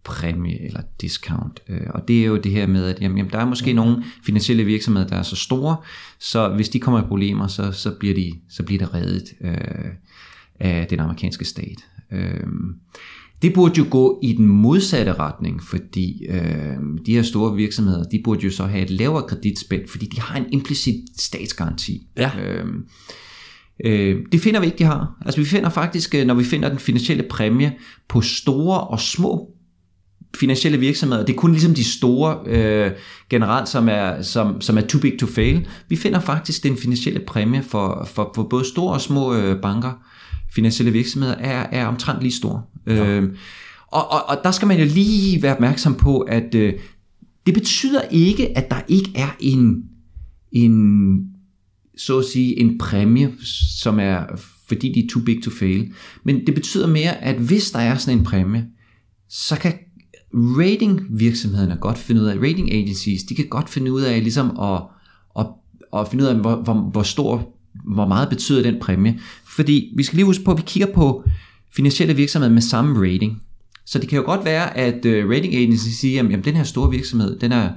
præmie 0.04 0.66
eller 0.66 0.82
discount. 1.02 1.60
Øh, 1.70 1.88
og 1.90 2.08
det 2.08 2.22
er 2.22 2.26
jo 2.26 2.38
det 2.38 2.52
her 2.52 2.68
med, 2.68 2.86
at 2.86 3.02
jamen, 3.02 3.18
jamen, 3.18 3.32
der 3.32 3.40
er 3.40 3.46
måske 3.46 3.74
nogle 3.74 4.04
finansielle 4.26 4.64
virksomheder, 4.64 5.08
der 5.08 5.16
er 5.16 5.24
så 5.24 5.36
store, 5.36 5.78
så 6.20 6.50
hvis 6.50 6.70
de 6.70 6.80
kommer 6.80 7.04
i 7.04 7.08
problemer, 7.08 7.48
så, 7.48 7.72
så, 7.72 7.92
bliver, 8.00 8.16
de, 8.16 8.34
så 8.50 8.64
bliver 8.64 8.80
det 8.80 8.94
reddet 8.94 9.24
øh, 9.42 9.92
af 10.60 10.88
den 10.90 11.00
amerikanske 11.00 11.46
stat. 11.46 11.78
Øh, 12.12 12.48
det 13.42 13.54
burde 13.54 13.74
jo 13.78 13.86
gå 13.90 14.20
i 14.24 14.34
den 14.34 14.48
modsatte 14.48 15.14
retning, 15.14 15.64
fordi 15.64 16.26
øh, 16.30 16.76
de 17.06 17.14
her 17.14 17.22
store 17.22 17.56
virksomheder, 17.56 18.04
de 18.04 18.22
burde 18.24 18.44
jo 18.44 18.52
så 18.52 18.66
have 18.66 18.84
et 18.84 18.90
lavere 18.90 19.28
kreditspænd, 19.28 19.88
fordi 19.88 20.06
de 20.06 20.22
har 20.22 20.38
en 20.38 20.46
implicit 20.52 21.04
statsgaranti. 21.18 22.08
Ja. 22.18 22.32
Øh, 22.40 22.66
øh, 23.86 24.17
det 24.32 24.41
finder 24.41 24.60
vi 24.60 24.65
ikke, 24.65 24.78
de 24.78 24.84
har. 24.84 25.17
Altså 25.26 25.41
vi 25.41 25.46
finder 25.46 25.70
faktisk, 25.70 26.15
øh, 26.15 26.28
når 26.28 26.34
vi 26.34 26.44
finder 26.44 26.70
den 26.70 26.80
finansielle 26.80 27.24
præmie 27.24 27.74
på 28.10 28.22
store 28.22 28.82
og 28.82 29.00
små 29.00 29.48
finansielle 30.36 30.80
virksomheder, 30.80 31.26
det 31.26 31.34
er 31.34 31.38
kun 31.38 31.52
ligesom 31.52 31.74
de 31.74 31.84
store 31.84 32.38
øh, 32.46 32.91
generelt, 33.30 33.70
som 33.70 33.89
er, 33.89 34.22
som, 34.22 34.62
som 34.62 34.78
er 34.78 34.82
too 34.82 35.02
big 35.02 35.20
to 35.20 35.28
fail. 35.28 35.67
Vi 35.89 35.96
finder 35.96 36.20
faktisk 36.20 36.63
den 36.63 36.78
finansielle 36.78 37.20
præmie 37.28 37.63
for, 37.63 38.08
for, 38.13 38.32
for 38.36 38.44
både 38.44 38.65
store 38.65 38.94
og 38.94 39.02
små 39.02 39.36
øh, 39.36 39.62
banker, 39.62 39.91
finansielle 40.56 40.91
virksomheder, 40.91 41.36
er, 41.36 41.65
er 41.72 41.86
omtrent 41.86 42.22
lige 42.22 42.32
stor. 42.32 42.70
Ja. 42.88 43.08
Øh, 43.08 43.30
og, 43.88 44.12
og, 44.12 44.30
og 44.30 44.38
der 44.44 44.52
skal 44.52 44.67
man 44.67 44.80
jo 44.80 44.86
lige 44.86 45.44
være 45.44 45.54
opmærksom 45.54 45.96
på, 45.96 46.20
at 46.20 46.56
øh, 46.56 46.74
det 47.46 47.54
betyder 47.54 48.02
ikke, 48.12 48.58
at 48.58 48.70
der 48.70 48.82
ikke 48.88 49.12
er 49.15 49.36
en, 49.39 49.84
en 50.52 51.31
så 51.98 52.20
at 52.20 52.26
sige, 52.26 52.60
en 52.60 52.78
præmie, 52.78 53.34
som 53.80 54.00
er, 54.00 54.24
fordi 54.68 54.92
de 54.92 55.00
er 55.00 55.08
too 55.10 55.24
big 55.24 55.44
to 55.44 55.52
fail. 55.52 55.94
Men 56.24 56.48
det 56.48 56.56
betyder 56.56 56.88
mere, 56.88 57.24
at 57.24 57.36
hvis 57.36 57.72
der 57.72 57.80
er 57.80 57.98
sådan 57.98 58.20
en 58.20 58.26
præmie, 58.26 58.66
så 59.30 59.56
kan 59.56 59.74
rating 60.34 61.02
virksomhederne 61.10 61.78
godt 61.82 61.98
finde 61.98 62.22
ud 62.22 62.26
af, 62.26 62.38
rating 62.38 62.72
agencies, 62.72 63.24
de 63.24 63.36
kan 63.36 63.48
godt 63.48 63.70
finde 63.70 63.94
ud 63.94 64.02
af 64.02 64.24
ligesom 64.24 64.60
at, 64.60 64.82
at, 65.39 65.46
at 66.00 66.08
finde 66.08 66.24
ud 66.24 66.30
af, 66.30 66.36
hvor, 66.36 66.56
hvor, 66.56 66.74
hvor 66.74 67.04
stor, 67.04 67.54
hvor 67.94 68.08
meget 68.08 68.30
betyder 68.30 68.62
den 68.62 68.80
præmie. 68.82 69.20
Fordi 69.56 69.94
vi 69.98 70.04
skal 70.04 70.16
lige 70.16 70.26
huske 70.26 70.44
på, 70.44 70.52
at 70.52 70.58
vi 70.58 70.64
kigger 70.66 70.94
på 70.94 71.24
finansielle 71.76 72.16
virksomheder 72.16 72.54
med 72.54 72.62
samme 72.62 73.00
rating. 73.00 73.42
Så 73.86 74.00
det 74.00 74.10
kan 74.10 74.18
jo 74.18 74.26
godt 74.26 74.46
være, 74.46 74.78
at 74.78 75.06
øh, 75.06 75.30
rating 75.30 75.56
agency 75.56 75.88
siger, 75.89 76.24
at 76.24 76.32
jamen, 76.32 76.46
den 76.46 76.56
her 76.56 76.64
store 76.64 76.92
virksomhed, 76.92 77.39
den 77.39 77.52
er, 77.52 77.70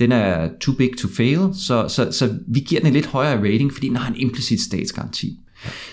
den 0.00 0.12
er 0.12 0.48
too 0.60 0.74
big 0.74 0.90
to 0.98 1.08
fail, 1.16 1.38
så, 1.54 1.88
så, 1.88 2.12
så 2.12 2.34
vi 2.48 2.60
giver 2.60 2.80
den 2.80 2.86
en 2.86 2.94
lidt 2.94 3.06
højere 3.06 3.38
rating, 3.38 3.72
fordi 3.72 3.88
den 3.88 3.96
har 3.96 4.08
en 4.08 4.16
implicit 4.16 4.60
statsgaranti. 4.60 5.38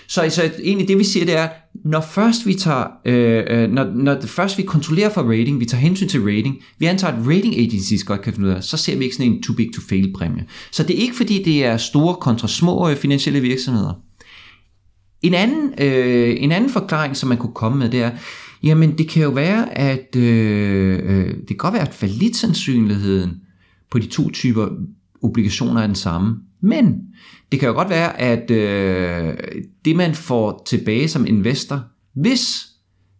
Så, 0.07 0.29
så 0.29 0.51
egentlig 0.63 0.87
det 0.87 0.97
vi 0.97 1.03
siger, 1.03 1.25
det 1.25 1.37
er, 1.37 1.49
når 1.83 2.01
først 2.01 2.47
vi 2.47 2.53
tager, 2.53 2.85
øh, 3.05 3.43
øh 3.49 3.71
når, 3.71 3.83
når 3.83 4.13
det 4.13 4.29
først 4.29 4.57
vi 4.57 4.63
kontrollerer 4.63 5.09
for 5.09 5.21
rating, 5.21 5.59
vi 5.59 5.65
tager 5.65 5.81
hensyn 5.81 6.07
til 6.07 6.21
rating, 6.21 6.57
vi 6.79 6.85
antager, 6.85 7.13
at 7.13 7.27
rating 7.27 7.57
agencies 7.57 8.03
godt 8.03 8.21
kan 8.21 8.33
finde 8.33 8.47
ud 8.47 8.53
af, 8.53 8.63
så 8.63 8.77
ser 8.77 8.97
vi 8.97 9.03
ikke 9.03 9.15
sådan 9.15 9.31
en 9.31 9.43
too 9.43 9.55
big 9.55 9.73
to 9.75 9.81
fail 9.89 10.13
præmie. 10.13 10.45
Så 10.71 10.83
det 10.83 10.97
er 10.97 11.01
ikke 11.01 11.15
fordi, 11.15 11.43
det 11.43 11.65
er 11.65 11.77
store 11.77 12.15
kontra 12.15 12.47
små 12.47 12.89
øh, 12.89 12.95
finansielle 12.95 13.39
virksomheder. 13.39 13.93
En 15.21 15.33
anden, 15.33 15.73
øh, 15.81 16.35
en 16.39 16.51
anden 16.51 16.69
forklaring, 16.69 17.17
som 17.17 17.29
man 17.29 17.37
kunne 17.37 17.53
komme 17.53 17.77
med, 17.77 17.89
det 17.89 18.01
er, 18.01 18.11
jamen 18.63 18.97
det 18.97 19.09
kan 19.09 19.23
jo 19.23 19.29
være, 19.29 19.77
at 19.77 20.15
øh, 20.15 20.99
øh 21.03 21.27
det 21.27 21.47
kan 21.47 21.57
godt 21.57 21.73
være, 21.73 21.87
at 21.87 21.93
falitsandsynligheden 21.93 23.31
på 23.91 23.99
de 23.99 24.07
to 24.07 24.29
typer 24.29 24.67
obligationer 25.21 25.81
er 25.81 25.87
den 25.87 25.95
samme. 25.95 26.35
Men 26.61 27.01
det 27.51 27.59
kan 27.59 27.67
jo 27.69 27.75
godt 27.75 27.89
være, 27.89 28.19
at 28.21 28.51
øh, 28.51 29.33
det 29.85 29.95
man 29.95 30.15
får 30.15 30.63
tilbage 30.67 31.07
som 31.07 31.27
investor, 31.27 31.83
hvis 32.13 32.67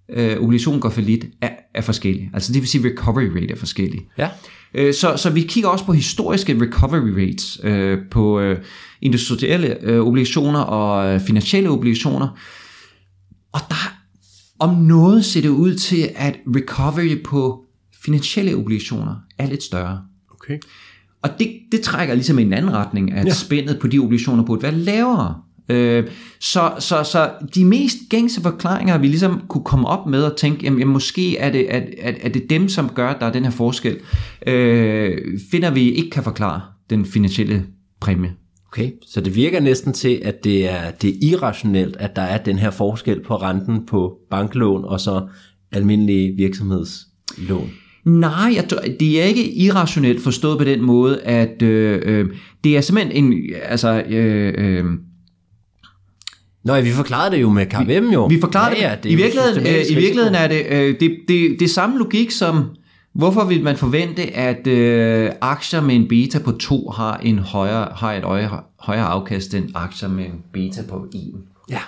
øh, 0.10 0.38
obligationen 0.38 0.82
går 0.82 0.90
for 0.90 1.02
lidt, 1.02 1.26
er, 1.42 1.50
er 1.74 1.82
forskellig. 1.82 2.30
Altså 2.34 2.54
det 2.54 2.62
vil 2.62 2.70
sige, 2.70 2.86
at 2.86 2.92
recovery 2.92 3.28
rate 3.42 3.54
er 3.54 3.58
forskellig. 3.58 4.02
Ja. 4.18 4.30
Øh, 4.74 4.94
så, 4.94 5.18
så 5.18 5.30
vi 5.30 5.42
kigger 5.42 5.70
også 5.70 5.86
på 5.86 5.94
historiske 5.94 6.62
recovery 6.62 7.10
rates 7.10 7.60
øh, 7.64 8.00
på 8.12 8.40
øh, 8.40 8.58
industrielle 9.02 9.84
øh, 9.84 10.02
obligationer 10.02 10.60
og 10.60 11.14
øh, 11.14 11.22
finansielle 11.22 11.70
obligationer. 11.70 12.28
Og 13.52 13.60
der 13.70 13.96
om 14.60 14.76
noget 14.76 15.26
ser 15.26 15.42
det 15.42 15.50
ud 15.50 15.76
til, 15.76 16.10
at 16.16 16.40
recovery 16.56 17.24
på 17.24 17.66
finansielle 18.06 18.56
obligationer 18.56 19.16
er 19.38 19.48
lidt 19.48 19.64
større. 19.64 20.02
Okay. 20.46 20.60
Og 21.22 21.30
det, 21.40 21.48
det 21.72 21.82
trækker 21.82 22.14
ligesom 22.14 22.40
i 22.40 22.42
en 22.42 22.54
anden 22.54 22.74
retning, 22.74 23.14
at 23.14 23.26
ja. 23.26 23.34
spændet 23.34 23.80
på 23.80 23.88
de 23.88 24.00
obligationer 24.00 24.46
burde 24.46 24.64
være 24.64 24.76
lavere. 24.76 25.36
Øh, 25.70 26.08
så, 26.40 26.74
så, 26.80 27.04
så 27.04 27.32
de 27.56 27.66
mest 27.66 27.98
gængse 28.10 28.42
forklaringer, 28.42 28.98
vi 28.98 29.08
ligesom 29.08 29.42
kunne 29.48 29.64
komme 29.64 29.88
op 29.88 30.08
med 30.08 30.24
og 30.24 30.38
tænke, 30.38 30.64
jamen, 30.64 30.80
jamen 30.80 30.94
måske 30.94 31.38
er 31.38 31.52
det, 31.52 31.64
at, 31.64 31.84
at, 32.02 32.16
at 32.22 32.34
det 32.34 32.50
dem, 32.50 32.70
som 32.70 32.90
gør, 32.90 33.10
at 33.10 33.20
der 33.20 33.26
er 33.26 33.32
den 33.32 33.44
her 33.44 33.52
forskel, 33.52 33.98
øh, 34.48 35.18
finder 35.52 35.72
vi 35.72 35.92
ikke 35.92 36.10
kan 36.10 36.24
forklare 36.24 36.62
den 36.90 37.06
finansielle 37.06 37.66
præmie. 38.02 38.34
Okay, 38.68 38.92
så 39.08 39.22
det 39.22 39.36
virker 39.36 39.60
næsten 39.60 39.94
til, 39.94 40.22
at 40.24 40.44
det 40.44 40.72
er, 40.72 40.92
det 40.92 41.10
er 41.10 41.30
irrationelt, 41.30 41.96
at 41.98 42.16
der 42.16 42.22
er 42.22 42.38
den 42.38 42.58
her 42.58 42.72
forskel 42.72 43.24
på 43.24 43.36
renten 43.36 43.86
på 43.86 44.18
banklån 44.30 44.86
og 44.86 45.00
så 45.00 45.28
almindelige 45.72 46.36
virksomhedslån. 46.36 47.72
Nej, 48.06 48.54
jeg 48.56 48.70
det 49.00 49.22
er 49.22 49.26
ikke 49.26 49.54
irrationelt 49.54 50.24
forstået 50.24 50.58
på 50.58 50.64
den 50.64 50.82
måde, 50.82 51.22
at 51.22 51.62
øh, 51.62 52.02
øh, 52.06 52.26
det 52.64 52.78
er 52.78 52.82
simpelthen 52.82 53.24
en, 53.24 53.54
altså, 53.64 54.04
øh, 54.10 54.54
øh, 54.58 54.86
Nå, 56.66 56.82
vi 56.82 56.92
forklarede 56.92 57.36
det 57.36 57.42
jo 57.42 57.50
med 57.50 57.66
KVM 57.66 58.14
jo. 58.14 58.26
Vi 58.26 58.40
forklarede 58.42 58.76
ja, 58.80 58.90
ja, 58.90 58.96
det. 59.04 59.10
I 59.10 59.16
virkeligheden, 59.16 59.68
øh, 59.68 59.86
I 59.90 59.96
virkeligheden 59.96 60.36
er 60.36 60.48
det, 60.48 60.66
øh, 60.70 61.00
det, 61.00 61.18
det, 61.28 61.60
det 61.60 61.70
samme 61.70 61.98
logik 62.00 62.32
som, 62.32 62.66
hvorfor 63.14 63.44
vil 63.44 63.64
man 63.64 63.78
forvente, 63.78 64.36
at 64.36 64.68
øh, 64.68 65.32
aktier 65.42 65.82
med 65.82 65.96
en 65.96 66.08
beta 66.08 66.40
på 66.40 66.52
2 66.52 66.90
har, 66.90 67.18
en 67.18 67.40
højere, 67.40 67.88
har 67.96 68.14
et 68.14 68.24
højere, 68.24 68.62
højere 68.80 69.06
afkast 69.06 69.54
end 69.54 69.70
aktier 69.76 70.10
med 70.10 70.26
en 70.26 70.44
beta 70.54 70.82
på 70.90 71.08
1? 71.14 71.34
Ja. 71.70 71.80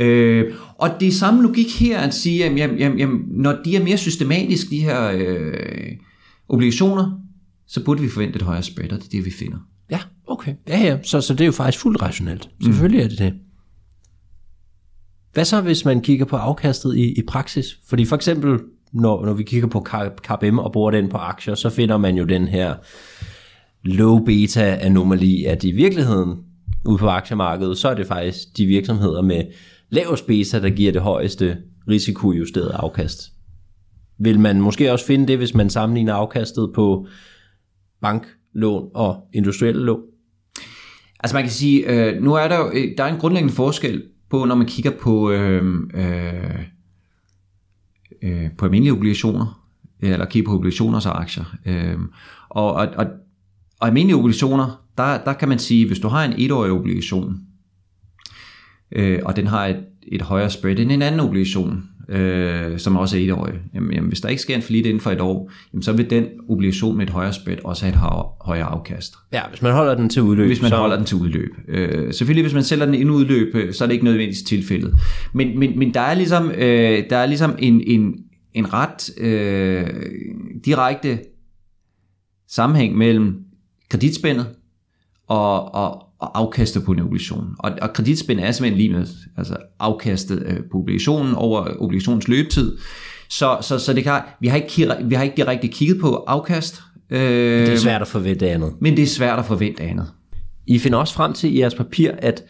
Øh, 0.00 0.54
og 0.78 0.90
det 1.00 1.08
er 1.08 1.12
samme 1.12 1.42
logik 1.42 1.80
her 1.80 1.98
at 1.98 2.14
sige, 2.14 2.44
at 2.44 2.56
jamen, 2.56 2.78
jamen, 2.78 2.98
jamen, 2.98 3.24
når 3.28 3.56
de 3.64 3.76
er 3.76 3.84
mere 3.84 3.96
systematisk, 3.96 4.70
de 4.70 4.80
her 4.80 5.10
øh, 5.14 5.92
obligationer, 6.48 7.20
så 7.66 7.84
burde 7.84 8.02
vi 8.02 8.08
forvente 8.08 8.36
et 8.36 8.42
højere 8.42 8.62
spread, 8.62 8.92
og 8.92 8.98
det 8.98 9.06
er 9.06 9.10
det, 9.10 9.24
vi 9.24 9.30
finder. 9.30 9.58
Ja, 9.90 10.00
okay. 10.26 10.54
Ja, 10.68 10.78
ja. 10.78 10.98
Så, 11.02 11.20
så 11.20 11.32
det 11.32 11.40
er 11.40 11.46
jo 11.46 11.52
faktisk 11.52 11.82
fuldt 11.82 12.02
rationelt. 12.02 12.48
Selvfølgelig 12.62 13.00
mm. 13.00 13.04
er 13.04 13.08
det 13.08 13.18
det. 13.18 13.34
Hvad 15.32 15.44
så, 15.44 15.60
hvis 15.60 15.84
man 15.84 16.00
kigger 16.00 16.24
på 16.24 16.36
afkastet 16.36 16.96
i, 16.96 17.12
i 17.12 17.22
praksis? 17.28 17.78
Fordi 17.88 18.04
for 18.04 18.16
eksempel, 18.16 18.58
når, 18.92 19.24
når 19.24 19.32
vi 19.32 19.42
kigger 19.42 19.68
på 19.68 19.86
KBM 20.22 20.58
og 20.58 20.72
bruger 20.72 20.90
den 20.90 21.08
på 21.08 21.16
aktier, 21.16 21.54
så 21.54 21.70
finder 21.70 21.96
man 21.96 22.16
jo 22.16 22.24
den 22.24 22.48
her 22.48 22.74
low 23.84 24.24
beta 24.24 24.78
anomali, 24.80 25.44
at 25.44 25.64
i 25.64 25.70
virkeligheden 25.70 26.38
ude 26.86 26.98
på 26.98 27.08
aktiemarkedet, 27.08 27.78
så 27.78 27.88
er 27.88 27.94
det 27.94 28.06
faktisk 28.06 28.56
de 28.56 28.66
virksomheder 28.66 29.22
med 29.22 29.42
lavest 29.94 30.26
beta, 30.26 30.60
der 30.60 30.70
giver 30.70 30.92
det 30.92 31.02
højeste 31.02 31.56
risikojusterede 31.88 32.74
afkast. 32.74 33.20
Vil 34.18 34.40
man 34.40 34.60
måske 34.60 34.92
også 34.92 35.06
finde 35.06 35.26
det, 35.26 35.38
hvis 35.38 35.54
man 35.54 35.70
sammenligner 35.70 36.14
afkastet 36.14 36.70
på 36.74 37.06
banklån 38.00 38.90
og 38.94 39.28
industrielle 39.34 39.84
lån? 39.84 40.02
Altså 41.20 41.36
man 41.36 41.42
kan 41.42 41.52
sige, 41.52 41.90
øh, 41.90 42.22
nu 42.22 42.34
er 42.34 42.48
der 42.48 42.58
jo, 42.58 42.70
øh, 42.74 42.96
der 42.98 43.04
er 43.04 43.12
en 43.12 43.20
grundlæggende 43.20 43.54
forskel 43.54 44.02
på, 44.30 44.44
når 44.44 44.54
man 44.54 44.66
kigger 44.66 44.90
på, 44.90 45.30
øh, 45.30 45.64
øh, 45.94 46.58
øh, 48.22 48.50
på 48.58 48.64
almindelige 48.64 48.92
obligationer, 48.92 49.64
eller 50.00 50.26
kigger 50.26 50.50
på 50.50 50.56
obligationer 50.56 51.06
og 51.06 51.20
aktier. 51.20 51.56
Øh, 51.66 51.98
og, 52.48 52.72
og, 52.74 52.88
og, 52.96 53.06
og 53.80 53.86
almindelige 53.86 54.16
obligationer, 54.16 54.84
der, 54.98 55.24
der 55.24 55.32
kan 55.32 55.48
man 55.48 55.58
sige, 55.58 55.86
hvis 55.86 55.98
du 55.98 56.08
har 56.08 56.24
en 56.24 56.34
etårig 56.36 56.72
obligation, 56.72 57.40
øh, 58.94 59.18
og 59.24 59.36
den 59.36 59.46
har 59.46 59.66
et, 59.66 59.76
et 60.02 60.22
højere 60.22 60.50
spread 60.50 60.78
end 60.78 60.92
en 60.92 61.02
anden 61.02 61.20
obligation, 61.20 61.82
øh, 62.08 62.78
som 62.78 62.96
også 62.96 63.16
er 63.16 63.20
etårig, 63.20 63.54
jamen, 63.74 63.92
jamen, 63.92 64.08
hvis 64.08 64.20
der 64.20 64.28
ikke 64.28 64.42
sker 64.42 64.56
en 64.56 64.62
flit 64.62 64.86
inden 64.86 65.00
for 65.00 65.10
et 65.10 65.20
år, 65.20 65.50
jamen, 65.72 65.82
så 65.82 65.92
vil 65.92 66.10
den 66.10 66.26
obligation 66.48 66.96
med 66.96 67.06
et 67.06 67.10
højere 67.10 67.32
spread 67.32 67.56
også 67.64 67.84
have 67.84 67.94
et 67.94 68.00
højere 68.40 68.64
afkast. 68.64 69.14
Ja, 69.32 69.40
hvis 69.48 69.62
man 69.62 69.72
holder 69.72 69.94
den 69.94 70.08
til 70.08 70.22
udløb. 70.22 70.46
Hvis 70.46 70.62
man 70.62 70.70
så... 70.70 70.76
holder 70.76 70.96
den 70.96 71.04
til 71.04 71.16
udløb. 71.16 71.50
Øh, 71.68 72.12
selvfølgelig, 72.12 72.44
hvis 72.44 72.54
man 72.54 72.62
sælger 72.62 72.84
den 72.84 72.94
inden 72.94 73.10
udløb, 73.10 73.54
øh, 73.54 73.72
så 73.72 73.84
er 73.84 73.86
det 73.88 73.92
ikke 73.92 74.04
nødvendigvis 74.04 74.42
tilfældet. 74.42 74.94
Men, 75.32 75.58
men, 75.58 75.78
men 75.78 75.94
der 75.94 76.00
er 76.00 76.14
ligesom, 76.14 76.50
øh, 76.50 77.04
der 77.10 77.16
er 77.16 77.26
ligesom 77.26 77.54
en, 77.58 77.82
en, 77.86 78.14
en 78.54 78.72
ret 78.72 79.18
øh, 79.18 79.86
direkte 80.64 81.18
sammenhæng 82.48 82.96
mellem 82.96 83.36
kreditspændet 83.90 84.46
og, 85.26 85.74
og, 85.74 86.03
og 86.18 86.38
afkastet 86.38 86.84
på 86.84 86.92
en 86.92 87.00
obligation. 87.00 87.46
Og, 87.58 87.72
og 87.82 87.92
kreditspænd 87.92 88.40
er 88.40 88.52
simpelthen 88.52 88.78
lige 88.78 88.92
med 88.92 89.06
altså 89.36 89.56
afkastet 89.78 90.42
øh, 90.46 90.56
på 90.72 90.78
obligationen 90.78 91.34
over 91.34 91.68
obligationens 91.78 92.28
løbetid. 92.28 92.76
Så, 93.28 93.58
så, 93.60 93.78
så 93.78 93.92
det 93.92 94.04
kan, 94.04 94.20
vi, 94.40 94.48
har 94.48 94.56
ikke, 94.56 94.94
vi 95.04 95.14
har 95.14 95.22
ikke 95.22 95.36
direkte 95.36 95.68
kigget 95.68 96.00
på 96.00 96.24
afkast. 96.26 96.82
Øh, 97.10 97.20
det 97.20 97.72
er 97.72 97.76
svært 97.76 98.02
at 98.02 98.08
forvente 98.08 98.50
andet. 98.50 98.72
Men 98.80 98.96
det 98.96 99.02
er 99.02 99.06
svært 99.06 99.38
at 99.38 99.44
forvente 99.44 99.82
andet. 99.82 100.06
I 100.66 100.78
finder 100.78 100.98
også 100.98 101.14
frem 101.14 101.32
til 101.32 101.56
i 101.56 101.60
jeres 101.60 101.74
papir, 101.74 102.10
at 102.18 102.44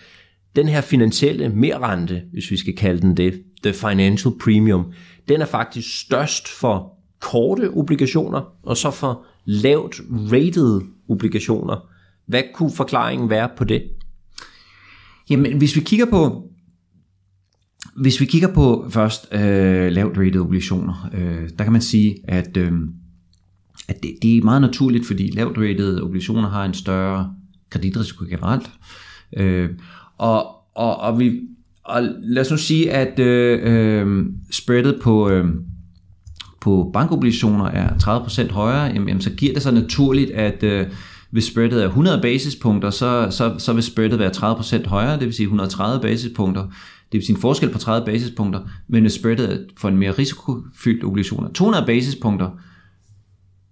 den 0.56 0.68
her 0.68 0.80
finansielle 0.80 1.48
merrente, 1.48 2.22
hvis 2.32 2.50
vi 2.50 2.56
skal 2.56 2.76
kalde 2.76 3.00
den 3.00 3.16
det, 3.16 3.42
the 3.62 3.72
financial 3.72 4.34
premium, 4.40 4.92
den 5.28 5.40
er 5.40 5.46
faktisk 5.46 6.00
størst 6.00 6.48
for 6.48 6.92
korte 7.20 7.70
obligationer, 7.70 8.40
og 8.62 8.76
så 8.76 8.90
for 8.90 9.24
lavt 9.44 10.00
rated 10.32 10.80
obligationer. 11.08 11.93
Hvad 12.26 12.42
kunne 12.54 12.72
forklaringen 12.72 13.30
være 13.30 13.48
på 13.56 13.64
det? 13.64 13.82
Jamen, 15.30 15.58
hvis 15.58 15.76
vi 15.76 15.80
kigger 15.80 16.06
på 16.06 16.50
hvis 17.96 18.20
vi 18.20 18.24
kigger 18.24 18.54
på 18.54 18.86
først 18.90 19.28
øh, 19.32 19.92
lavt 19.92 20.18
rated 20.18 20.40
obligationer, 20.40 21.10
øh, 21.14 21.48
der 21.58 21.64
kan 21.64 21.72
man 21.72 21.82
sige, 21.82 22.16
at, 22.24 22.56
øh, 22.56 22.72
at 23.88 24.02
det, 24.02 24.14
det 24.22 24.36
er 24.36 24.42
meget 24.42 24.60
naturligt, 24.60 25.06
fordi 25.06 25.30
lavt 25.30 25.58
rated 25.58 26.00
obligationer 26.00 26.48
har 26.48 26.64
en 26.64 26.74
større 26.74 27.34
kreditrisiko 27.70 28.24
generelt. 28.24 28.70
Øh, 29.36 29.70
og, 30.18 30.46
og, 30.74 30.96
og, 30.96 31.18
vi, 31.18 31.40
og 31.84 32.02
lad 32.22 32.42
os 32.42 32.50
nu 32.50 32.56
sige, 32.56 32.92
at 32.92 33.18
øh, 33.18 33.60
øh, 33.62 34.26
spreadet 34.50 35.00
på, 35.02 35.30
øh, 35.30 35.48
på 36.60 36.90
bankobligationer 36.92 37.64
er 37.64 37.88
30% 37.88 38.52
højere, 38.52 38.84
jamen, 38.84 39.08
jamen, 39.08 39.22
så 39.22 39.30
giver 39.30 39.52
det 39.52 39.62
sig 39.62 39.72
naturligt, 39.72 40.30
at 40.30 40.62
øh, 40.62 40.86
hvis 41.34 41.44
spreadet 41.44 41.82
er 41.82 41.86
100 41.86 42.20
basispunkter, 42.22 42.90
så, 42.90 43.28
så, 43.30 43.54
så 43.58 43.72
vil 43.72 43.82
spreadet 43.82 44.18
være 44.18 44.30
30% 44.84 44.88
højere, 44.88 45.12
det 45.12 45.26
vil 45.26 45.34
sige 45.34 45.44
130 45.44 46.02
basispunkter. 46.02 46.62
Det 46.62 47.18
vil 47.18 47.26
sige 47.26 47.36
en 47.36 47.40
forskel 47.40 47.70
på 47.70 47.78
30 47.78 48.06
basispunkter, 48.06 48.60
men 48.88 49.02
hvis 49.02 49.12
spreadet 49.12 49.66
for 49.76 49.88
en 49.88 49.96
mere 49.96 50.10
risikofyldt 50.10 51.04
obligation 51.04 51.44
er 51.44 51.52
200 51.52 51.86
basispunkter, 51.86 52.50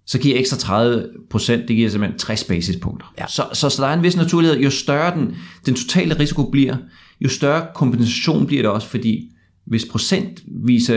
så 0.05 0.19
giver 0.19 0.39
ekstra 0.39 0.57
30 0.57 1.05
procent, 1.29 1.67
det 1.67 1.75
giver 1.75 1.89
simpelthen 1.89 2.19
60 2.19 2.43
basispunkter. 2.43 3.13
Ja. 3.19 3.27
Så, 3.27 3.43
så, 3.53 3.69
så 3.69 3.81
der 3.81 3.87
er 3.87 3.93
en 3.93 4.03
vis 4.03 4.15
naturlighed. 4.15 4.59
Jo 4.59 4.69
større 4.69 5.15
den, 5.15 5.35
den 5.65 5.75
totale 5.75 6.19
risiko 6.19 6.49
bliver, 6.49 6.77
jo 7.21 7.29
større 7.29 7.67
kompensation 7.75 8.45
bliver 8.45 8.63
det 8.63 8.71
også, 8.71 8.87
fordi 8.87 9.29
hvis 9.65 9.85
procentvis 9.91 10.91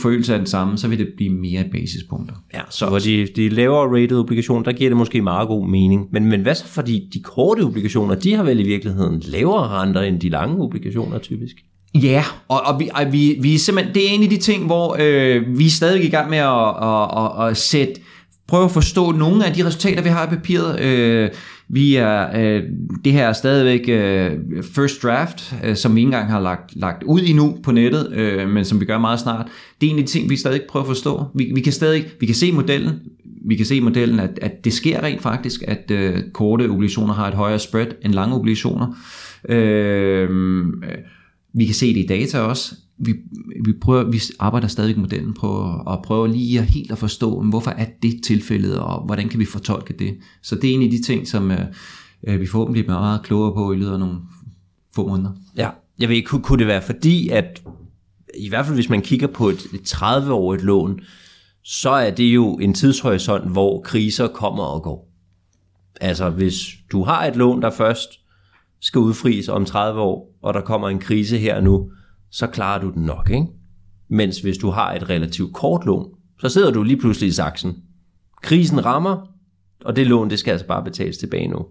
forøgelse 0.00 0.34
er 0.34 0.36
den 0.36 0.46
samme, 0.46 0.78
så 0.78 0.88
vil 0.88 0.98
det 0.98 1.08
blive 1.16 1.32
mere 1.32 1.64
basispunkter. 1.72 2.34
Ja, 2.54 2.60
så 2.70 2.88
for 2.88 2.98
de, 2.98 3.28
de 3.36 3.48
lavere 3.48 4.02
rated 4.02 4.18
obligationer, 4.18 4.62
der 4.62 4.72
giver 4.72 4.90
det 4.90 4.96
måske 4.96 5.22
meget 5.22 5.48
god 5.48 5.68
mening. 5.68 6.06
Men, 6.12 6.26
men 6.26 6.40
hvad 6.40 6.54
så 6.54 6.66
fordi 6.66 7.08
de 7.14 7.22
korte 7.22 7.60
obligationer, 7.60 8.14
de 8.14 8.34
har 8.34 8.42
vel 8.42 8.60
i 8.60 8.62
virkeligheden 8.62 9.22
lavere 9.24 9.68
renter 9.68 10.00
end 10.00 10.20
de 10.20 10.28
lange 10.28 10.62
obligationer 10.62 11.18
typisk? 11.18 11.56
Ja, 11.94 12.24
og, 12.48 12.60
og, 12.60 12.80
vi, 12.80 12.88
og 12.94 13.12
vi, 13.12 13.36
vi 13.40 13.54
er 13.54 13.58
simpelthen, 13.58 13.94
det 13.94 14.04
er 14.04 14.14
en 14.14 14.22
af 14.22 14.28
de 14.28 14.36
ting, 14.36 14.66
hvor 14.66 14.96
øh, 15.00 15.58
vi 15.58 15.66
er 15.66 15.70
stadig 15.70 16.04
i 16.04 16.08
gang 16.08 16.30
med 16.30 16.38
at, 16.38 16.68
at, 16.82 17.42
at, 17.42 17.50
at 17.50 17.56
sætte 17.56 17.94
prøve 18.52 18.64
at 18.64 18.70
forstå 18.70 19.12
nogle 19.12 19.46
af 19.46 19.54
de 19.54 19.66
resultater, 19.66 20.02
vi 20.02 20.08
har 20.08 20.26
i 20.26 20.28
papiret. 20.28 20.80
Øh, 20.80 21.30
vi 21.68 21.96
er, 21.96 22.40
øh, 22.40 22.62
det 23.04 23.12
her 23.12 23.28
er 23.28 23.32
stadigvæk 23.32 23.88
øh, 23.88 24.62
first 24.74 25.02
draft, 25.02 25.54
øh, 25.64 25.76
som 25.76 25.94
vi 25.94 26.00
ikke 26.00 26.06
engang 26.06 26.30
har 26.30 26.40
lagt, 26.40 26.76
lagt 26.76 27.02
ud 27.02 27.20
endnu 27.24 27.58
på 27.62 27.72
nettet, 27.72 28.12
øh, 28.12 28.48
men 28.48 28.64
som 28.64 28.80
vi 28.80 28.84
gør 28.84 28.98
meget 28.98 29.20
snart. 29.20 29.46
Det 29.80 29.86
er 29.86 29.90
en 29.90 29.98
af 29.98 30.04
de 30.04 30.10
ting, 30.10 30.30
vi 30.30 30.36
stadig 30.36 30.62
prøver 30.68 30.84
at 30.84 30.86
forstå. 30.86 31.24
Vi, 31.34 31.52
vi 31.54 31.60
kan 31.60 31.72
stadig 31.72 32.04
vi 32.20 32.26
kan 32.26 32.34
se 32.34 32.52
modellen, 32.52 33.00
vi 33.44 33.56
kan 33.56 33.66
se 33.66 33.76
i 33.76 33.80
modellen, 33.80 34.20
at, 34.20 34.38
at 34.42 34.64
det 34.64 34.72
sker 34.72 35.02
rent 35.02 35.22
faktisk, 35.22 35.62
at 35.68 35.90
øh, 35.90 36.18
korte 36.32 36.70
obligationer 36.70 37.14
har 37.14 37.28
et 37.28 37.34
højere 37.34 37.58
spread 37.58 37.86
end 38.04 38.12
lange 38.12 38.34
obligationer. 38.34 38.86
Øh, 39.48 40.28
vi 41.54 41.64
kan 41.64 41.74
se 41.74 41.94
det 41.94 42.00
i 42.00 42.06
data 42.06 42.38
også. 42.38 42.74
Vi, 43.04 43.14
vi, 43.64 43.72
prøver, 43.80 44.10
vi 44.10 44.20
arbejder 44.38 44.68
stadig 44.68 44.96
med 44.96 45.00
modellen 45.00 45.34
på 45.34 45.80
at 45.80 46.02
prøve 46.04 46.28
lige 46.28 46.58
at 46.58 46.64
helt 46.64 46.92
at 46.92 46.98
forstå, 46.98 47.42
hvorfor 47.42 47.70
er 47.70 47.86
det 48.02 48.22
tilfældet, 48.24 48.78
og 48.78 49.06
hvordan 49.06 49.28
kan 49.28 49.40
vi 49.40 49.44
fortolke 49.44 49.94
det. 49.98 50.16
Så 50.42 50.54
det 50.54 50.70
er 50.70 50.74
en 50.74 50.82
af 50.82 50.90
de 50.90 51.02
ting, 51.02 51.28
som 51.28 51.50
øh, 51.50 52.40
vi 52.40 52.46
forhåbentlig 52.46 52.84
bliver 52.84 53.00
meget 53.00 53.22
klogere 53.22 53.54
på 53.54 53.72
i 53.72 53.76
løbet 53.76 53.92
af 53.92 53.98
nogle 53.98 54.18
få 54.94 55.06
måneder. 55.08 55.32
Ja, 55.56 55.70
jeg 55.98 56.08
ved 56.08 56.16
ikke, 56.16 56.40
kunne, 56.42 56.58
det 56.58 56.66
være 56.66 56.82
fordi, 56.82 57.28
at 57.28 57.62
i 58.38 58.48
hvert 58.48 58.66
fald 58.66 58.76
hvis 58.76 58.88
man 58.88 59.02
kigger 59.02 59.26
på 59.26 59.48
et, 59.48 59.66
et 59.74 59.94
30-årigt 59.94 60.62
lån, 60.62 61.00
så 61.64 61.90
er 61.90 62.10
det 62.10 62.34
jo 62.34 62.54
en 62.54 62.74
tidshorisont, 62.74 63.52
hvor 63.52 63.80
kriser 63.80 64.28
kommer 64.28 64.62
og 64.62 64.82
går. 64.82 65.08
Altså 66.00 66.30
hvis 66.30 66.56
du 66.92 67.02
har 67.02 67.26
et 67.26 67.36
lån, 67.36 67.62
der 67.62 67.70
først 67.70 68.10
skal 68.80 68.98
udfries 68.98 69.48
om 69.48 69.64
30 69.64 70.00
år, 70.00 70.38
og 70.42 70.54
der 70.54 70.60
kommer 70.60 70.88
en 70.88 70.98
krise 70.98 71.38
her 71.38 71.60
nu, 71.60 71.92
så 72.32 72.46
klarer 72.46 72.80
du 72.80 72.90
den 72.90 73.02
nok, 73.02 73.30
ikke? 73.30 73.46
Mens 74.08 74.40
hvis 74.40 74.58
du 74.58 74.70
har 74.70 74.92
et 74.92 75.10
relativt 75.10 75.52
kort 75.52 75.86
lån, 75.86 76.06
så 76.40 76.48
sidder 76.48 76.70
du 76.70 76.82
lige 76.82 76.96
pludselig 76.96 77.28
i 77.28 77.32
saksen. 77.32 77.76
Krisen 78.42 78.84
rammer, 78.84 79.26
og 79.84 79.96
det 79.96 80.06
lån, 80.06 80.30
det 80.30 80.38
skal 80.38 80.52
altså 80.52 80.66
bare 80.66 80.84
betales 80.84 81.18
tilbage 81.18 81.48
nu. 81.48 81.66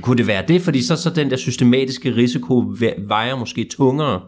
Kunne 0.00 0.16
det 0.16 0.26
være 0.26 0.44
det? 0.48 0.62
Fordi 0.62 0.82
så, 0.82 0.96
så 0.96 1.10
den 1.10 1.30
der 1.30 1.36
systematiske 1.36 2.16
risiko 2.16 2.74
vejer 2.98 3.36
måske 3.36 3.68
tungere 3.70 4.20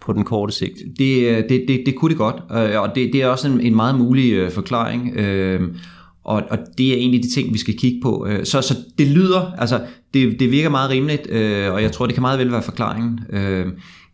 på 0.00 0.12
den 0.12 0.24
korte 0.24 0.52
sigt. 0.52 0.78
Det, 0.98 1.28
øh, 1.28 1.48
det, 1.48 1.64
det, 1.68 1.82
det 1.86 1.94
kunne 1.96 2.08
det 2.08 2.18
godt, 2.18 2.36
øh, 2.50 2.80
og 2.80 2.94
det, 2.94 3.12
det 3.12 3.22
er 3.22 3.26
også 3.26 3.48
en, 3.48 3.60
en 3.60 3.76
meget 3.76 3.98
mulig 3.98 4.32
øh, 4.32 4.50
forklaring. 4.50 5.16
Øh, 5.16 5.60
Øh, 6.28 6.34
og, 6.34 6.42
og 6.50 6.58
det 6.78 6.92
er 6.92 6.96
en 6.96 7.14
af 7.14 7.22
de 7.22 7.30
ting, 7.30 7.52
vi 7.52 7.58
skal 7.58 7.78
kigge 7.78 8.00
på. 8.02 8.28
Så, 8.44 8.62
så 8.62 8.76
det 8.98 9.06
lyder, 9.06 9.52
altså 9.58 9.86
det, 10.14 10.40
det 10.40 10.50
virker 10.50 10.68
meget 10.68 10.90
rimeligt, 10.90 11.26
og 11.70 11.82
jeg 11.82 11.92
tror, 11.92 12.06
det 12.06 12.14
kan 12.14 12.22
meget 12.22 12.38
vel 12.38 12.52
være 12.52 12.62
forklaringen. 12.62 13.20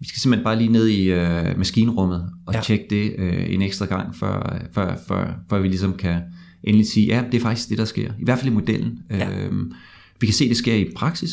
Vi 0.01 0.07
skal 0.09 0.21
simpelthen 0.21 0.45
bare 0.45 0.59
lige 0.59 0.73
ned 0.73 0.89
i 0.89 1.09
maskinrummet 1.57 2.31
og 2.47 2.55
ja. 2.55 2.61
tjekke 2.61 2.87
det 2.91 3.15
en 3.55 3.63
ekstra 3.63 3.87
gang, 3.87 4.17
før, 4.17 4.63
før, 4.75 4.97
før, 5.09 5.35
før 5.51 5.61
vi 5.61 5.69
ligesom 5.69 5.93
kan 5.93 6.21
endelig 6.65 6.87
sige, 6.87 7.07
ja, 7.07 7.25
det 7.33 7.39
er 7.39 7.43
faktisk 7.43 7.69
det, 7.69 7.79
der 7.79 7.85
sker. 7.85 8.11
I 8.19 8.25
hvert 8.25 8.39
fald 8.39 8.51
i 8.51 8.55
modellen. 8.55 8.99
Ja. 9.11 9.29
Vi 10.21 10.27
kan 10.27 10.35
se, 10.35 10.49
det 10.49 10.57
sker 10.57 10.75
i 10.75 10.87
praksis, 10.97 11.31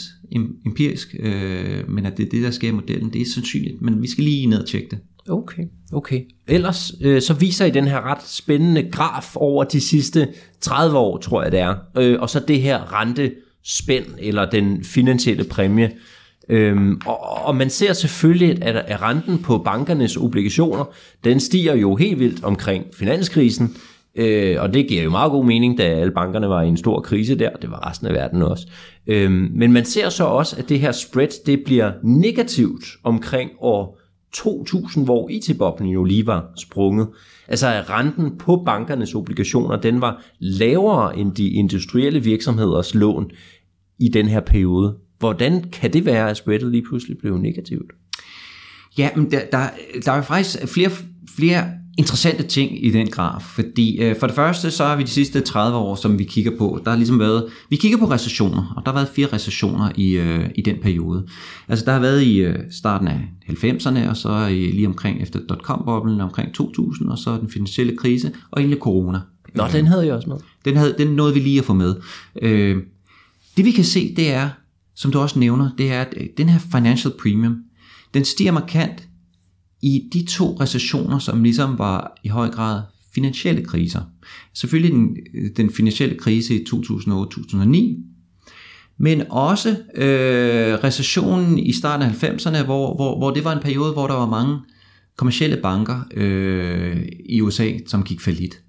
empirisk, 0.66 1.16
øh, 1.20 1.90
men 1.90 2.06
at 2.06 2.18
det 2.18 2.26
er 2.26 2.30
det, 2.30 2.44
der 2.44 2.52
sker 2.52 2.68
i 2.68 2.72
modellen, 2.72 3.14
det 3.14 3.22
er 3.22 3.26
sandsynligt, 3.26 3.82
men 3.82 4.02
vi 4.02 4.10
skal 4.10 4.24
lige 4.24 4.46
ned 4.46 4.62
og 4.62 4.68
tjekke 4.68 4.88
det. 4.92 5.00
Okay, 5.30 5.64
okay. 5.94 6.22
Ellers 6.48 6.94
øh, 7.02 7.22
så 7.22 7.34
viser 7.34 7.66
I 7.66 7.70
den 7.70 7.88
her 7.88 8.12
ret 8.12 8.24
spændende 8.24 8.92
graf 8.92 9.36
over 9.36 9.64
de 9.64 9.82
sidste 9.82 10.28
30 10.62 10.98
år, 10.98 11.18
tror 11.18 11.44
jeg 11.44 11.52
det 11.52 11.60
er, 11.60 11.76
øh, 11.98 12.20
og 12.22 12.30
så 12.30 12.40
det 12.40 12.62
her 12.62 13.02
rentespænd, 13.02 14.06
eller 14.20 14.50
den 14.50 14.84
finansielle 14.84 15.44
præmie. 15.44 15.92
Øhm, 16.50 17.02
og, 17.06 17.46
og 17.46 17.56
man 17.56 17.70
ser 17.70 17.94
selvfølgelig, 17.94 18.64
at, 18.64 19.02
renten 19.02 19.42
på 19.44 19.58
bankernes 19.58 20.18
obligationer, 20.18 20.86
den 21.24 21.40
stiger 21.40 21.76
jo 21.76 21.96
helt 21.96 22.20
vildt 22.20 22.44
omkring 22.44 22.86
finanskrisen, 22.94 23.76
Øh, 24.20 24.62
og 24.62 24.74
det 24.74 24.88
giver 24.88 25.04
jo 25.04 25.10
meget 25.10 25.32
god 25.32 25.46
mening, 25.46 25.78
da 25.78 25.84
alle 25.84 26.12
bankerne 26.12 26.50
var 26.50 26.62
i 26.62 26.68
en 26.68 26.78
stor 26.78 27.02
krise 27.02 27.36
der. 27.36 27.50
Det 27.62 27.72
var 27.72 27.90
resten 27.90 28.08
af 28.08 28.14
verden 28.14 28.42
også. 28.42 28.68
Øhm, 29.08 29.52
men 29.54 29.74
man 29.74 29.86
ser 29.86 30.10
så 30.10 30.24
også, 30.24 30.56
at 30.60 30.70
det 30.70 30.80
her 30.80 30.92
spread, 30.92 31.46
det 31.46 31.64
bliver 31.66 31.92
negativt 32.04 32.86
omkring 33.04 33.52
år 33.60 33.97
2000, 34.34 35.06
hvor 35.06 35.30
IT-boblen 35.30 35.90
jo 35.90 36.04
lige 36.04 36.28
var 36.28 36.50
sprunget. 36.58 37.08
Altså 37.48 37.68
at 37.68 37.90
renten 37.90 38.38
på 38.38 38.64
bankernes 38.66 39.16
obligationer, 39.16 39.76
den 39.76 40.02
var 40.02 40.24
lavere 40.40 41.18
end 41.18 41.32
de 41.36 41.50
industrielle 41.50 42.24
virksomheders 42.24 42.96
lån 42.96 43.32
i 44.00 44.10
den 44.10 44.28
her 44.28 44.40
periode. 44.40 44.98
Hvordan 45.20 45.64
kan 45.64 45.94
det 45.94 46.06
være, 46.06 46.30
at 46.30 46.38
spreadet 46.38 46.72
lige 46.72 46.84
pludselig 46.90 47.18
blev 47.18 47.38
negativt? 47.38 47.92
Ja, 48.98 49.10
men 49.16 49.32
der, 49.32 49.40
der, 49.52 49.70
der 50.06 50.12
er 50.12 50.16
jo 50.16 50.22
faktisk 50.22 50.68
flere, 50.68 50.92
flere 51.36 51.72
interessante 51.98 52.44
ting 52.44 52.86
i 52.86 52.92
den 52.92 53.08
graf, 53.08 53.42
fordi 53.42 53.98
øh, 53.98 54.16
for 54.20 54.28
det 54.28 54.36
første, 54.36 54.72
så 54.72 54.86
har 54.86 54.96
vi 54.96 55.04
de 55.04 55.08
sidste 55.08 55.42
30 55.42 55.78
år, 55.78 55.96
som 55.96 56.20
vi 56.20 56.24
kigger 56.24 56.52
på, 56.58 56.80
der 56.84 56.92
har 56.92 56.98
ligesom 56.98 57.20
været, 57.20 57.46
vi 57.70 57.76
kigger 57.76 57.98
på 57.98 58.12
recessioner, 58.12 58.74
og 58.78 58.86
der 58.86 58.92
har 58.92 59.00
været 59.00 59.10
fire 59.16 59.28
recessioner 59.34 59.92
i, 59.96 60.12
øh, 60.12 60.50
i 60.56 60.62
den 60.62 60.76
periode. 60.82 61.28
Altså 61.68 61.86
der 61.86 61.92
har 61.92 62.00
været 62.00 62.22
i 62.22 62.38
øh, 62.38 62.56
starten 62.72 63.08
af 63.08 63.22
90'erne, 63.50 64.10
og 64.10 64.18
så 64.18 64.46
i, 64.46 64.72
lige 64.72 64.88
omkring 64.88 65.22
efter 65.22 65.40
dot-com-boblen, 65.40 66.22
omkring 66.22 66.54
2000, 66.54 67.10
og 67.10 67.18
så 67.18 67.38
den 67.38 67.50
finansielle 67.50 67.98
krise, 67.98 68.32
og 68.52 68.62
egentlig 68.62 68.80
corona. 68.80 69.20
Nå, 69.56 69.64
øh, 69.64 69.74
den 69.74 69.88
havde 69.88 70.06
jeg 70.06 70.16
også 70.16 70.30
med. 70.30 70.38
Den, 70.66 70.78
havde, 70.78 70.96
den 70.98 71.08
nåede 71.08 71.34
vi 71.34 71.40
lige 71.40 71.60
at 71.60 71.66
få 71.66 71.74
med. 71.74 71.96
Øh, 72.42 72.78
det 73.58 73.66
vi 73.66 73.72
kan 73.72 73.86
se, 73.86 74.16
det 74.16 74.32
er, 74.32 74.50
som 74.96 75.12
du 75.12 75.20
også 75.20 75.40
nævner, 75.40 75.70
det 75.78 75.92
er, 75.92 76.02
at 76.02 76.14
øh, 76.18 76.28
den 76.38 76.50
her 76.50 76.60
financial 76.72 77.14
premium, 77.22 77.58
den 78.14 78.26
stiger 78.26 78.52
markant 78.52 79.07
i 79.82 80.10
de 80.14 80.26
to 80.26 80.58
recessioner, 80.60 81.20
som 81.20 81.44
ligesom 81.44 81.80
var 81.80 82.20
i 82.24 82.28
høj 82.28 82.50
grad 82.50 82.82
finansielle 83.16 83.66
kriser. 83.66 84.02
Selvfølgelig 84.54 84.92
den, 84.92 85.18
øh, 85.34 85.50
den 85.58 85.74
finansielle 85.74 86.16
krise 86.16 86.56
i 86.56 86.66
2008-2009, 86.70 88.04
men 88.98 89.24
også 89.30 89.70
øh, 89.96 90.74
recessionen 90.84 91.60
i 91.60 91.72
starten 91.74 92.08
af 92.08 92.24
90'erne, 92.24 92.64
hvor, 92.64 92.96
hvor, 92.96 93.18
hvor 93.18 93.32
det 93.32 93.44
var 93.44 93.54
en 93.54 93.64
periode, 93.64 93.94
hvor 93.94 94.08
der 94.08 94.14
var 94.14 94.30
mange 94.30 94.58
kommersielle 95.18 95.58
banker 95.58 96.02
øh, 96.14 97.06
i 97.30 97.42
USA, 97.42 97.72
som 97.88 98.04
gik 98.04 98.22
for 98.22 98.32
lidt. 98.32 98.62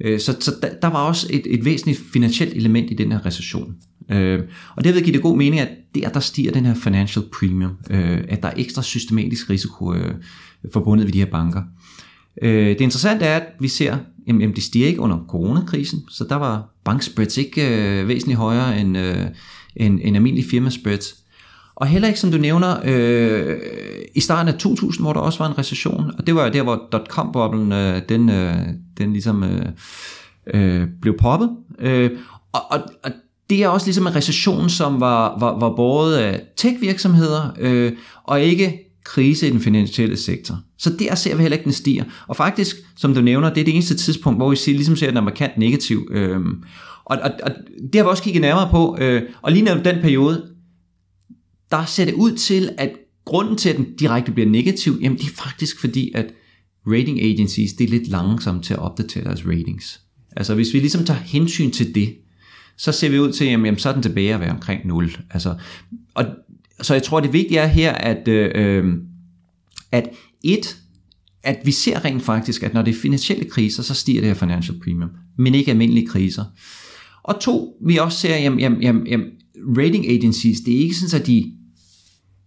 Øh, 0.00 0.20
så, 0.20 0.36
så 0.40 0.54
der, 0.62 0.68
der 0.82 0.88
var 0.88 1.06
også 1.06 1.26
et, 1.30 1.42
et 1.46 1.64
væsentligt 1.64 2.00
finansielt 2.12 2.56
element 2.56 2.90
i 2.90 2.94
den 2.94 3.12
her 3.12 3.26
recession. 3.26 3.74
Øh, 4.10 4.40
og 4.76 4.84
derved 4.84 5.00
giver 5.00 5.12
det 5.12 5.22
god 5.22 5.36
mening, 5.36 5.60
at 5.60 5.68
der, 5.94 6.08
der 6.08 6.20
stiger 6.20 6.52
den 6.52 6.66
her 6.66 6.74
financial 6.74 7.24
premium, 7.38 7.72
øh, 7.90 8.24
at 8.28 8.42
der 8.42 8.48
er 8.48 8.54
ekstra 8.56 8.82
systematisk 8.82 9.50
risiko 9.50 9.94
øh, 9.94 10.14
forbundet 10.72 11.06
ved 11.06 11.12
de 11.12 11.18
her 11.18 11.30
banker. 11.30 11.62
Øh, 12.42 12.68
det 12.68 12.80
interessante 12.80 13.24
er, 13.24 13.36
at 13.36 13.46
vi 13.60 13.68
ser, 13.68 13.96
jamen, 14.26 14.40
jamen 14.40 14.56
det 14.56 14.64
stiger 14.64 14.86
ikke 14.86 15.00
under 15.00 15.18
coronakrisen, 15.28 16.00
så 16.10 16.24
der 16.28 16.36
var 16.36 16.68
bankspreads 16.84 17.36
ikke 17.36 17.68
øh, 17.68 18.08
væsentligt 18.08 18.38
højere 18.38 18.80
end, 18.80 18.98
øh, 18.98 19.26
end, 19.76 20.00
end 20.02 20.16
almindelige 20.16 20.48
firmaspreads. 20.48 21.24
Og 21.74 21.86
heller 21.86 22.08
ikke, 22.08 22.20
som 22.20 22.30
du 22.30 22.38
nævner, 22.38 22.80
øh, 22.84 23.56
i 24.14 24.20
starten 24.20 24.48
af 24.48 24.58
2000, 24.58 25.04
hvor 25.04 25.12
der 25.12 25.20
også 25.20 25.38
var 25.38 25.48
en 25.48 25.58
recession, 25.58 26.10
og 26.18 26.26
det 26.26 26.34
var 26.34 26.48
der, 26.48 26.62
hvor 26.62 26.88
dot-com-boblen, 26.92 27.72
øh, 27.72 28.02
den, 28.08 28.28
øh, 28.28 28.56
den 28.98 29.12
ligesom 29.12 29.44
øh, 29.44 29.66
øh, 30.54 30.86
blev 31.02 31.16
poppet. 31.16 31.50
Øh, 31.78 32.10
og, 32.52 32.60
og, 32.70 32.80
og 33.04 33.10
det 33.50 33.62
er 33.62 33.68
også 33.68 33.86
ligesom 33.86 34.06
en 34.06 34.14
recession, 34.14 34.70
som 34.70 35.00
var, 35.00 35.38
var, 35.38 35.58
var 35.58 35.76
båret 35.76 36.16
af 36.16 36.42
tech-virksomheder, 36.56 37.54
øh, 37.60 37.92
og 38.24 38.40
ikke 38.40 38.80
krise 39.04 39.48
i 39.48 39.50
den 39.50 39.60
finansielle 39.60 40.16
sektor. 40.16 40.60
Så 40.78 40.96
der 40.98 41.14
ser 41.14 41.36
vi 41.36 41.42
heller 41.42 41.56
ikke, 41.56 41.64
den 41.64 41.72
stiger. 41.72 42.04
Og 42.26 42.36
faktisk, 42.36 42.76
som 42.96 43.14
du 43.14 43.20
nævner, 43.20 43.48
det 43.54 43.60
er 43.60 43.64
det 43.64 43.74
eneste 43.74 43.96
tidspunkt, 43.96 44.38
hvor 44.38 44.50
vi 44.50 44.56
ser, 44.56 44.72
ligesom 44.72 44.96
ser, 44.96 45.06
at 45.06 45.10
den 45.10 45.16
er 45.16 45.22
markant 45.22 45.58
negativ. 45.58 46.08
Øh, 46.10 46.40
og, 47.04 47.18
og, 47.22 47.30
og 47.42 47.50
det 47.82 47.94
har 47.94 48.02
vi 48.02 48.08
også 48.08 48.22
kigget 48.22 48.40
nærmere 48.40 48.68
på. 48.70 48.96
Øh, 49.00 49.22
og 49.42 49.52
lige 49.52 49.64
netop 49.64 49.84
den 49.84 50.02
periode, 50.02 50.50
der 51.70 51.84
ser 51.84 52.04
det 52.04 52.14
ud 52.14 52.32
til, 52.32 52.70
at 52.78 52.90
grunden 53.24 53.56
til, 53.56 53.68
at 53.68 53.76
den 53.76 53.96
direkte 53.98 54.32
bliver 54.32 54.48
negativ, 54.48 54.98
jamen 55.02 55.18
det 55.18 55.24
er 55.24 55.34
faktisk 55.34 55.80
fordi, 55.80 56.12
at 56.14 56.26
rating 56.86 57.20
agencies, 57.20 57.72
det 57.72 57.84
er 57.84 57.90
lidt 57.90 58.08
langsomme 58.08 58.62
til 58.62 58.74
at 58.74 58.80
opdatere 58.80 59.24
deres 59.24 59.46
ratings. 59.46 60.00
Altså 60.36 60.54
hvis 60.54 60.74
vi 60.74 60.78
ligesom 60.78 61.04
tager 61.04 61.20
hensyn 61.20 61.70
til 61.70 61.94
det, 61.94 62.14
så 62.76 62.92
ser 62.92 63.08
vi 63.08 63.18
ud 63.18 63.32
til, 63.32 63.46
jamen, 63.46 63.78
så 63.78 63.88
er 63.88 63.92
den 63.92 64.02
tilbage 64.02 64.34
at 64.34 64.40
være 64.40 64.50
omkring 64.50 64.86
0. 64.86 65.16
Altså, 65.30 65.54
og 66.14 66.24
så 66.82 66.94
jeg 66.94 67.02
tror, 67.02 67.20
det 67.20 67.32
vigtige 67.32 67.58
er 67.58 67.66
her, 67.66 67.92
at, 67.92 68.28
øh, 68.28 68.50
øh, 68.54 68.94
at 69.92 70.08
et, 70.42 70.76
at 71.42 71.58
vi 71.64 71.72
ser 71.72 72.04
rent 72.04 72.22
faktisk, 72.22 72.62
at 72.62 72.74
når 72.74 72.82
det 72.82 72.94
er 72.94 73.00
finansielle 73.00 73.44
kriser, 73.44 73.82
så 73.82 73.94
stiger 73.94 74.20
det 74.20 74.28
her 74.28 74.34
financial 74.34 74.78
premium, 74.84 75.10
men 75.38 75.54
ikke 75.54 75.70
almindelige 75.70 76.06
kriser. 76.06 76.44
Og 77.22 77.40
to, 77.40 77.76
vi 77.86 77.96
også 77.96 78.18
ser, 78.18 78.36
jamen, 78.36 78.60
jamen, 78.60 78.82
jamen, 78.82 79.06
jamen 79.06 79.26
rating 79.78 80.06
agencies, 80.06 80.60
det 80.60 80.74
er 80.74 80.78
ikke 80.78 80.94
sådan, 80.94 81.20
at 81.20 81.26
de, 81.26 81.52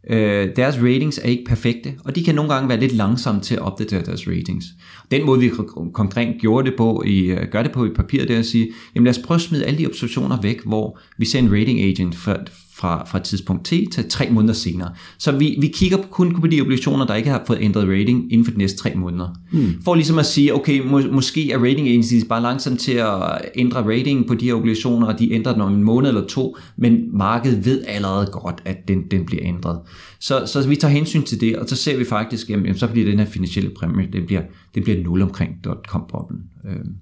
øh, 0.09 0.49
deres 0.55 0.77
ratings 0.77 1.17
er 1.17 1.27
ikke 1.27 1.43
perfekte, 1.47 1.93
og 2.05 2.15
de 2.15 2.23
kan 2.23 2.35
nogle 2.35 2.53
gange 2.53 2.69
være 2.69 2.79
lidt 2.79 2.93
langsomme 2.93 3.41
til 3.41 3.55
at 3.55 3.61
opdatere 3.61 4.01
deres 4.01 4.27
ratings. 4.27 4.65
Den 5.11 5.25
måde, 5.25 5.39
vi 5.39 5.51
konkret 5.93 6.35
gjorde 6.39 6.69
det 6.69 6.77
på 6.77 7.03
i, 7.05 7.19
øh, 7.19 7.47
gør 7.51 7.63
det 7.63 7.71
på 7.71 7.85
i 7.85 7.89
papir, 7.89 8.25
det 8.25 8.35
er 8.35 8.39
at 8.39 8.45
sige, 8.45 8.71
jamen 8.95 9.05
lad 9.05 9.13
os 9.13 9.23
prøve 9.25 9.35
at 9.35 9.41
smide 9.41 9.65
alle 9.65 9.79
de 9.79 9.87
observationer 9.87 10.41
væk, 10.41 10.63
hvor 10.65 10.99
vi 11.17 11.25
ser 11.25 11.39
en 11.39 11.51
rating 11.51 11.79
agent 11.79 12.15
for, 12.15 12.37
fra, 12.77 13.05
fra 13.05 13.19
tidspunkt 13.19 13.65
T 13.65 13.69
til 13.69 14.09
tre 14.09 14.29
måneder 14.31 14.53
senere. 14.53 14.89
Så 15.17 15.31
vi, 15.31 15.57
vi 15.61 15.67
kigger 15.67 15.97
kun 16.11 16.41
på 16.41 16.47
de 16.47 16.61
obligationer, 16.61 17.05
der 17.05 17.15
ikke 17.15 17.29
har 17.29 17.43
fået 17.47 17.57
ændret 17.61 17.87
rating 17.87 18.33
inden 18.33 18.45
for 18.45 18.51
de 18.51 18.57
næste 18.57 18.77
tre 18.77 18.93
måneder. 18.95 19.35
Hmm. 19.51 19.81
For 19.83 19.95
ligesom 19.95 20.19
at 20.19 20.25
sige, 20.25 20.55
okay, 20.55 20.79
må, 20.79 21.01
måske 21.11 21.51
er 21.51 21.57
rating 21.57 21.87
agencies 21.87 22.25
bare 22.25 22.41
langsomt 22.41 22.79
til 22.79 22.91
at 22.91 23.41
ændre 23.55 23.81
rating 23.81 24.27
på 24.27 24.33
de 24.33 24.45
her 24.45 24.53
obligationer, 24.53 25.07
og 25.07 25.19
de 25.19 25.33
ændrer 25.33 25.53
den 25.53 25.61
om 25.61 25.73
en 25.73 25.83
måned 25.83 26.09
eller 26.09 26.27
to, 26.27 26.57
men 26.77 27.17
markedet 27.17 27.65
ved 27.65 27.83
allerede 27.87 28.29
godt, 28.31 28.61
at 28.65 28.87
den, 28.87 29.03
den 29.11 29.25
bliver 29.25 29.43
ændret. 29.45 29.79
Så, 30.19 30.45
så 30.45 30.67
vi 30.67 30.75
tager 30.75 30.91
hensyn 30.91 31.23
til 31.23 31.41
det, 31.41 31.57
og 31.57 31.69
så 31.69 31.75
ser 31.75 31.97
vi 31.97 32.05
faktisk, 32.05 32.49
jamen, 32.49 32.77
så 32.77 32.87
bliver 32.87 33.09
den 33.09 33.19
her 33.19 33.25
finansielle 33.25 33.71
præmie, 33.79 34.07
det 34.13 34.25
bliver, 34.25 34.41
det 34.75 34.83
bliver 34.83 35.03
nul 35.03 35.21
omkring 35.21 35.51
dot-com-boblen. 35.65 36.39
Øhm. 36.69 36.95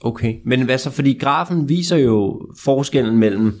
Okay, 0.00 0.34
men 0.46 0.62
hvad 0.62 0.78
så, 0.78 0.90
fordi 0.90 1.12
grafen 1.12 1.68
viser 1.68 1.96
jo 1.96 2.40
forskellen 2.58 3.18
mellem 3.18 3.52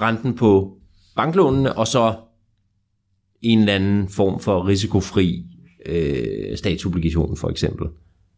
renten 0.00 0.34
på 0.34 0.79
banklånene, 1.20 1.78
og 1.78 1.86
så 1.86 2.14
en 3.42 3.58
eller 3.58 3.74
anden 3.74 4.08
form 4.08 4.40
for 4.40 4.66
risikofri 4.68 5.44
øh, 5.86 6.56
statsobligation 6.56 7.36
for 7.36 7.48
eksempel. 7.48 7.86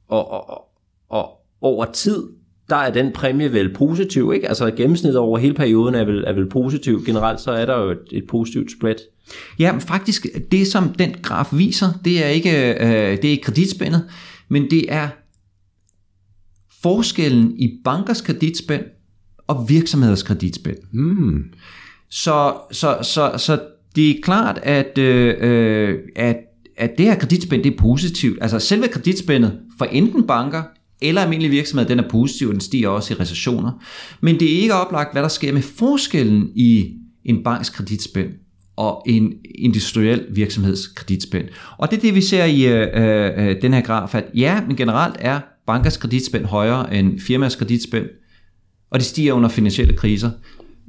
Og, 0.09 0.31
og, 0.31 0.65
og 1.09 1.31
over 1.61 1.85
tid, 1.85 2.23
der 2.69 2.77
er 2.77 2.93
den 2.93 3.13
præmie 3.13 3.53
vel 3.53 3.75
positiv, 3.75 4.33
ikke? 4.35 4.49
Altså 4.49 4.71
gennemsnittet 4.71 5.19
over 5.19 5.39
hele 5.39 5.55
perioden 5.55 5.95
er 5.95 6.05
vel, 6.05 6.25
er 6.27 6.33
vel 6.33 6.49
positiv. 6.49 7.05
Generelt 7.07 7.41
så 7.41 7.51
er 7.51 7.67
der 7.67 7.83
jo 7.83 7.91
et, 7.91 7.99
et 8.13 8.25
positivt 8.29 8.73
spread. 8.79 8.97
Ja, 9.59 9.73
men 9.73 9.81
faktisk 9.81 10.27
det 10.51 10.67
som 10.67 10.89
den 10.89 11.15
graf 11.23 11.53
viser, 11.53 11.87
det 12.05 12.25
er 12.25 12.29
ikke, 12.29 12.73
øh, 12.73 13.17
det 13.17 13.25
er 13.25 13.31
ikke 13.31 13.43
kreditspændet, 13.43 14.11
men 14.49 14.71
det 14.71 14.93
er 14.93 15.09
forskellen 16.83 17.59
i 17.59 17.81
bankers 17.85 18.21
kreditspænd 18.21 18.85
og 19.47 19.69
virksomheders 19.69 20.23
kreditspænd. 20.23 20.79
Mm. 20.93 21.45
Så, 22.15 22.55
så, 22.73 22.99
så, 23.03 23.33
så 23.37 23.61
det 23.97 24.11
er 24.11 24.15
klart, 24.23 24.61
at, 24.63 24.99
øh, 24.99 25.35
øh, 25.41 25.99
at, 26.17 26.37
at 26.77 26.91
det 26.99 27.07
her 27.07 27.15
kreditspænd 27.15 27.65
det 27.65 27.73
er 27.73 27.79
positivt. 27.79 28.39
Altså 28.41 28.59
selve 28.59 28.89
kreditspændet 28.89 29.59
for 29.79 29.85
enten 29.85 30.27
banker 30.27 30.63
eller 31.03 31.23
almindelige 31.23 31.51
virksomheder, 31.51 31.89
den 31.89 31.99
er 31.99 32.09
positiv, 32.09 32.49
og 32.49 32.53
den 32.53 32.61
stiger 32.61 32.89
også 32.89 33.15
i 33.15 33.17
recessioner. 33.17 33.73
Men 34.21 34.41
det 34.41 34.55
er 34.55 34.61
ikke 34.61 34.75
oplagt, 34.75 35.13
hvad 35.13 35.23
der 35.23 35.29
sker 35.29 35.53
med 35.53 35.63
forskellen 35.63 36.51
i 36.55 36.95
en 37.25 37.45
banks 37.45 37.71
kreditspænd 37.71 38.29
og 38.77 39.03
en 39.07 39.33
industriel 39.55 40.27
virksomheds 40.31 40.87
kreditspænd. 40.87 41.49
Og 41.79 41.91
det 41.91 41.97
er 41.97 42.01
det, 42.01 42.15
vi 42.15 42.21
ser 42.21 42.45
i 42.45 42.67
øh, 42.67 42.89
øh, 42.95 43.49
øh 43.49 43.63
den 43.63 43.75
her 43.75 43.81
graf, 43.81 44.15
at 44.15 44.25
ja, 44.35 44.61
men 44.67 44.77
generelt 44.77 45.17
er 45.19 45.41
bankers 45.67 45.97
kreditspænd 45.97 46.45
højere 46.45 46.95
end 46.95 47.21
firmaers 47.21 47.57
kreditspænd, 47.57 48.07
og 48.91 48.99
det 48.99 49.07
stiger 49.07 49.33
under 49.33 49.49
finansielle 49.49 49.97
kriser. 49.97 50.31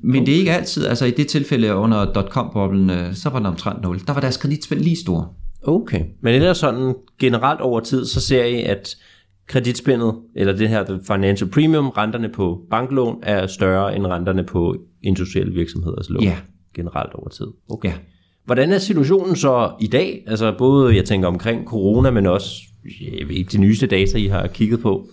Men 0.04 0.26
det 0.26 0.34
er 0.34 0.39
ikke 0.39 0.51
altid, 0.51 0.86
altså 0.88 1.06
i 1.06 1.12
det 1.12 1.28
tilfælde 1.28 1.76
under 1.76 2.14
dot-com-boblen, 2.14 2.89
øh, 2.89 3.14
så 3.14 3.30
var 3.30 3.39
den 3.39 3.45
omtrent 3.45 3.82
0. 3.82 3.99
Der 4.08 4.14
var 4.14 4.22
deres 4.22 4.38
kreditspænd 4.38 4.80
lige 4.80 4.95
store. 4.95 5.28
Okay, 5.64 6.01
men 6.22 6.36
ellers 6.36 6.58
sådan 6.58 6.95
generelt 7.20 7.62
over 7.62 7.80
tid, 7.80 8.06
så 8.06 8.22
ser 8.22 8.43
I, 8.43 8.62
at 8.62 8.95
kreditspændet, 9.47 10.16
eller 10.36 10.56
det 10.56 10.70
her 10.70 10.99
financial 11.08 11.49
premium, 11.49 11.89
renterne 11.89 12.30
på 12.30 12.62
banklån, 12.70 13.20
er 13.24 13.47
større 13.47 13.95
end 13.95 14.08
renterne 14.08 14.43
på 14.43 14.76
industrielle 15.04 15.54
virksomheders 15.54 16.10
lån. 16.10 16.24
Ja. 16.24 16.38
Generelt 16.76 17.14
over 17.14 17.30
tid. 17.30 17.47
Okay. 17.70 17.89
Ja. 17.89 17.95
Hvordan 18.45 18.72
er 18.72 18.78
situationen 18.78 19.36
så 19.36 19.72
i 19.82 19.88
dag? 19.88 20.24
Altså 20.28 20.56
både, 20.58 20.95
jeg 20.95 21.06
tænker 21.06 21.28
omkring 21.28 21.66
corona, 21.66 22.12
men 22.12 22.26
også 22.26 22.56
jeg 23.01 23.28
ved 23.28 23.36
ikke, 23.36 23.51
de 23.51 23.58
nyeste 23.58 23.88
data, 23.88 24.18
I 24.18 24.28
har 24.28 24.47
kigget 24.47 24.80
på. 24.80 25.08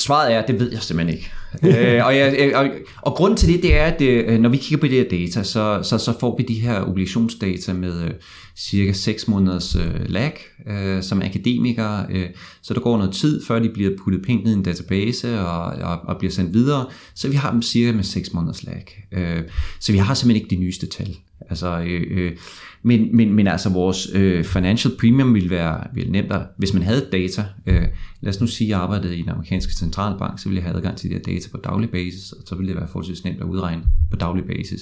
Svaret 0.00 0.34
er, 0.34 0.46
det 0.46 0.60
ved 0.60 0.72
jeg 0.72 0.82
simpelthen 0.82 1.16
ikke. 1.16 1.30
øh, 1.62 2.06
og, 2.06 2.16
jeg, 2.16 2.52
og, 2.54 2.68
og 3.02 3.14
grunden 3.14 3.36
til 3.36 3.48
det, 3.48 3.62
det 3.62 3.76
er, 3.76 3.84
at 3.84 3.98
det, 3.98 4.40
når 4.40 4.48
vi 4.48 4.56
kigger 4.56 4.78
på 4.80 4.86
det 4.86 4.96
her 4.96 5.08
data, 5.18 5.42
så, 5.42 5.80
så, 5.82 5.98
så 5.98 6.14
får 6.20 6.36
vi 6.36 6.42
de 6.42 6.60
her 6.60 6.82
obligationsdata 6.88 7.72
med 7.72 8.04
øh, 8.04 8.10
cirka 8.56 8.92
6 8.92 9.28
måneders 9.28 9.76
øh, 9.76 10.00
lag 10.06 10.38
øh, 10.66 11.02
som 11.02 11.22
akademikere. 11.22 12.06
Øh, 12.10 12.28
så 12.62 12.74
der 12.74 12.80
går 12.80 12.96
noget 12.96 13.14
tid, 13.14 13.44
før 13.46 13.58
de 13.58 13.68
bliver 13.68 13.90
puttet 14.04 14.22
pænt 14.26 14.44
ned 14.44 14.52
i 14.52 14.56
en 14.56 14.62
database 14.62 15.40
og, 15.40 15.62
og, 15.64 16.00
og 16.00 16.18
bliver 16.18 16.32
sendt 16.32 16.54
videre. 16.54 16.86
Så 17.14 17.28
vi 17.28 17.36
har 17.36 17.52
dem 17.52 17.62
cirka 17.62 17.92
med 17.92 18.04
6 18.04 18.32
måneders 18.32 18.64
lag. 18.64 19.06
Øh, 19.12 19.42
så 19.80 19.92
vi 19.92 19.98
har 19.98 20.14
simpelthen 20.14 20.44
ikke 20.44 20.56
de 20.56 20.60
nyeste 20.60 20.86
tal. 20.86 21.16
Altså, 21.48 21.80
øh, 21.80 22.02
øh, 22.10 22.36
men, 22.82 23.16
men, 23.16 23.34
men 23.34 23.46
altså 23.46 23.68
vores 23.68 24.08
øh, 24.14 24.44
financial 24.44 24.94
premium 25.00 25.34
ville 25.34 25.50
være 25.50 25.84
ville 25.94 26.12
nemt, 26.12 26.32
at, 26.32 26.42
hvis 26.56 26.74
man 26.74 26.82
havde 26.82 27.08
data. 27.12 27.44
Øh, 27.66 27.86
lad 28.20 28.34
os 28.34 28.40
nu 28.40 28.46
sige, 28.46 28.66
at 28.66 28.70
jeg 28.70 28.78
arbejdede 28.78 29.18
i 29.18 29.22
den 29.22 29.30
amerikanske 29.30 29.72
centralbank, 29.72 30.38
så 30.38 30.48
ville 30.48 30.56
jeg 30.56 30.64
have 30.64 30.76
adgang 30.76 30.96
til 30.96 31.10
de 31.10 31.14
her 31.14 31.22
data 31.22 31.48
på 31.50 31.56
daglig 31.56 31.90
basis, 31.90 32.32
og 32.32 32.42
så 32.46 32.54
ville 32.54 32.68
det 32.68 32.80
være 32.80 32.88
forholdsvis 32.88 33.24
nemt 33.24 33.40
at 33.40 33.46
udregne 33.46 33.82
på 34.10 34.16
daglig 34.16 34.44
basis. 34.44 34.80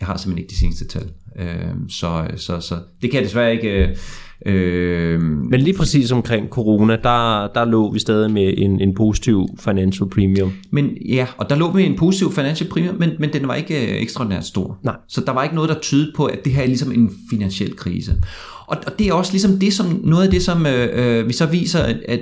Jeg 0.00 0.06
har 0.06 0.16
simpelthen 0.16 0.42
ikke 0.42 0.50
de 0.50 0.58
seneste 0.58 0.86
tal. 0.88 1.10
Øh, 1.38 1.74
så, 1.88 2.26
så, 2.36 2.60
så 2.60 2.74
det 3.02 3.10
kan 3.10 3.18
jeg 3.18 3.24
desværre 3.24 3.52
ikke... 3.52 3.96
Øh, 4.46 5.20
Men 5.20 5.60
lige 5.60 5.76
præcis 5.76 6.12
omkring 6.12 6.48
corona, 6.48 6.96
der, 6.96 7.48
der 7.54 7.64
lå 7.64 7.92
vi 7.92 7.98
stadig 7.98 8.30
med 8.30 8.54
en, 8.56 8.80
en 8.80 8.94
positiv 8.94 9.46
financial 9.58 10.10
premium. 10.10 10.52
Men 10.70 10.90
ja, 11.08 11.26
og 11.38 11.50
der 11.50 11.56
lå 11.56 11.72
vi 11.72 11.82
en 11.82 11.96
positiv 11.96 12.32
financial 12.32 12.70
premium, 12.70 12.94
men, 12.94 13.10
men 13.18 13.32
den 13.32 13.48
var 13.48 13.54
ikke 13.54 13.92
øh, 13.92 14.02
ekstraordinært 14.02 14.44
stor. 14.44 14.78
Nej. 14.82 14.96
Så 15.08 15.22
der 15.26 15.32
var 15.32 15.42
ikke 15.42 15.54
noget, 15.54 15.70
der 15.70 15.80
tydede 15.80 16.12
på, 16.16 16.24
at 16.24 16.38
det 16.44 16.52
her 16.52 16.62
er 16.62 16.66
ligesom 16.66 16.92
en 16.92 17.10
finansiel 17.30 17.76
krise. 17.76 18.12
Og, 18.66 18.76
og 18.86 18.98
det 18.98 19.08
er 19.08 19.12
også 19.12 19.32
ligesom 19.32 19.58
det, 19.58 19.72
som, 19.72 20.00
noget 20.04 20.24
af 20.24 20.30
det, 20.30 20.42
som 20.42 20.66
øh, 20.66 20.88
øh 20.92 21.28
vi 21.28 21.32
så 21.32 21.46
viser, 21.46 21.80
at, 21.80 21.96
at, 22.08 22.20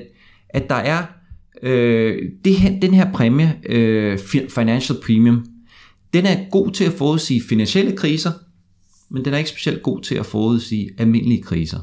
at 0.48 0.68
der 0.68 0.74
er 0.74 1.02
øh, 1.62 2.22
det 2.44 2.54
her, 2.54 2.80
den 2.80 2.94
her 2.94 3.12
præmie, 3.12 3.54
øh, 3.68 4.18
financial 4.48 4.98
premium, 5.06 5.44
den 6.14 6.26
er 6.26 6.50
god 6.50 6.70
til 6.70 6.84
at 6.84 6.92
forudsige 6.92 7.42
finansielle 7.48 7.96
kriser, 7.96 8.30
men 9.10 9.24
den 9.24 9.34
er 9.34 9.38
ikke 9.38 9.50
specielt 9.50 9.82
god 9.82 10.02
til 10.02 10.14
at 10.14 10.26
forudsige 10.26 10.90
almindelige 10.98 11.42
kriser. 11.42 11.78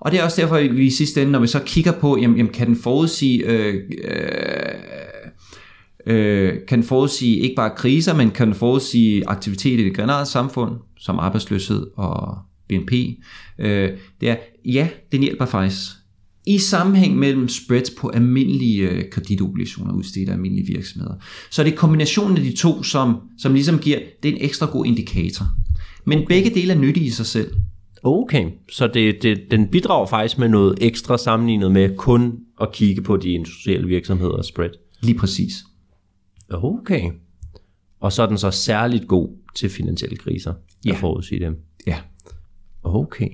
Og 0.00 0.12
det 0.12 0.20
er 0.20 0.24
også 0.24 0.40
derfor, 0.40 0.56
at 0.56 0.76
vi 0.76 0.86
i 0.86 0.90
sidste 0.90 1.22
ende, 1.22 1.32
når 1.32 1.38
vi 1.38 1.46
så 1.46 1.60
kigger 1.66 1.92
på, 1.92 2.18
jamen, 2.20 2.36
jamen 2.36 2.52
kan 2.52 2.66
den 2.66 2.76
forudsige... 2.76 3.44
Øh, 3.46 3.74
øh, 4.04 4.74
øh, 6.06 6.52
kan 6.68 6.82
forudsige 6.82 7.36
ikke 7.36 7.54
bare 7.54 7.76
kriser, 7.76 8.14
men 8.14 8.30
kan 8.30 8.54
forudsige 8.54 9.28
aktivitet 9.28 9.80
i 9.80 9.84
det 9.84 9.96
generelle 9.96 10.26
samfund, 10.26 10.72
som 10.98 11.18
arbejdsløshed 11.18 11.86
og 11.96 12.38
BNP. 12.68 12.92
Øh, 13.58 13.90
det 14.20 14.28
er, 14.30 14.36
ja, 14.64 14.88
den 15.12 15.22
hjælper 15.22 15.46
faktisk 15.46 15.90
i 16.54 16.58
sammenhæng 16.58 17.18
mellem 17.18 17.48
spreads 17.48 17.90
på 17.90 18.08
almindelige 18.08 18.88
øh, 18.88 19.10
kreditobligationer 19.10 19.94
udstedt 19.94 20.28
af 20.28 20.32
almindelige 20.32 20.66
virksomheder. 20.66 21.14
Så 21.50 21.64
det 21.64 21.72
er 21.72 21.76
kombinationen 21.76 22.36
af 22.36 22.42
de 22.42 22.56
to, 22.56 22.82
som, 22.82 23.16
som 23.38 23.54
ligesom 23.54 23.78
giver, 23.78 23.98
det 24.22 24.28
er 24.28 24.32
en 24.32 24.44
ekstra 24.44 24.66
god 24.66 24.86
indikator. 24.86 25.46
Men 26.04 26.18
okay. 26.18 26.26
begge 26.26 26.50
dele 26.50 26.72
er 26.72 26.78
nyttige 26.78 27.06
i 27.06 27.10
sig 27.10 27.26
selv. 27.26 27.54
Okay, 28.02 28.50
så 28.70 28.86
det, 28.86 29.22
det, 29.22 29.40
den 29.50 29.68
bidrager 29.68 30.06
faktisk 30.06 30.38
med 30.38 30.48
noget 30.48 30.78
ekstra 30.80 31.18
sammenlignet 31.18 31.72
med 31.72 31.96
kun 31.96 32.38
at 32.60 32.72
kigge 32.72 33.02
på 33.02 33.16
de 33.16 33.28
industrielle 33.28 33.86
virksomheder 33.86 34.42
spread. 34.42 34.70
Lige 35.02 35.18
præcis. 35.18 35.52
Okay. 36.50 37.10
Og 38.00 38.12
så 38.12 38.22
er 38.22 38.26
den 38.26 38.38
så 38.38 38.50
særligt 38.50 39.08
god 39.08 39.28
til 39.56 39.70
finansielle 39.70 40.16
kriser, 40.16 40.54
ja. 40.84 40.90
at 40.90 40.96
forudsige 40.96 41.40
dem. 41.40 41.56
Ja. 41.86 41.96
Okay. 42.82 43.28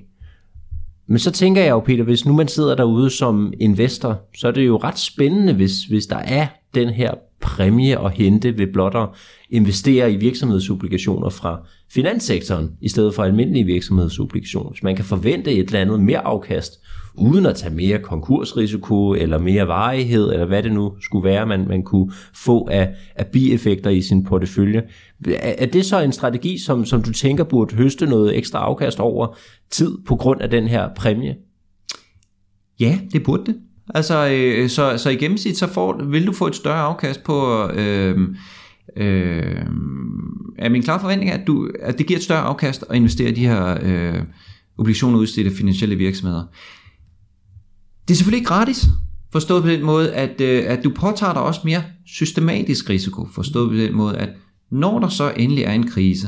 Men 1.07 1.19
så 1.19 1.31
tænker 1.31 1.61
jeg 1.61 1.69
jo, 1.69 1.79
Peter, 1.79 2.03
hvis 2.03 2.25
nu 2.25 2.33
man 2.33 2.47
sidder 2.47 2.75
derude 2.75 3.09
som 3.09 3.53
investor, 3.59 4.21
så 4.35 4.47
er 4.47 4.51
det 4.51 4.65
jo 4.65 4.77
ret 4.77 4.99
spændende, 4.99 5.53
hvis, 5.53 5.83
hvis 5.83 6.05
der 6.05 6.17
er 6.17 6.47
den 6.75 6.89
her 6.89 7.13
præmie 7.41 7.99
at 8.05 8.11
hente 8.11 8.57
ved 8.57 8.67
blot 8.73 8.95
at 8.95 9.09
investere 9.49 10.11
i 10.11 10.15
virksomhedsobligationer 10.15 11.29
fra 11.29 11.59
finanssektoren, 11.93 12.71
i 12.81 12.89
stedet 12.89 13.13
for 13.13 13.23
almindelige 13.23 13.65
virksomhedsobligationer. 13.65 14.69
Hvis 14.69 14.83
man 14.83 14.95
kan 14.95 15.05
forvente 15.05 15.51
et 15.51 15.67
eller 15.67 15.81
andet 15.81 15.99
mere 15.99 16.19
afkast, 16.19 16.73
uden 17.17 17.45
at 17.45 17.55
tage 17.55 17.73
mere 17.73 17.99
konkursrisiko, 17.99 19.13
eller 19.13 19.37
mere 19.37 19.67
varighed, 19.67 20.31
eller 20.31 20.45
hvad 20.45 20.63
det 20.63 20.71
nu 20.71 20.93
skulle 21.01 21.29
være, 21.29 21.45
man, 21.45 21.67
man 21.67 21.83
kunne 21.83 22.11
få 22.35 22.67
af, 22.71 22.89
af 23.15 23.27
bieffekter 23.27 23.89
i 23.89 24.01
sin 24.01 24.23
portefølje. 24.23 24.83
Er, 25.27 25.55
er 25.57 25.65
det 25.65 25.85
så 25.85 26.01
en 26.01 26.11
strategi, 26.11 26.57
som, 26.57 26.85
som 26.85 27.03
du 27.03 27.13
tænker 27.13 27.43
burde 27.43 27.75
høste 27.75 28.05
noget 28.05 28.37
ekstra 28.37 28.59
afkast 28.59 28.99
over 28.99 29.37
tid 29.71 29.97
på 30.07 30.15
grund 30.15 30.41
af 30.41 30.49
den 30.49 30.67
her 30.67 30.89
præmie? 30.95 31.35
Ja, 32.79 32.99
det 33.13 33.23
burde 33.23 33.45
det. 33.45 33.55
Altså, 33.95 34.29
øh, 34.31 34.69
så, 34.69 34.97
så 34.97 35.09
i 35.09 35.15
gennemsnit, 35.15 35.57
så 35.57 35.67
får, 35.67 36.03
vil 36.03 36.27
du 36.27 36.31
få 36.31 36.47
et 36.47 36.55
større 36.55 36.81
afkast 36.81 37.23
på... 37.23 37.67
Øh, 37.73 38.19
øh, 38.97 39.61
er 40.57 40.69
min 40.69 40.83
klare 40.83 40.99
forventning, 40.99 41.31
at, 41.31 41.47
du, 41.47 41.69
at 41.81 41.97
det 41.97 42.07
giver 42.07 42.17
et 42.17 42.23
større 42.23 42.41
afkast 42.41 42.85
at 42.89 42.95
investere 42.95 43.29
i 43.29 43.33
de 43.33 43.47
her 43.47 43.77
øh, 43.81 44.23
obligationer 44.77 45.19
udstedt 45.19 45.47
af 45.47 45.53
finansielle 45.53 45.95
virksomheder. 45.95 46.43
Det 48.07 48.13
er 48.13 48.15
selvfølgelig 48.15 48.37
ikke 48.37 48.47
gratis, 48.47 48.85
forstået 49.31 49.63
på 49.63 49.69
den 49.69 49.83
måde, 49.83 50.13
at, 50.13 50.41
øh, 50.41 50.63
at 50.67 50.83
du 50.83 50.89
påtager 50.95 51.33
dig 51.33 51.41
også 51.41 51.61
mere 51.63 51.83
systematisk 52.05 52.89
risiko, 52.89 53.27
forstået 53.33 53.69
på 53.69 53.75
den 53.75 53.95
måde, 53.95 54.17
at 54.17 54.29
når 54.71 54.99
der 54.99 55.09
så 55.09 55.33
endelig 55.37 55.63
er 55.63 55.73
en 55.73 55.87
krise, 55.87 56.27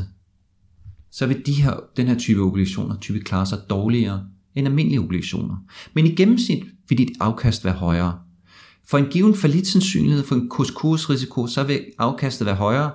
så 1.12 1.26
vil 1.28 1.46
de 1.46 1.54
her, 1.54 1.74
den 1.98 2.08
her 2.08 2.18
type 2.18 2.42
obligationer 2.42 2.98
typisk 3.00 3.26
klare 3.26 3.46
sig 3.46 3.60
dårligere 3.70 4.26
end 4.56 4.68
almindelige 4.68 5.02
obligationer. 5.02 5.56
Men 5.94 6.06
i 6.06 6.16
gennemsnit 6.16 6.64
vil 6.90 6.98
dit 6.98 7.12
afkast 7.20 7.66
være 7.66 7.74
højere. 7.74 8.20
For 8.88 8.98
en 8.98 9.06
given 9.06 9.36
sandsynlighed 9.66 10.24
for 10.24 10.36
en 10.36 10.50
kurskursrisiko, 10.50 11.48
så 11.48 11.64
vil 11.64 11.86
afkastet 11.98 12.46
være 12.46 12.56
højere. 12.56 12.92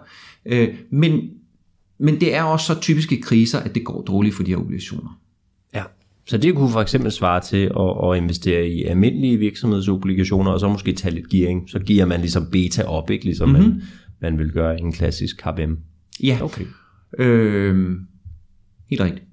Øh, 0.47 0.69
men 0.91 1.21
men 1.99 2.21
det 2.21 2.35
er 2.35 2.43
også 2.43 2.67
så 2.67 2.81
typiske 2.81 3.21
kriser, 3.21 3.59
at 3.59 3.75
det 3.75 3.85
går 3.85 4.03
dårligt 4.03 4.35
for 4.35 4.43
de 4.43 4.51
her 4.51 4.59
obligationer. 4.59 5.21
Så 6.27 6.39
det 6.39 6.55
kunne 6.55 6.71
for 6.71 6.81
eksempel 6.81 7.13
svare 7.13 7.41
til 7.41 7.71
at, 7.81 8.11
at 8.11 8.17
investere 8.17 8.69
i 8.69 8.83
almindelige 8.83 9.37
virksomhedsobligationer, 9.39 10.51
og 10.51 10.61
så 10.61 10.69
måske 10.69 10.93
tage 10.93 11.15
lidt 11.15 11.29
gearing. 11.29 11.71
Så 11.71 11.79
giver 11.79 12.05
man 12.05 12.21
ligesom 12.21 12.47
beta 12.53 12.83
op, 12.83 13.11
ikke? 13.11 13.25
ligesom 13.25 13.49
mm-hmm. 13.49 13.65
man, 13.65 13.83
man 14.21 14.39
vil 14.39 14.53
gøre 14.53 14.79
i 14.79 14.83
en 14.83 14.93
klassisk 14.93 15.37
KBM. 15.37 15.75
Ja, 16.23 16.39
Okay. 16.43 16.65
øh, 17.19 17.97
helt 18.91 19.01
rigtigt. 19.01 19.25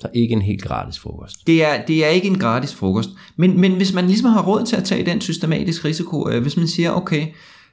Så 0.00 0.08
ikke 0.14 0.32
en 0.32 0.42
helt 0.42 0.62
gratis 0.62 0.98
frokost. 0.98 1.46
Det 1.46 1.64
er, 1.64 1.84
det 1.84 2.04
er 2.04 2.08
ikke 2.08 2.28
en 2.28 2.38
gratis 2.38 2.74
frokost. 2.74 3.10
Men, 3.36 3.60
men 3.60 3.76
hvis 3.76 3.94
man 3.94 4.06
ligesom 4.06 4.30
har 4.30 4.42
råd 4.42 4.66
til 4.66 4.76
at 4.76 4.84
tage 4.84 5.06
den 5.06 5.20
systematisk 5.20 5.84
risiko, 5.84 6.30
øh, 6.30 6.42
hvis 6.42 6.56
man 6.56 6.68
siger, 6.68 6.90
okay, 6.90 7.26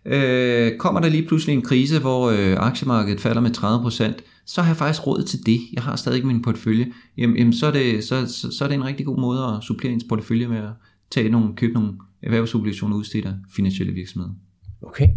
øh, 0.06 0.78
kommer 0.78 1.02
der 1.02 1.10
lige 1.10 1.28
pludselig 1.28 1.54
en 1.54 1.62
krise, 1.62 2.00
hvor 2.00 2.30
øh, 2.30 2.58
aktiemarkedet 2.60 3.22
falder 3.22 3.42
med 3.42 3.58
30%, 3.58 4.14
så 4.46 4.62
har 4.62 4.70
jeg 4.70 4.78
faktisk 4.78 5.08
råd 5.08 5.24
til 5.24 5.46
det. 5.46 5.60
Jeg 5.74 5.84
har 5.84 5.96
stadig 5.96 6.26
min 6.26 6.42
portefølje. 6.42 6.88
Jamen, 7.18 7.38
jamen 7.38 7.54
så, 7.54 7.68
er 7.68 7.72
det, 7.72 8.04
så, 8.04 8.28
så, 8.28 8.52
så 8.58 8.64
er 8.64 8.68
det 8.68 8.76
en 8.76 8.86
rigtig 8.86 9.06
god 9.06 9.18
måde 9.20 9.44
at 9.44 9.64
supplere 9.64 9.94
ens 9.94 10.06
portefølje 10.10 10.48
med 10.48 10.58
at 10.58 10.72
tage 11.12 11.30
nogle, 11.30 11.56
købe 11.56 11.74
nogle 11.74 11.94
erhvervsobligationer 12.24 12.98
udstedt 12.98 13.26
af 13.26 13.34
finansielle 13.56 13.94
virksomheder. 13.94 14.34
Okay, 14.82 15.08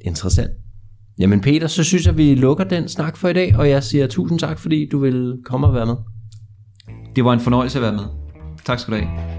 interessant. 0.00 0.50
Jamen 1.18 1.40
Peter, 1.40 1.66
så 1.66 1.84
synes 1.84 2.06
jeg, 2.06 2.16
vi 2.16 2.34
lukker 2.34 2.64
den 2.64 2.88
snak 2.88 3.16
for 3.16 3.28
i 3.28 3.32
dag, 3.32 3.56
og 3.56 3.70
jeg 3.70 3.84
siger 3.84 4.06
tusind 4.06 4.38
tak, 4.38 4.58
fordi 4.58 4.88
du 4.92 4.98
vil 4.98 5.36
komme 5.44 5.66
og 5.66 5.74
være 5.74 5.86
med. 5.86 5.96
Det 7.16 7.24
var 7.24 7.32
en 7.32 7.40
fornøjelse 7.40 7.78
at 7.78 7.82
være 7.82 7.92
med. 7.92 8.04
Tak 8.64 8.78
skal 8.78 8.94
du 8.94 8.98
have. 8.98 9.38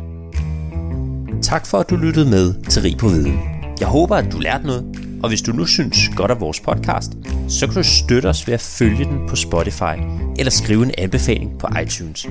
Tak 1.42 1.66
for, 1.66 1.78
at 1.78 1.90
du 1.90 1.96
lyttede 1.96 2.30
med 2.30 2.64
til 2.64 2.82
Rig 2.82 2.98
på 2.98 3.08
Viden. 3.08 3.59
Jeg 3.80 3.88
håber, 3.88 4.16
at 4.16 4.32
du 4.32 4.40
lærte 4.40 4.68
noget, 4.68 4.86
og 5.24 5.30
hvis 5.30 5.42
du 5.42 5.52
nu 5.52 5.66
synes 5.66 6.10
godt 6.16 6.32
af 6.32 6.42
vores 6.42 6.60
podcast, 6.60 7.12
så 7.48 7.68
kan 7.68 7.76
du 7.76 7.84
støtte 7.84 8.28
os 8.28 8.48
ved 8.48 8.54
at 8.54 8.62
følge 8.62 9.06
den 9.06 9.30
på 9.30 9.36
Spotify 9.36 9.96
eller 10.40 10.52
skrive 10.52 10.84
en 10.86 10.92
anbefaling 10.98 11.60
på 11.60 11.68
iTunes. 11.84 12.26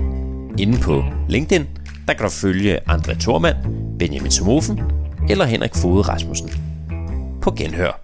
Inden 0.59 0.81
på 0.81 1.05
LinkedIn, 1.29 1.67
der 2.09 2.15
kan 2.15 2.25
du 2.25 2.31
følge 2.31 2.91
André 2.91 3.19
Thormand, 3.21 3.57
Benjamin 3.99 4.31
Somofen 4.31 4.81
eller 5.29 5.45
Henrik 5.45 5.75
Fode 5.75 6.03
Rasmussen. 6.03 6.51
På 7.43 7.51
genhør. 7.51 8.01